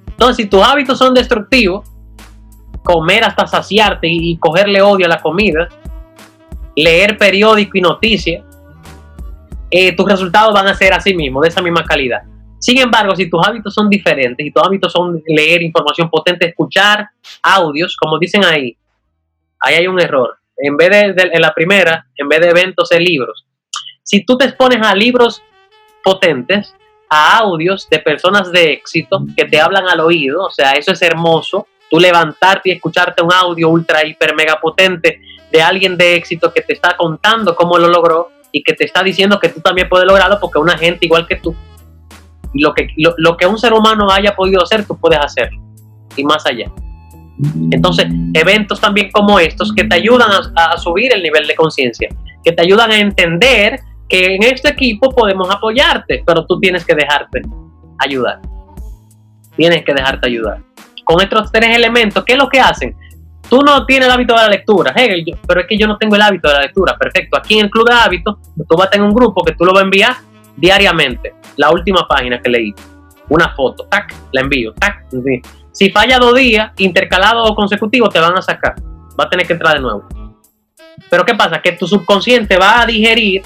Entonces, 0.07 0.37
si 0.37 0.45
tus 0.45 0.63
hábitos 0.63 0.97
son 0.97 1.13
destructivos, 1.13 1.85
comer 2.83 3.25
hasta 3.25 3.45
saciarte 3.45 4.07
y, 4.09 4.37
cogerle 4.37 4.81
odio 4.81 5.07
a 5.07 5.09
la 5.09 5.21
comida, 5.21 5.67
leer 6.73 7.17
periódico 7.17 7.77
y 7.77 7.81
noticias, 7.81 8.45
eh, 9.69 9.93
tus 9.93 10.07
resultados 10.07 10.53
van 10.53 10.67
a 10.67 10.73
ser 10.73 10.93
así 10.93 11.13
mismo, 11.13 11.41
de 11.41 11.49
esa 11.49 11.61
misma 11.61 11.83
calidad. 11.83 12.21
Sin 12.59 12.79
embargo, 12.79 13.15
si 13.15 13.29
tus 13.29 13.45
hábitos 13.45 13.73
son 13.73 13.89
diferentes 13.89 14.45
y 14.45 14.51
tus 14.51 14.63
hábitos 14.63 14.91
son 14.91 15.21
leer 15.27 15.61
información 15.61 16.09
potente, 16.09 16.47
escuchar 16.47 17.07
audios, 17.41 17.95
como 17.97 18.17
dicen 18.17 18.43
ahí, 18.43 18.75
ahí 19.59 19.75
hay 19.75 19.87
un 19.87 19.99
error. 19.99 20.37
En 20.57 20.75
vez 20.75 21.15
de, 21.15 21.39
la 21.39 21.53
primera, 21.53 22.07
en 22.15 22.27
vez 22.27 22.39
de 22.39 22.49
eventos, 22.49 22.89
de 22.89 22.99
libros. 22.99 23.45
Si 24.01 24.25
tú 24.25 24.37
te 24.37 24.45
expones 24.45 24.81
a 24.81 24.95
libros 24.95 25.43
potentes, 26.03 26.73
a 27.09 27.37
audios 27.37 27.87
de 27.89 27.99
personas 27.99 28.51
de 28.51 28.73
éxito 28.73 29.23
que 29.35 29.45
te 29.45 29.61
hablan 29.61 29.87
al 29.87 29.99
oído, 29.99 30.45
o 30.45 30.51
sea, 30.51 30.71
eso 30.71 30.91
es 30.91 31.01
hermoso, 31.01 31.67
tú 31.89 31.99
levantarte 31.99 32.69
y 32.69 32.71
escucharte 32.73 33.23
un 33.23 33.31
audio 33.31 33.69
ultra, 33.69 34.05
hiper, 34.05 34.35
mega 34.35 34.59
potente 34.59 35.21
de 35.51 35.61
alguien 35.61 35.95
de 35.95 36.15
éxito 36.15 36.51
que 36.51 36.61
te 36.61 36.73
está 36.73 36.97
contando 36.97 37.55
cómo 37.55 37.77
lo 37.77 37.87
logró 37.87 38.31
y 38.51 38.63
que 38.63 38.73
te 38.73 38.85
está 38.85 39.03
diciendo 39.03 39.39
que 39.39 39.49
tú 39.49 39.61
también 39.61 39.87
puedes 39.87 40.07
lograrlo 40.07 40.39
porque 40.39 40.59
una 40.59 40.77
gente 40.77 41.05
igual 41.05 41.27
que 41.27 41.35
tú. 41.35 41.55
Lo 42.53 42.73
que, 42.73 42.87
lo, 42.95 43.37
que 43.37 43.45
un 43.45 43.57
ser 43.57 43.73
humano 43.73 44.09
haya 44.11 44.35
podido 44.35 44.63
hacer, 44.63 44.85
tú 44.85 44.97
puedes 44.97 45.19
hacerlo. 45.19 45.61
Y 46.15 46.23
más 46.23 46.45
allá. 46.45 46.71
Entonces, 47.71 48.07
eventos 48.33 48.81
también 48.81 49.11
como 49.11 49.39
estos 49.39 49.73
que 49.73 49.83
te 49.83 49.95
ayudan 49.95 50.29
a, 50.31 50.73
a 50.73 50.77
subir 50.77 51.13
el 51.13 51.21
nivel 51.21 51.45
de 51.45 51.55
conciencia, 51.55 52.09
que 52.43 52.51
te 52.51 52.63
ayudan 52.63 52.91
a 52.91 52.97
entender 52.97 53.79
que 54.09 54.35
en 54.35 54.43
este 54.43 54.69
equipo 54.69 55.11
podemos 55.11 55.49
apoyarte, 55.49 56.23
pero 56.25 56.45
tú 56.45 56.59
tienes 56.59 56.83
que 56.83 56.95
dejarte 56.95 57.41
ayudar. 57.99 58.39
Tienes 59.55 59.83
que 59.83 59.93
dejarte 59.93 60.27
ayudar 60.27 60.61
con 61.07 61.21
estos 61.21 61.49
tres 61.53 61.73
elementos, 61.73 62.25
¿qué 62.25 62.33
es 62.33 62.37
lo 62.37 62.49
que 62.49 62.59
hacen? 62.59 62.93
Tú 63.49 63.61
no 63.61 63.85
tienes 63.85 64.07
el 64.07 64.13
hábito 64.13 64.33
de 64.33 64.41
la 64.41 64.49
lectura, 64.49 64.93
pero 65.47 65.61
es 65.61 65.67
que 65.67 65.77
yo 65.77 65.87
no 65.87 65.97
tengo 65.97 66.17
el 66.17 66.21
hábito 66.21 66.49
de 66.49 66.55
la 66.55 66.61
lectura. 66.63 66.97
Perfecto, 66.97 67.37
aquí 67.37 67.57
en 67.57 67.65
el 67.65 67.71
club 67.71 67.87
de 67.87 67.95
hábitos, 67.95 68.35
tú 68.67 68.75
vas 68.75 68.87
a 68.87 68.89
tener 68.89 69.07
un 69.07 69.13
grupo 69.13 69.41
que 69.45 69.53
tú 69.53 69.63
lo 69.63 69.71
vas 69.71 69.83
a 69.83 69.85
enviar 69.85 70.13
diariamente. 70.57 71.35
La 71.55 71.71
última 71.71 72.07
página 72.07 72.39
que 72.41 72.49
leí, 72.49 72.73
una 73.29 73.49
foto, 73.55 73.85
tac, 73.89 74.13
la 74.33 74.41
envío, 74.41 74.73
tac. 74.73 75.05
Si 75.71 75.89
falla 75.91 76.17
dos 76.17 76.35
días, 76.35 76.71
intercalado 76.77 77.43
o 77.43 77.55
consecutivo, 77.55 78.09
te 78.09 78.19
van 78.19 78.37
a 78.37 78.41
sacar. 78.41 78.75
Va 79.19 79.25
a 79.25 79.29
tener 79.29 79.47
que 79.47 79.53
entrar 79.53 79.75
de 79.75 79.81
nuevo. 79.81 80.07
Pero 81.09 81.25
¿qué 81.25 81.35
pasa? 81.35 81.61
Que 81.61 81.73
tu 81.73 81.87
subconsciente 81.87 82.57
va 82.57 82.81
a 82.81 82.85
digerir 82.85 83.43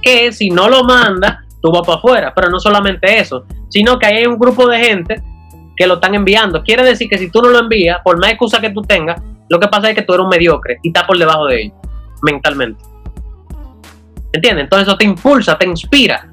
que 0.00 0.32
si 0.32 0.50
no 0.50 0.68
lo 0.68 0.84
manda, 0.84 1.44
tú 1.60 1.70
vas 1.72 1.82
para 1.84 1.98
afuera. 1.98 2.32
Pero 2.34 2.48
no 2.48 2.58
solamente 2.58 3.18
eso, 3.18 3.44
sino 3.68 3.98
que 3.98 4.06
hay 4.06 4.26
un 4.26 4.38
grupo 4.38 4.68
de 4.68 4.78
gente 4.78 5.22
que 5.76 5.86
lo 5.86 5.94
están 5.94 6.14
enviando. 6.14 6.62
Quiere 6.62 6.84
decir 6.84 7.08
que 7.08 7.18
si 7.18 7.30
tú 7.30 7.42
no 7.42 7.48
lo 7.48 7.58
envías, 7.58 7.98
por 8.04 8.18
más 8.18 8.30
excusa 8.30 8.60
que 8.60 8.70
tú 8.70 8.82
tengas, 8.82 9.20
lo 9.48 9.58
que 9.58 9.68
pasa 9.68 9.90
es 9.90 9.96
que 9.96 10.02
tú 10.02 10.14
eres 10.14 10.24
un 10.24 10.30
mediocre 10.30 10.78
y 10.82 10.88
estás 10.88 11.04
por 11.04 11.18
debajo 11.18 11.46
de 11.46 11.62
ellos, 11.62 11.76
mentalmente. 12.22 12.89
¿Entiendes? 14.32 14.64
Entonces 14.64 14.88
eso 14.88 14.96
te 14.96 15.04
impulsa, 15.04 15.58
te 15.58 15.66
inspira. 15.66 16.32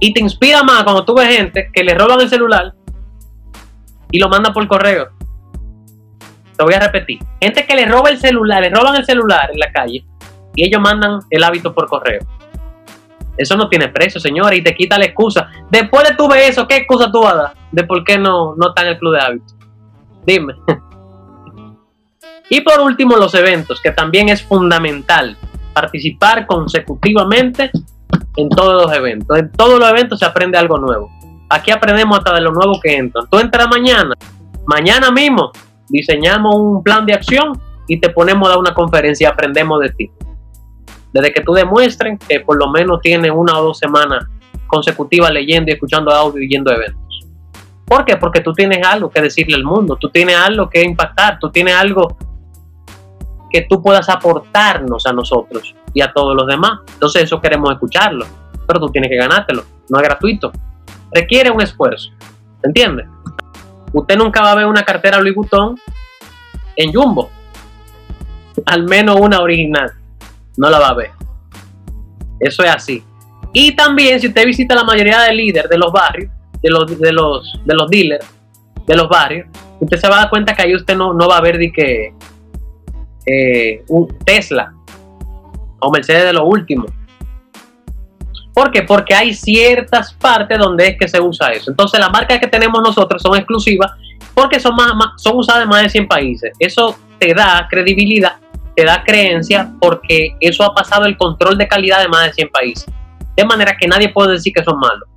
Y 0.00 0.12
te 0.12 0.20
inspira 0.20 0.62
más 0.62 0.84
cuando 0.84 1.04
tú 1.04 1.14
ves 1.14 1.28
gente 1.28 1.70
que 1.72 1.82
le 1.82 1.94
roban 1.94 2.20
el 2.20 2.28
celular 2.28 2.74
y 4.10 4.18
lo 4.18 4.28
manda 4.28 4.52
por 4.52 4.66
correo. 4.68 5.08
Te 6.56 6.64
voy 6.64 6.74
a 6.74 6.80
repetir. 6.80 7.18
Gente 7.40 7.66
que 7.66 7.74
le 7.74 7.86
roba 7.86 8.10
el 8.10 8.18
celular, 8.18 8.62
le 8.62 8.70
roban 8.70 8.96
el 8.96 9.04
celular 9.04 9.50
en 9.52 9.58
la 9.58 9.72
calle 9.72 10.04
y 10.54 10.64
ellos 10.64 10.80
mandan 10.80 11.20
el 11.30 11.42
hábito 11.42 11.74
por 11.74 11.88
correo. 11.88 12.20
Eso 13.36 13.56
no 13.56 13.68
tiene 13.68 13.88
precio, 13.88 14.20
señores, 14.20 14.60
y 14.60 14.62
te 14.62 14.74
quita 14.74 14.98
la 14.98 15.06
excusa. 15.06 15.50
Después 15.68 16.08
de 16.08 16.14
tú 16.14 16.32
eso, 16.34 16.68
¿qué 16.68 16.76
excusa 16.76 17.10
tú 17.10 17.22
vas 17.22 17.32
a 17.32 17.36
dar 17.36 17.54
de 17.72 17.82
por 17.82 18.04
qué 18.04 18.16
no, 18.16 18.54
no 18.54 18.68
está 18.68 18.82
en 18.82 18.88
el 18.88 18.98
club 18.98 19.14
de 19.14 19.20
hábitos? 19.20 19.56
Dime. 20.24 20.54
y 22.50 22.60
por 22.60 22.80
último, 22.80 23.16
los 23.16 23.34
eventos, 23.34 23.80
que 23.80 23.90
también 23.90 24.28
es 24.28 24.42
fundamental 24.42 25.36
participar 25.74 26.46
consecutivamente 26.46 27.70
en 28.36 28.48
todos 28.48 28.82
los 28.82 28.96
eventos. 28.96 29.38
En 29.38 29.50
todos 29.52 29.78
los 29.78 29.88
eventos 29.90 30.18
se 30.18 30.24
aprende 30.24 30.56
algo 30.56 30.78
nuevo. 30.78 31.10
Aquí 31.50 31.70
aprendemos 31.70 32.18
hasta 32.18 32.34
de 32.34 32.40
lo 32.40 32.52
nuevo 32.52 32.80
que 32.80 32.96
entran. 32.96 33.26
Tú 33.30 33.38
entras 33.38 33.68
mañana, 33.68 34.14
mañana 34.66 35.10
mismo 35.10 35.52
diseñamos 35.88 36.54
un 36.56 36.82
plan 36.82 37.04
de 37.04 37.14
acción 37.14 37.60
y 37.86 38.00
te 38.00 38.08
ponemos 38.08 38.48
a 38.48 38.52
dar 38.52 38.58
una 38.58 38.72
conferencia 38.72 39.28
y 39.28 39.30
aprendemos 39.30 39.80
de 39.80 39.90
ti 39.90 40.10
desde 41.14 41.32
que 41.32 41.40
tú 41.42 41.52
demuestren 41.52 42.18
que 42.18 42.40
por 42.40 42.58
lo 42.58 42.68
menos 42.68 43.00
tienes 43.00 43.30
una 43.32 43.58
o 43.58 43.62
dos 43.62 43.78
semanas 43.78 44.26
consecutivas 44.66 45.30
leyendo 45.30 45.70
y 45.70 45.74
escuchando 45.74 46.10
audio 46.10 46.42
y 46.42 46.48
yendo 46.48 46.72
a 46.72 46.74
eventos. 46.74 47.00
¿Por 47.84 48.04
qué? 48.04 48.16
Porque 48.16 48.40
tú 48.40 48.52
tienes 48.52 48.84
algo 48.84 49.10
que 49.10 49.22
decirle 49.22 49.54
al 49.54 49.62
mundo, 49.62 49.96
tú 50.00 50.10
tienes 50.10 50.36
algo 50.36 50.68
que 50.68 50.82
impactar, 50.82 51.38
tú 51.38 51.50
tienes 51.50 51.76
algo 51.76 52.16
que 53.54 53.68
tú 53.70 53.80
puedas 53.80 54.08
aportarnos 54.08 55.06
a 55.06 55.12
nosotros 55.12 55.76
y 55.92 56.00
a 56.00 56.12
todos 56.12 56.34
los 56.34 56.44
demás. 56.48 56.80
Entonces 56.94 57.22
eso 57.22 57.40
queremos 57.40 57.70
escucharlo, 57.70 58.26
pero 58.66 58.80
tú 58.80 58.88
tienes 58.88 59.08
que 59.08 59.16
ganártelo, 59.16 59.62
no 59.88 60.00
es 60.00 60.02
gratuito. 60.02 60.50
Requiere 61.12 61.52
un 61.52 61.62
esfuerzo, 61.62 62.10
¿entiendes? 62.64 63.06
Usted 63.92 64.16
nunca 64.16 64.42
va 64.42 64.50
a 64.50 64.54
ver 64.56 64.66
una 64.66 64.82
cartera 64.82 65.20
Louis 65.20 65.36
Vuitton 65.36 65.78
en 66.74 66.92
Jumbo, 66.92 67.30
al 68.66 68.82
menos 68.82 69.20
una 69.20 69.40
original 69.40 69.92
no 70.56 70.68
la 70.68 70.80
va 70.80 70.88
a 70.88 70.94
ver. 70.94 71.10
Eso 72.40 72.64
es 72.64 72.70
así. 72.70 73.04
Y 73.52 73.76
también, 73.76 74.20
si 74.20 74.26
usted 74.26 74.46
visita 74.46 74.74
la 74.74 74.82
mayoría 74.82 75.20
de 75.20 75.32
líderes 75.32 75.70
de 75.70 75.78
los 75.78 75.92
barrios, 75.92 76.32
de 76.60 76.70
los, 76.70 76.98
de 76.98 77.12
los, 77.12 77.60
de 77.64 77.74
los 77.74 77.88
dealers, 77.88 78.26
de 78.84 78.96
los 78.96 79.08
barrios, 79.08 79.46
usted 79.78 79.96
se 79.96 80.08
va 80.08 80.16
a 80.16 80.20
dar 80.22 80.30
cuenta 80.30 80.56
que 80.56 80.62
ahí 80.62 80.74
usted 80.74 80.96
no, 80.96 81.14
no 81.14 81.28
va 81.28 81.36
a 81.36 81.40
ver 81.40 81.56
de 81.56 81.70
que 81.70 82.14
eh, 83.26 83.84
un 83.88 84.08
Tesla 84.24 84.72
o 85.80 85.90
Mercedes 85.90 86.24
de 86.24 86.32
lo 86.32 86.44
último. 86.46 86.86
¿Por 88.54 88.70
qué? 88.70 88.82
Porque 88.82 89.14
hay 89.14 89.34
ciertas 89.34 90.14
partes 90.14 90.58
donde 90.58 90.88
es 90.88 90.98
que 90.98 91.08
se 91.08 91.20
usa 91.20 91.52
eso. 91.52 91.70
Entonces 91.70 91.98
las 91.98 92.10
marcas 92.10 92.38
que 92.38 92.46
tenemos 92.46 92.80
nosotros 92.82 93.20
son 93.20 93.36
exclusivas 93.36 93.90
porque 94.32 94.60
son, 94.60 94.76
más, 94.76 94.90
son 95.16 95.36
usadas 95.36 95.64
en 95.64 95.68
más 95.68 95.82
de 95.82 95.88
100 95.88 96.08
países. 96.08 96.52
Eso 96.58 96.96
te 97.18 97.34
da 97.34 97.66
credibilidad, 97.68 98.36
te 98.76 98.84
da 98.84 99.02
creencia 99.02 99.72
porque 99.80 100.36
eso 100.40 100.62
ha 100.62 100.72
pasado 100.72 101.04
el 101.06 101.16
control 101.16 101.58
de 101.58 101.66
calidad 101.66 102.00
de 102.00 102.08
más 102.08 102.26
de 102.26 102.32
100 102.32 102.48
países. 102.50 102.86
De 103.36 103.44
manera 103.44 103.76
que 103.76 103.88
nadie 103.88 104.10
puede 104.10 104.32
decir 104.32 104.52
que 104.52 104.62
son 104.62 104.78
malos. 104.78 105.08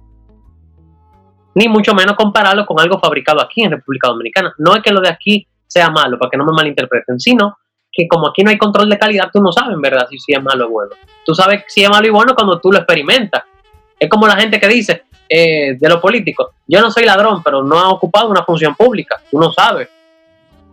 Ni 1.54 1.68
mucho 1.68 1.94
menos 1.94 2.16
compararlo 2.16 2.66
con 2.66 2.80
algo 2.80 3.00
fabricado 3.00 3.42
aquí 3.42 3.64
en 3.64 3.72
República 3.72 4.08
Dominicana. 4.08 4.54
No 4.58 4.76
es 4.76 4.82
que 4.82 4.92
lo 4.92 5.02
de 5.02 5.10
aquí 5.10 5.48
sea 5.68 5.90
malo, 5.90 6.18
para 6.18 6.32
que 6.32 6.38
no 6.38 6.46
me 6.46 6.54
malinterpreten, 6.54 7.20
sino 7.20 7.58
que 7.98 8.08
como 8.08 8.28
aquí 8.28 8.44
no 8.44 8.52
hay 8.52 8.60
control 8.60 8.88
de 8.90 9.00
calidad, 9.00 9.30
tú 9.34 9.42
no 9.42 9.52
sabes 9.52 9.74
en 9.74 9.82
verdad 9.82 10.08
si, 10.08 10.18
es 10.32 10.44
malo 10.44 10.68
o 10.68 10.70
bueno. 10.70 10.92
Tú 11.26 11.34
sabes 11.34 11.64
si 11.68 11.84
es 11.84 11.90
malo 11.90 12.06
y 12.06 12.12
bueno 12.12 12.36
cuando 12.36 12.60
tú 12.60 12.72
lo 12.72 12.78
experimentas. 12.78 13.44
Es 14.00 14.08
como 14.08 14.28
la 14.28 14.36
gente 14.36 14.60
que 14.60 14.68
dice 14.68 15.06
eh, 15.28 15.76
de 15.80 15.90
los 15.90 16.00
políticos, 16.00 16.52
yo 16.68 16.80
no 16.80 16.92
soy 16.92 17.06
ladrón, 17.06 17.42
pero 17.44 17.64
no 17.64 17.80
ha 17.80 17.90
ocupado 17.90 18.30
una 18.30 18.44
función 18.44 18.76
pública. 18.76 19.20
Tú 19.32 19.40
no 19.40 19.52
sabes. 19.52 19.90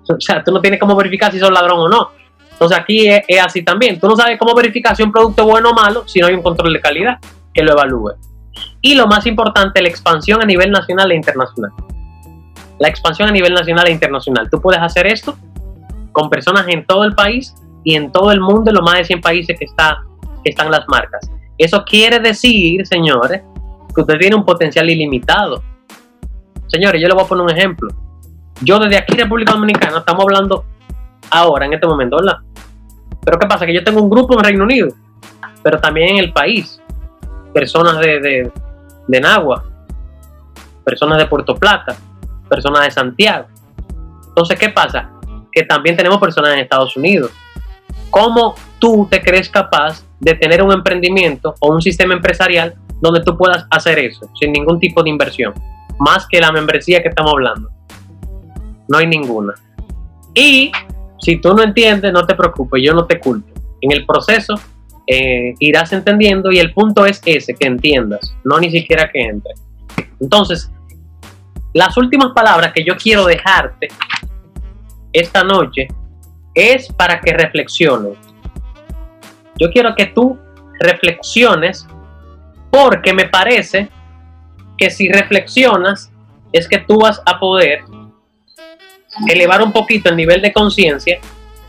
O 0.06 0.20
sea, 0.20 0.44
tú 0.44 0.52
no 0.52 0.60
tienes 0.60 0.78
cómo 0.78 0.94
verificar 0.94 1.32
si 1.32 1.38
son 1.38 1.54
ladrón 1.54 1.80
o 1.80 1.88
no. 1.88 2.10
Entonces 2.52 2.78
aquí 2.78 3.08
es, 3.08 3.22
es, 3.26 3.40
así 3.40 3.62
también. 3.62 3.98
Tú 3.98 4.06
no 4.06 4.16
sabes 4.16 4.38
cómo 4.38 4.54
verificar 4.54 4.94
si 4.94 5.02
un 5.02 5.10
producto 5.10 5.42
es 5.44 5.48
bueno 5.48 5.70
o 5.70 5.74
malo 5.74 6.06
si 6.06 6.20
no 6.20 6.26
hay 6.26 6.34
un 6.34 6.42
control 6.42 6.74
de 6.74 6.80
calidad 6.80 7.18
que 7.54 7.62
lo 7.62 7.72
evalúe. 7.72 8.12
Y 8.82 8.96
lo 8.96 9.06
más 9.06 9.24
importante, 9.24 9.80
la 9.80 9.88
expansión 9.88 10.42
a 10.42 10.44
nivel 10.44 10.70
nacional 10.70 11.10
e 11.10 11.14
internacional. 11.14 11.72
La 12.78 12.88
expansión 12.88 13.30
a 13.30 13.32
nivel 13.32 13.54
nacional 13.54 13.86
e 13.86 13.92
internacional. 13.92 14.50
Tú 14.50 14.60
puedes 14.60 14.82
hacer 14.82 15.06
esto 15.06 15.38
con 16.14 16.30
personas 16.30 16.66
en 16.68 16.86
todo 16.86 17.04
el 17.04 17.14
país 17.14 17.54
y 17.82 17.96
en 17.96 18.10
todo 18.10 18.30
el 18.30 18.40
mundo, 18.40 18.70
en 18.70 18.76
los 18.76 18.84
más 18.84 18.94
de 18.94 19.04
100 19.04 19.20
países 19.20 19.58
que, 19.58 19.66
está, 19.66 20.00
están 20.44 20.70
las 20.70 20.88
marcas. 20.88 21.28
Eso 21.58 21.84
quiere 21.84 22.20
decir, 22.20 22.86
señores, 22.86 23.42
que 23.94 24.00
usted 24.00 24.18
tiene 24.18 24.36
un 24.36 24.44
potencial 24.44 24.88
ilimitado. 24.88 25.62
Señores, 26.68 27.02
yo 27.02 27.08
le 27.08 27.14
voy 27.14 27.24
a 27.24 27.26
poner 27.26 27.44
un 27.44 27.50
ejemplo. 27.50 27.88
Yo 28.62 28.78
desde 28.78 28.96
aquí, 28.96 29.16
República 29.16 29.52
Dominicana, 29.52 29.98
estamos 29.98 30.22
hablando 30.22 30.64
ahora, 31.30 31.66
en 31.66 31.74
este 31.74 31.86
momento, 31.86 32.16
¿verdad? 32.16 32.38
Pero 33.24 33.38
¿qué 33.38 33.46
pasa? 33.46 33.66
Que 33.66 33.74
yo 33.74 33.82
tengo 33.82 34.00
un 34.00 34.08
grupo 34.08 34.34
en 34.34 34.44
Reino 34.44 34.64
Unido, 34.64 34.88
pero 35.62 35.80
también 35.80 36.10
en 36.10 36.18
el 36.18 36.32
país. 36.32 36.80
Personas 37.52 37.98
de, 37.98 38.20
de, 38.20 38.52
de 39.08 39.20
Nagua, 39.20 39.64
personas 40.84 41.18
de 41.18 41.26
Puerto 41.26 41.56
Plata, 41.56 41.96
personas 42.48 42.84
de 42.84 42.90
Santiago. 42.90 43.46
Entonces, 44.28 44.58
¿qué 44.58 44.68
pasa? 44.68 45.10
Que 45.54 45.62
también 45.62 45.96
tenemos 45.96 46.18
personas 46.18 46.54
en 46.54 46.60
Estados 46.60 46.96
Unidos. 46.96 47.30
¿Cómo 48.10 48.54
tú 48.78 49.06
te 49.10 49.22
crees 49.22 49.48
capaz 49.48 50.04
de 50.20 50.34
tener 50.34 50.62
un 50.62 50.72
emprendimiento 50.72 51.54
o 51.60 51.72
un 51.72 51.80
sistema 51.80 52.14
empresarial 52.14 52.74
donde 53.00 53.22
tú 53.22 53.36
puedas 53.36 53.66
hacer 53.70 53.98
eso 53.98 54.28
sin 54.38 54.52
ningún 54.52 54.78
tipo 54.78 55.02
de 55.02 55.10
inversión? 55.10 55.54
Más 55.98 56.26
que 56.28 56.40
la 56.40 56.50
membresía 56.50 57.02
que 57.02 57.08
estamos 57.08 57.32
hablando. 57.32 57.70
No 58.88 58.98
hay 58.98 59.06
ninguna. 59.06 59.54
Y 60.34 60.72
si 61.20 61.40
tú 61.40 61.54
no 61.54 61.62
entiendes, 61.62 62.12
no 62.12 62.26
te 62.26 62.34
preocupes, 62.34 62.82
yo 62.84 62.92
no 62.92 63.06
te 63.06 63.18
culpo. 63.20 63.48
En 63.80 63.92
el 63.92 64.04
proceso 64.04 64.54
eh, 65.06 65.54
irás 65.58 65.92
entendiendo 65.92 66.50
y 66.50 66.58
el 66.58 66.72
punto 66.72 67.06
es 67.06 67.20
ese, 67.24 67.54
que 67.54 67.66
entiendas, 67.66 68.34
no 68.44 68.58
ni 68.58 68.70
siquiera 68.70 69.10
que 69.12 69.20
entres. 69.20 69.60
Entonces, 70.20 70.70
las 71.72 71.96
últimas 71.96 72.32
palabras 72.32 72.72
que 72.72 72.84
yo 72.84 72.96
quiero 72.96 73.24
dejarte 73.24 73.88
esta 75.14 75.44
noche 75.44 75.88
es 76.54 76.92
para 76.92 77.20
que 77.20 77.32
reflexiones. 77.32 78.18
Yo 79.58 79.70
quiero 79.70 79.94
que 79.94 80.06
tú 80.06 80.38
reflexiones 80.80 81.86
porque 82.70 83.14
me 83.14 83.28
parece 83.28 83.88
que 84.76 84.90
si 84.90 85.08
reflexionas 85.08 86.12
es 86.52 86.68
que 86.68 86.78
tú 86.78 86.98
vas 86.98 87.22
a 87.24 87.38
poder 87.38 87.84
elevar 89.28 89.62
un 89.62 89.72
poquito 89.72 90.10
el 90.10 90.16
nivel 90.16 90.42
de 90.42 90.52
conciencia 90.52 91.20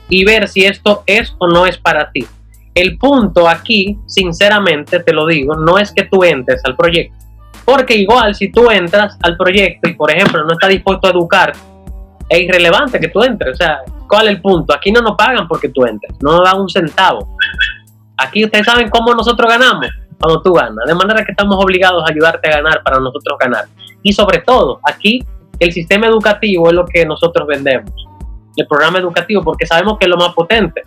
y 0.09 0.25
ver 0.25 0.47
si 0.47 0.65
esto 0.65 1.03
es 1.05 1.35
o 1.37 1.47
no 1.47 1.65
es 1.67 1.77
para 1.77 2.11
ti. 2.11 2.25
El 2.73 2.97
punto 2.97 3.47
aquí, 3.47 3.97
sinceramente 4.07 4.99
te 4.99 5.13
lo 5.13 5.27
digo, 5.27 5.55
no 5.55 5.77
es 5.77 5.91
que 5.91 6.03
tú 6.03 6.23
entres 6.23 6.61
al 6.65 6.75
proyecto. 6.75 7.15
Porque 7.63 7.95
igual 7.95 8.33
si 8.35 8.51
tú 8.51 8.69
entras 8.69 9.17
al 9.21 9.37
proyecto 9.37 9.87
y 9.87 9.93
por 9.93 10.11
ejemplo 10.11 10.43
no 10.43 10.53
estás 10.53 10.69
dispuesto 10.69 11.07
a 11.07 11.11
educarte, 11.11 11.59
es 12.29 12.41
irrelevante 12.41 12.99
que 12.99 13.09
tú 13.09 13.23
entres. 13.23 13.53
O 13.53 13.57
sea, 13.57 13.79
¿cuál 14.07 14.27
es 14.27 14.35
el 14.35 14.41
punto? 14.41 14.73
Aquí 14.73 14.91
no 14.91 15.01
nos 15.01 15.15
pagan 15.15 15.47
porque 15.47 15.69
tú 15.69 15.85
entres, 15.85 16.15
no 16.21 16.37
nos 16.37 16.43
dan 16.43 16.61
un 16.61 16.69
centavo. 16.69 17.35
Aquí 18.17 18.45
ustedes 18.45 18.65
saben 18.65 18.89
cómo 18.89 19.13
nosotros 19.13 19.49
ganamos 19.49 19.87
cuando 20.19 20.41
tú 20.41 20.53
ganas, 20.53 20.85
de 20.87 20.95
manera 20.95 21.23
que 21.25 21.31
estamos 21.31 21.57
obligados 21.61 22.03
a 22.03 22.11
ayudarte 22.11 22.49
a 22.49 22.57
ganar 22.57 22.81
para 22.83 22.99
nosotros 22.99 23.37
ganar. 23.39 23.65
Y 24.01 24.13
sobre 24.13 24.39
todo, 24.39 24.79
aquí 24.83 25.23
el 25.59 25.71
sistema 25.71 26.07
educativo 26.07 26.69
es 26.69 26.73
lo 26.73 26.85
que 26.85 27.05
nosotros 27.05 27.47
vendemos, 27.47 27.91
el 28.55 28.67
programa 28.67 28.99
educativo, 28.99 29.43
porque 29.43 29.65
sabemos 29.65 29.97
que 29.99 30.05
es 30.05 30.09
lo 30.09 30.17
más 30.17 30.33
potente, 30.33 30.83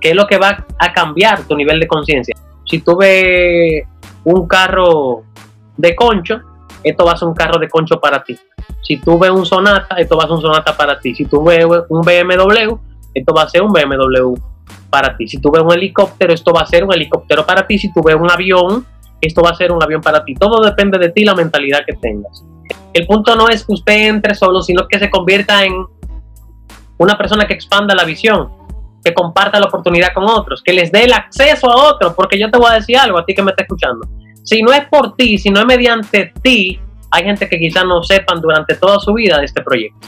que 0.00 0.10
es 0.10 0.16
lo 0.16 0.26
que 0.26 0.38
va 0.38 0.64
a 0.78 0.92
cambiar 0.92 1.42
tu 1.44 1.54
nivel 1.56 1.78
de 1.78 1.86
conciencia. 1.86 2.34
Si 2.66 2.80
tú 2.80 2.96
ves 2.96 3.84
un 4.24 4.48
carro 4.48 5.24
de 5.76 5.94
concho, 5.94 6.40
esto 6.84 7.04
va 7.04 7.12
a 7.12 7.16
ser 7.16 7.28
un 7.28 7.34
carro 7.34 7.58
de 7.58 7.68
concho 7.68 7.98
para 7.98 8.22
ti. 8.22 8.38
Si 8.82 8.98
tú 8.98 9.18
ves 9.18 9.30
un 9.30 9.46
Sonata, 9.46 9.96
esto 9.96 10.16
va 10.16 10.24
a 10.24 10.26
ser 10.26 10.36
un 10.36 10.42
Sonata 10.42 10.76
para 10.76 11.00
ti. 11.00 11.14
Si 11.14 11.24
tú 11.24 11.42
ves 11.42 11.64
un 11.88 12.02
BMW, 12.02 12.76
esto 13.14 13.34
va 13.34 13.42
a 13.42 13.48
ser 13.48 13.62
un 13.62 13.72
BMW 13.72 14.34
para 14.90 15.16
ti. 15.16 15.26
Si 15.26 15.40
tú 15.40 15.50
ves 15.50 15.62
un 15.62 15.72
helicóptero, 15.72 16.32
esto 16.32 16.52
va 16.52 16.60
a 16.60 16.66
ser 16.66 16.84
un 16.84 16.92
helicóptero 16.92 17.44
para 17.44 17.66
ti. 17.66 17.78
Si 17.78 17.92
tú 17.92 18.02
ves 18.02 18.16
un 18.16 18.30
avión, 18.30 18.86
esto 19.20 19.42
va 19.42 19.50
a 19.50 19.54
ser 19.54 19.72
un 19.72 19.82
avión 19.82 20.02
para 20.02 20.24
ti. 20.24 20.34
Todo 20.34 20.62
depende 20.62 20.98
de 20.98 21.08
ti, 21.10 21.24
la 21.24 21.34
mentalidad 21.34 21.80
que 21.86 21.94
tengas. 21.94 22.44
El 22.92 23.06
punto 23.06 23.34
no 23.34 23.48
es 23.48 23.64
que 23.64 23.72
usted 23.72 24.08
entre 24.08 24.34
solo, 24.34 24.62
sino 24.62 24.86
que 24.86 24.98
se 24.98 25.10
convierta 25.10 25.64
en 25.64 25.72
una 26.98 27.18
persona 27.18 27.46
que 27.46 27.54
expanda 27.54 27.94
la 27.94 28.04
visión, 28.04 28.50
que 29.02 29.12
comparta 29.12 29.58
la 29.58 29.66
oportunidad 29.66 30.12
con 30.14 30.24
otros, 30.24 30.62
que 30.62 30.72
les 30.72 30.92
dé 30.92 31.04
el 31.04 31.12
acceso 31.12 31.70
a 31.70 31.90
otros, 31.90 32.14
porque 32.14 32.38
yo 32.38 32.50
te 32.50 32.58
voy 32.58 32.70
a 32.70 32.74
decir 32.74 32.96
algo 32.96 33.18
a 33.18 33.24
ti 33.24 33.34
que 33.34 33.42
me 33.42 33.50
está 33.50 33.62
escuchando. 33.62 34.06
Si 34.44 34.62
no 34.62 34.72
es 34.72 34.86
por 34.88 35.16
ti, 35.16 35.38
si 35.38 35.50
no 35.50 35.60
es 35.60 35.66
mediante 35.66 36.32
ti, 36.42 36.78
hay 37.10 37.24
gente 37.24 37.48
que 37.48 37.58
quizás 37.58 37.84
no 37.84 38.02
sepan 38.02 38.40
durante 38.40 38.76
toda 38.76 39.00
su 39.00 39.12
vida 39.14 39.38
de 39.38 39.46
este 39.46 39.62
proyecto. 39.62 40.06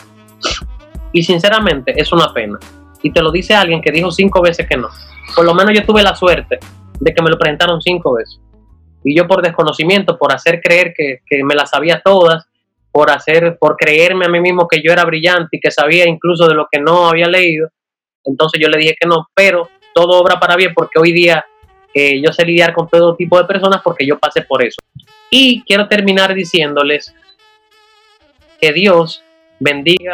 Y 1.12 1.22
sinceramente 1.22 1.98
es 2.00 2.12
una 2.12 2.32
pena. 2.32 2.58
Y 3.02 3.10
te 3.10 3.22
lo 3.22 3.32
dice 3.32 3.54
alguien 3.54 3.80
que 3.80 3.90
dijo 3.90 4.10
cinco 4.10 4.42
veces 4.42 4.68
que 4.68 4.76
no. 4.76 4.88
Por 5.34 5.44
lo 5.44 5.54
menos 5.54 5.74
yo 5.74 5.84
tuve 5.84 6.02
la 6.02 6.14
suerte 6.14 6.58
de 7.00 7.14
que 7.14 7.22
me 7.22 7.30
lo 7.30 7.38
presentaron 7.38 7.80
cinco 7.80 8.14
veces. 8.14 8.40
Y 9.02 9.16
yo 9.16 9.26
por 9.26 9.42
desconocimiento, 9.42 10.18
por 10.18 10.34
hacer 10.34 10.60
creer 10.60 10.92
que, 10.96 11.20
que 11.26 11.42
me 11.42 11.54
las 11.54 11.70
sabía 11.70 12.02
todas, 12.04 12.46
por 12.92 13.10
hacer, 13.10 13.56
por 13.58 13.76
creerme 13.76 14.26
a 14.26 14.28
mí 14.28 14.40
mismo 14.40 14.68
que 14.68 14.82
yo 14.82 14.92
era 14.92 15.04
brillante 15.04 15.56
y 15.56 15.60
que 15.60 15.70
sabía 15.70 16.08
incluso 16.08 16.46
de 16.46 16.54
lo 16.54 16.66
que 16.70 16.80
no 16.80 17.08
había 17.08 17.28
leído, 17.28 17.68
entonces 18.24 18.60
yo 18.60 18.68
le 18.68 18.78
dije 18.78 18.96
que 18.98 19.06
no, 19.06 19.28
pero 19.34 19.68
todo 19.94 20.20
obra 20.20 20.38
para 20.38 20.56
bien 20.56 20.72
porque 20.74 20.98
hoy 20.98 21.12
día 21.12 21.44
yo 22.22 22.32
sé 22.32 22.44
lidiar 22.44 22.74
con 22.74 22.88
todo 22.88 23.16
tipo 23.16 23.38
de 23.38 23.44
personas 23.44 23.80
porque 23.82 24.06
yo 24.06 24.18
pasé 24.18 24.42
por 24.42 24.62
eso. 24.62 24.76
Y 25.30 25.62
quiero 25.62 25.88
terminar 25.88 26.34
diciéndoles 26.34 27.14
que 28.60 28.72
Dios 28.72 29.22
bendiga 29.58 30.12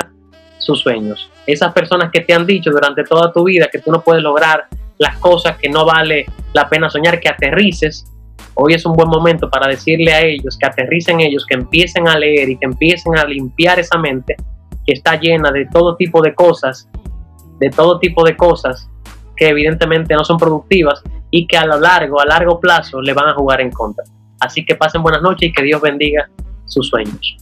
sus 0.59 0.81
sueños. 0.81 1.29
Esas 1.47 1.73
personas 1.73 2.11
que 2.13 2.21
te 2.21 2.35
han 2.35 2.47
dicho 2.47 2.71
durante 2.71 3.03
toda 3.03 3.33
tu 3.33 3.45
vida 3.45 3.69
que 3.71 3.81
tú 3.81 3.91
no 3.91 4.01
puedes 4.01 4.23
lograr 4.23 4.67
las 4.99 5.19
cosas, 5.19 5.57
que 5.57 5.69
no 5.69 5.85
vale 5.85 6.27
la 6.53 6.69
pena 6.69 6.89
soñar, 6.89 7.19
que 7.19 7.29
aterrices. 7.29 8.07
Hoy 8.55 8.75
es 8.75 8.87
un 8.87 8.95
buen 8.95 9.09
momento 9.09 9.51
para 9.51 9.69
decirle 9.69 10.13
a 10.13 10.21
ellos 10.21 10.57
que 10.57 10.67
aterricen 10.67 11.21
ellos, 11.21 11.45
que 11.47 11.55
empiecen 11.55 12.07
a 12.07 12.17
leer 12.17 12.51
y 12.51 12.59
que 12.59 12.67
empiecen 12.67 13.19
a 13.19 13.25
limpiar 13.25 13.81
esa 13.81 13.99
mente 13.99 14.37
que 14.87 14.93
está 14.93 15.19
llena 15.19 15.51
de 15.51 15.67
todo 15.67 15.97
tipo 15.97 16.23
de 16.23 16.35
cosas, 16.35 16.89
de 17.59 17.71
todo 17.71 17.99
tipo 17.99 18.25
de 18.25 18.37
cosas 18.37 18.89
que 19.37 19.49
evidentemente 19.49 20.15
no 20.15 20.25
son 20.25 20.39
productivas 20.39 21.03
y 21.33 21.47
que 21.47 21.57
a 21.57 21.67
lo 21.67 21.81
largo, 21.81 22.21
a 22.21 22.27
largo 22.27 22.61
plazo, 22.61 23.01
le 23.01 23.15
van 23.15 23.31
a 23.31 23.35
jugar 23.35 23.63
en 23.63 23.73
contra. 23.73 24.05
Así 24.39 24.65
que 24.65 24.77
pasen 24.77 25.03
buenas 25.03 25.23
noches 25.23 25.49
y 25.49 25.53
que 25.53 25.63
Dios 25.63 25.81
bendiga 25.81 26.29
sus 26.67 26.89
sueños. 26.89 27.39